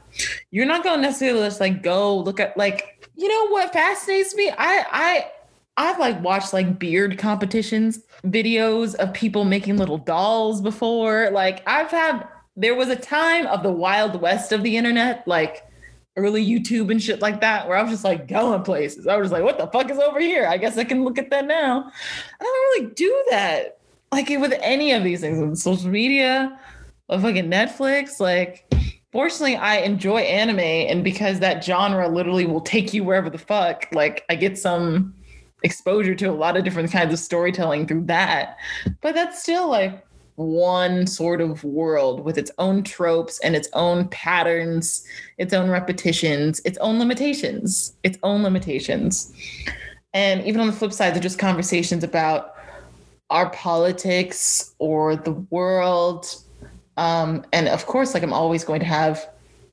you're 0.51 0.67
not 0.67 0.83
gonna 0.83 1.01
necessarily 1.01 1.47
just 1.47 1.61
like 1.61 1.81
go 1.81 2.19
look 2.19 2.41
at 2.41 2.57
like 2.57 3.09
you 3.15 3.29
know 3.29 3.53
what 3.53 3.73
fascinates 3.73 4.35
me. 4.35 4.51
I 4.51 4.85
I 4.91 5.31
I've 5.77 6.01
like 6.01 6.21
watched 6.21 6.53
like 6.53 6.81
beard 6.81 7.19
competitions 7.19 8.01
videos 8.25 8.97
of 8.97 9.15
people 9.15 9.45
making 9.45 9.77
little 9.77 9.97
dolls 9.97 10.61
before. 10.61 11.31
Like 11.31 11.63
I've 11.69 11.93
had 11.93 12.27
there 12.57 12.75
was 12.75 12.89
a 12.89 12.97
time 12.97 13.47
of 13.47 13.63
the 13.63 13.71
wild 13.71 14.21
west 14.21 14.51
of 14.51 14.65
the 14.65 14.77
internet, 14.77 15.27
like 15.29 15.65
early 16.17 16.45
YouTube 16.45 16.91
and 16.91 17.01
shit 17.01 17.23
like 17.23 17.41
that, 17.43 17.69
where 17.69 17.79
I 17.79 17.83
was 17.83 17.93
just 17.93 18.03
like 18.03 18.27
going 18.27 18.65
places. 18.65 19.07
I 19.07 19.19
was 19.19 19.31
like, 19.31 19.45
what 19.45 19.57
the 19.57 19.69
fuck 19.69 19.89
is 19.89 20.01
over 20.01 20.19
here? 20.19 20.49
I 20.49 20.57
guess 20.57 20.77
I 20.77 20.83
can 20.83 21.05
look 21.05 21.17
at 21.17 21.31
that 21.31 21.47
now. 21.47 21.93
I 22.41 22.43
don't 22.43 22.83
really 22.83 22.95
do 22.95 23.25
that. 23.31 23.79
Like 24.11 24.29
with 24.31 24.55
any 24.63 24.91
of 24.93 25.05
these 25.05 25.21
things, 25.21 25.39
with 25.39 25.59
social 25.59 25.91
media, 25.91 26.59
with 27.09 27.23
fucking 27.23 27.51
Netflix, 27.51 28.21
like 28.21 28.71
fortunately 29.13 29.57
I 29.57 29.77
enjoy 29.79 30.19
anime 30.21 30.61
and 30.61 31.03
because 31.03 31.41
that 31.41 31.65
genre 31.65 32.09
literally 32.09 32.47
will 32.47 32.61
take 32.61 32.93
you 32.93 33.05
wherever 33.05 33.31
the 33.31 33.39
fuck, 33.39 33.87
like 33.93 34.25
I 34.29 34.35
get 34.35 34.59
some 34.59 35.15
exposure 35.63 36.15
to 36.15 36.27
a 36.27 36.33
lot 36.33 36.57
of 36.57 36.65
different 36.65 36.91
kinds 36.93 37.13
of 37.13 37.19
storytelling 37.19 37.87
through 37.87 38.05
that. 38.05 38.59
But 39.01 39.15
that's 39.15 39.43
still 39.43 39.69
like 39.69 40.05
one 40.37 41.05
sort 41.07 41.41
of 41.41 41.65
world 41.65 42.25
with 42.25 42.39
its 42.39 42.51
own 42.59 42.85
tropes 42.85 43.41
and 43.41 43.57
its 43.57 43.69
own 43.73 44.07
patterns, 44.09 45.05
its 45.37 45.53
own 45.53 45.69
repetitions, 45.69 46.61
its 46.65 46.79
own 46.79 46.99
limitations, 47.01 47.97
its 48.05 48.19
own 48.23 48.45
limitations. 48.45 49.33
And 50.15 50.45
even 50.45 50.61
on 50.61 50.69
the 50.69 50.73
flip 50.73 50.93
side, 50.93 51.13
they're 51.13 51.21
just 51.21 51.41
conversations 51.41 52.05
about 52.05 52.55
our 53.31 53.51
politics 53.51 54.75
or 54.79 55.17
the 55.17 55.33
world. 55.33 56.37
Um, 56.99 57.47
and 57.53 57.69
of 57.69 57.87
course, 57.87 58.13
like 58.13 58.23
I'm 58.23 58.33
always 58.33 58.65
going 58.65 58.81
to 58.81 58.87
have 58.87 59.27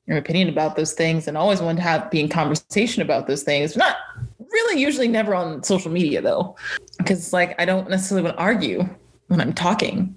an 0.06 0.16
opinion 0.16 0.48
about 0.48 0.76
those 0.76 0.92
things 0.92 1.26
and 1.26 1.36
always 1.36 1.60
want 1.60 1.78
to 1.78 1.82
have 1.82 2.10
be 2.10 2.20
in 2.20 2.28
conversation 2.28 3.02
about 3.02 3.26
those 3.26 3.42
things. 3.42 3.76
Not 3.76 3.96
really 4.38 4.80
usually 4.80 5.08
never 5.08 5.34
on 5.34 5.62
social 5.64 5.90
media 5.90 6.22
though. 6.22 6.56
Because 6.98 7.32
like 7.32 7.60
I 7.60 7.64
don't 7.64 7.90
necessarily 7.90 8.24
want 8.24 8.36
to 8.36 8.42
argue 8.42 8.88
when 9.26 9.40
I'm 9.40 9.52
talking. 9.52 10.16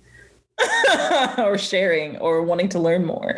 or 1.38 1.58
sharing 1.58 2.18
or 2.18 2.44
wanting 2.44 2.70
to 2.70 2.80
learn 2.80 3.06
more. 3.06 3.36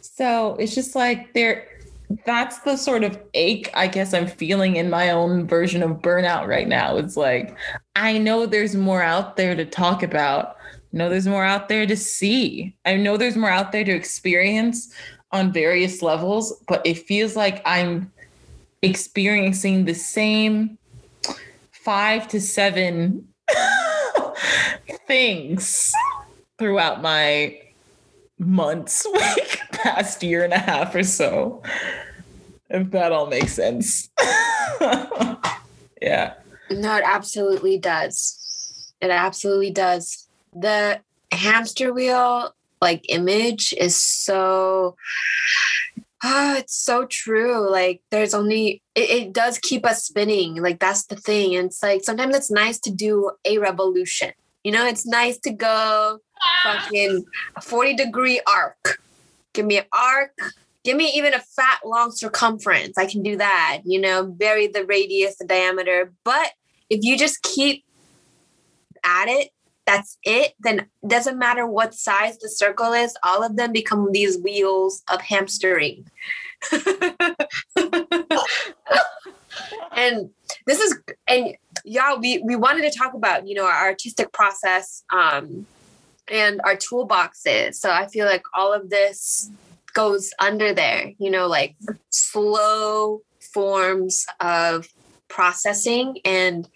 So 0.00 0.54
it's 0.56 0.74
just 0.74 0.94
like 0.94 1.32
there 1.34 1.66
that's 2.24 2.60
the 2.60 2.76
sort 2.76 3.02
of 3.02 3.18
ache 3.34 3.68
I 3.74 3.88
guess 3.88 4.14
I'm 4.14 4.28
feeling 4.28 4.76
in 4.76 4.88
my 4.88 5.10
own 5.10 5.46
version 5.46 5.82
of 5.82 6.02
burnout 6.02 6.46
right 6.46 6.68
now. 6.68 6.96
It's 6.96 7.16
like 7.16 7.56
I 7.96 8.16
know 8.18 8.46
there's 8.46 8.74
more 8.74 9.02
out 9.02 9.36
there 9.36 9.54
to 9.54 9.66
talk 9.66 10.02
about. 10.02 10.56
Know 10.92 11.08
there's 11.08 11.26
more 11.26 11.44
out 11.44 11.68
there 11.68 11.86
to 11.86 11.96
see. 11.96 12.74
I 12.84 12.96
know 12.96 13.16
there's 13.16 13.36
more 13.36 13.50
out 13.50 13.72
there 13.72 13.84
to 13.84 13.92
experience 13.92 14.92
on 15.32 15.52
various 15.52 16.02
levels, 16.02 16.52
but 16.68 16.86
it 16.86 17.06
feels 17.06 17.36
like 17.36 17.60
I'm 17.66 18.10
experiencing 18.82 19.84
the 19.84 19.94
same 19.94 20.78
5 21.72 22.28
to 22.28 22.40
7 22.40 23.28
things 25.06 25.92
throughout 26.58 27.02
my 27.02 27.60
months, 28.38 29.06
like 29.14 29.60
past 29.72 30.22
year 30.22 30.44
and 30.44 30.52
a 30.52 30.58
half 30.58 30.94
or 30.94 31.02
so. 31.02 31.62
If 32.68 32.90
that 32.90 33.12
all 33.12 33.26
makes 33.26 33.52
sense. 33.52 34.10
yeah. 36.02 36.34
No, 36.70 36.96
it 36.96 37.04
absolutely 37.04 37.78
does. 37.78 38.92
It 39.00 39.10
absolutely 39.10 39.70
does. 39.70 40.25
The 40.58 41.00
hamster 41.32 41.92
wheel 41.92 42.54
like 42.80 43.04
image 43.08 43.74
is 43.78 43.96
so 43.96 44.96
oh, 46.24 46.54
it's 46.56 46.74
so 46.74 47.06
true. 47.06 47.70
Like 47.70 48.02
there's 48.10 48.34
only 48.34 48.82
it, 48.94 49.10
it 49.10 49.32
does 49.32 49.58
keep 49.58 49.86
us 49.86 50.04
spinning. 50.04 50.56
Like 50.62 50.78
that's 50.78 51.06
the 51.06 51.16
thing. 51.16 51.56
And 51.56 51.66
it's 51.66 51.82
like 51.82 52.04
sometimes 52.04 52.36
it's 52.36 52.50
nice 52.50 52.78
to 52.80 52.90
do 52.90 53.32
a 53.44 53.58
revolution. 53.58 54.32
You 54.64 54.72
know, 54.72 54.86
it's 54.86 55.06
nice 55.06 55.38
to 55.40 55.52
go 55.52 56.18
fucking 56.64 57.24
40 57.62 57.94
degree 57.94 58.40
arc. 58.46 59.00
Give 59.52 59.64
me 59.64 59.78
an 59.78 59.84
arc. 59.92 60.36
Give 60.84 60.96
me 60.96 61.12
even 61.14 61.34
a 61.34 61.40
fat, 61.40 61.80
long 61.84 62.12
circumference. 62.12 62.98
I 62.98 63.06
can 63.06 63.22
do 63.22 63.36
that. 63.36 63.82
You 63.84 64.00
know, 64.00 64.32
vary 64.36 64.66
the 64.66 64.84
radius, 64.84 65.36
the 65.38 65.44
diameter. 65.44 66.12
But 66.24 66.52
if 66.90 67.00
you 67.02 67.16
just 67.16 67.42
keep 67.42 67.84
at 69.04 69.28
it, 69.28 69.50
that's 69.86 70.18
it, 70.24 70.54
then 70.60 70.86
doesn't 71.06 71.38
matter 71.38 71.66
what 71.66 71.94
size 71.94 72.38
the 72.38 72.48
circle 72.48 72.92
is, 72.92 73.16
all 73.22 73.42
of 73.42 73.56
them 73.56 73.72
become 73.72 74.12
these 74.12 74.38
wheels 74.38 75.02
of 75.10 75.20
hamstering. 75.20 76.10
and 79.92 80.30
this 80.66 80.80
is 80.80 80.98
and 81.28 81.54
y'all 81.84 82.18
we 82.18 82.38
we 82.38 82.56
wanted 82.56 82.90
to 82.90 82.98
talk 82.98 83.12
about 83.14 83.46
you 83.46 83.54
know 83.54 83.66
our 83.66 83.86
artistic 83.86 84.32
process 84.32 85.04
um 85.12 85.66
and 86.28 86.60
our 86.64 86.76
toolboxes. 86.76 87.74
So 87.74 87.90
I 87.90 88.06
feel 88.06 88.26
like 88.26 88.42
all 88.54 88.72
of 88.72 88.90
this 88.90 89.50
goes 89.94 90.30
under 90.38 90.72
there, 90.74 91.12
you 91.18 91.30
know, 91.30 91.46
like 91.46 91.76
slow 92.10 93.22
forms 93.52 94.26
of 94.40 94.88
processing 95.28 96.18
and 96.24 96.68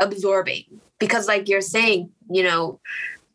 absorbing. 0.00 0.64
Because 1.02 1.26
like 1.26 1.48
you're 1.48 1.60
saying, 1.60 2.10
you 2.30 2.44
know, 2.44 2.80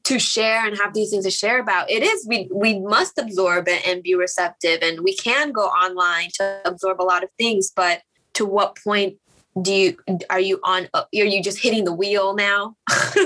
to 0.07 0.19
share 0.19 0.65
and 0.65 0.77
have 0.77 0.93
these 0.93 1.09
things 1.09 1.25
to 1.25 1.29
share 1.29 1.59
about 1.59 1.91
it 1.91 2.01
is 2.01 2.25
we 2.25 2.47
we 2.49 2.79
must 2.79 3.17
absorb 3.17 3.67
it 3.67 3.85
and 3.85 4.01
be 4.01 4.15
receptive 4.15 4.79
and 4.81 5.01
we 5.01 5.13
can 5.13 5.51
go 5.51 5.65
online 5.65 6.29
to 6.33 6.61
absorb 6.63 7.01
a 7.01 7.03
lot 7.03 7.25
of 7.25 7.29
things 7.37 7.73
but 7.75 8.01
to 8.33 8.45
what 8.45 8.77
point 8.81 9.17
do 9.61 9.73
you 9.73 9.97
are 10.29 10.39
you 10.39 10.61
on 10.63 10.87
are 10.95 11.07
you 11.11 11.43
just 11.43 11.59
hitting 11.59 11.83
the 11.83 11.91
wheel 11.91 12.35
now 12.35 12.73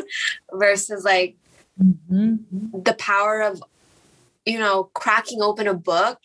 versus 0.53 1.03
like 1.03 1.35
mm-hmm. 1.79 2.37
the 2.81 2.95
power 2.95 3.41
of 3.41 3.61
you 4.47 4.57
know 4.57 4.85
cracking 4.95 5.43
open 5.43 5.67
a 5.67 5.75
book 5.75 6.17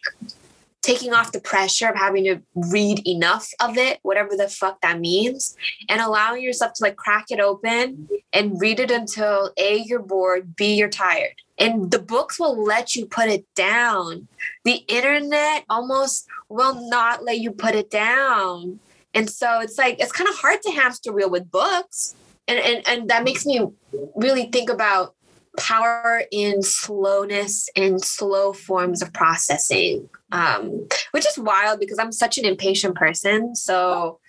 taking 0.86 1.12
off 1.12 1.32
the 1.32 1.40
pressure 1.40 1.88
of 1.88 1.96
having 1.96 2.22
to 2.22 2.40
read 2.54 3.06
enough 3.06 3.50
of 3.60 3.76
it 3.76 3.98
whatever 4.02 4.36
the 4.36 4.48
fuck 4.48 4.80
that 4.82 5.00
means 5.00 5.56
and 5.88 6.00
allowing 6.00 6.40
yourself 6.40 6.72
to 6.72 6.84
like 6.84 6.94
crack 6.94 7.26
it 7.30 7.40
open 7.40 8.08
and 8.32 8.60
read 8.60 8.78
it 8.78 8.92
until 8.92 9.50
a 9.58 9.78
you're 9.78 9.98
bored 9.98 10.54
b 10.54 10.76
you're 10.76 10.88
tired. 10.88 11.34
And 11.58 11.90
the 11.90 11.98
books 11.98 12.38
will 12.38 12.62
let 12.62 12.94
you 12.94 13.06
put 13.06 13.28
it 13.28 13.46
down. 13.54 14.28
The 14.64 14.84
internet 14.88 15.64
almost 15.70 16.28
will 16.48 16.88
not 16.88 17.24
let 17.24 17.38
you 17.38 17.50
put 17.50 17.74
it 17.74 17.90
down. 17.90 18.78
And 19.14 19.28
so 19.28 19.60
it's 19.60 19.78
like 19.78 19.98
it's 19.98 20.12
kind 20.12 20.28
of 20.28 20.36
hard 20.36 20.60
to 20.62 20.70
hamster 20.70 21.12
wheel 21.12 21.30
with 21.30 21.50
books. 21.50 22.14
And 22.46 22.58
and, 22.58 22.86
and 22.86 23.10
that 23.10 23.24
makes 23.24 23.44
me 23.46 23.66
really 24.14 24.46
think 24.52 24.70
about 24.70 25.14
power 25.56 26.22
in 26.30 26.62
slowness 26.62 27.68
and 27.74 28.02
slow 28.02 28.52
forms 28.52 29.02
of 29.02 29.12
processing, 29.12 30.08
um, 30.32 30.86
which 31.12 31.26
is 31.26 31.38
wild 31.38 31.80
because 31.80 31.98
I'm 31.98 32.12
such 32.12 32.38
an 32.38 32.44
impatient 32.44 32.94
person. 32.96 33.54
So, 33.54 34.20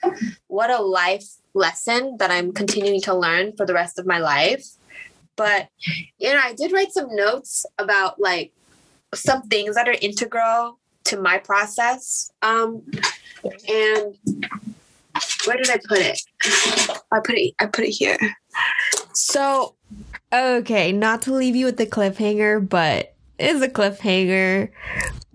what 0.48 0.70
a 0.70 0.82
life 0.82 1.26
lesson 1.54 2.18
that 2.20 2.32
I'm 2.32 2.54
continuing 2.54 3.02
to 3.02 3.16
learn 3.16 3.56
for 3.56 3.66
the 3.66 3.74
rest 3.74 4.00
of 4.00 4.06
my 4.06 4.20
life. 4.20 4.66
But, 5.36 5.70
you 6.18 6.34
know, 6.34 6.40
I 6.44 6.54
did 6.54 6.72
write 6.72 6.92
some 6.92 7.16
notes 7.16 7.66
about 7.78 8.20
like 8.20 8.52
some 9.14 9.44
things 9.44 9.76
that 9.76 9.88
are 9.88 9.96
integral 10.02 10.80
to 11.06 11.22
my 11.22 11.38
process. 11.38 12.32
Um, 12.42 12.84
and 13.44 14.18
where 15.46 15.58
did 15.58 15.70
I 15.70 15.80
put 15.88 16.00
it? 16.00 16.20
I 17.12 17.20
put 17.24 17.36
it. 17.38 17.54
I 17.60 17.66
put 17.68 17.86
it 17.86 17.92
here. 17.92 18.18
So 19.14 19.76
Okay, 20.34 20.92
not 20.92 21.22
to 21.24 21.34
leave 21.34 21.56
you 21.56 21.66
with 21.66 21.78
the 21.78 21.86
cliffhanger, 21.86 22.68
but 22.68 23.16
it's 23.40 23.62
a 23.62 23.70
cliffhanger. 23.70 24.70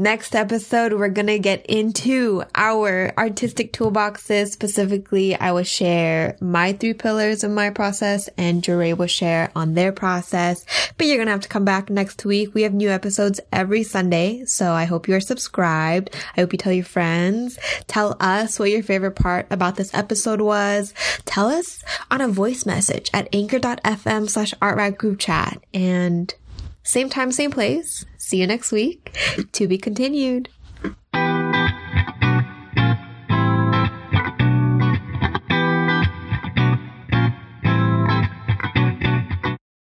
Next 0.02 0.34
episode, 0.34 0.94
we're 0.94 1.10
gonna 1.10 1.38
get 1.38 1.64
into 1.66 2.42
our 2.56 3.12
artistic 3.16 3.72
toolboxes. 3.72 4.48
Specifically, 4.48 5.36
I 5.36 5.52
will 5.52 5.62
share 5.62 6.36
my 6.40 6.72
three 6.72 6.92
pillars 6.92 7.44
of 7.44 7.52
my 7.52 7.70
process 7.70 8.28
and 8.36 8.64
Jure 8.64 8.96
will 8.96 9.06
share 9.06 9.52
on 9.54 9.74
their 9.74 9.92
process. 9.92 10.66
But 10.98 11.06
you're 11.06 11.18
gonna 11.18 11.30
have 11.30 11.42
to 11.42 11.48
come 11.48 11.64
back 11.64 11.88
next 11.88 12.24
week. 12.24 12.52
We 12.52 12.62
have 12.62 12.74
new 12.74 12.88
episodes 12.90 13.38
every 13.52 13.84
Sunday, 13.84 14.44
so 14.44 14.72
I 14.72 14.86
hope 14.86 15.06
you're 15.06 15.20
subscribed. 15.20 16.10
I 16.36 16.40
hope 16.40 16.52
you 16.52 16.58
tell 16.58 16.72
your 16.72 16.84
friends. 16.84 17.56
Tell 17.86 18.16
us 18.18 18.58
what 18.58 18.70
your 18.70 18.82
favorite 18.82 19.14
part 19.14 19.46
about 19.52 19.76
this 19.76 19.94
episode 19.94 20.40
was. 20.40 20.94
Tell 21.26 21.46
us 21.46 21.84
on 22.10 22.20
a 22.20 22.26
voice 22.26 22.66
message 22.66 23.08
at 23.14 23.28
anchor.fm 23.32 24.28
slash 24.28 24.52
artrat 24.60 24.98
group 24.98 25.20
chat. 25.20 25.62
And 25.72 26.34
same 26.82 27.08
time, 27.08 27.30
same 27.30 27.52
place. 27.52 28.04
See 28.22 28.36
you 28.36 28.46
next 28.46 28.70
week. 28.70 29.18
To 29.50 29.66
be 29.66 29.76
continued. 29.76 30.48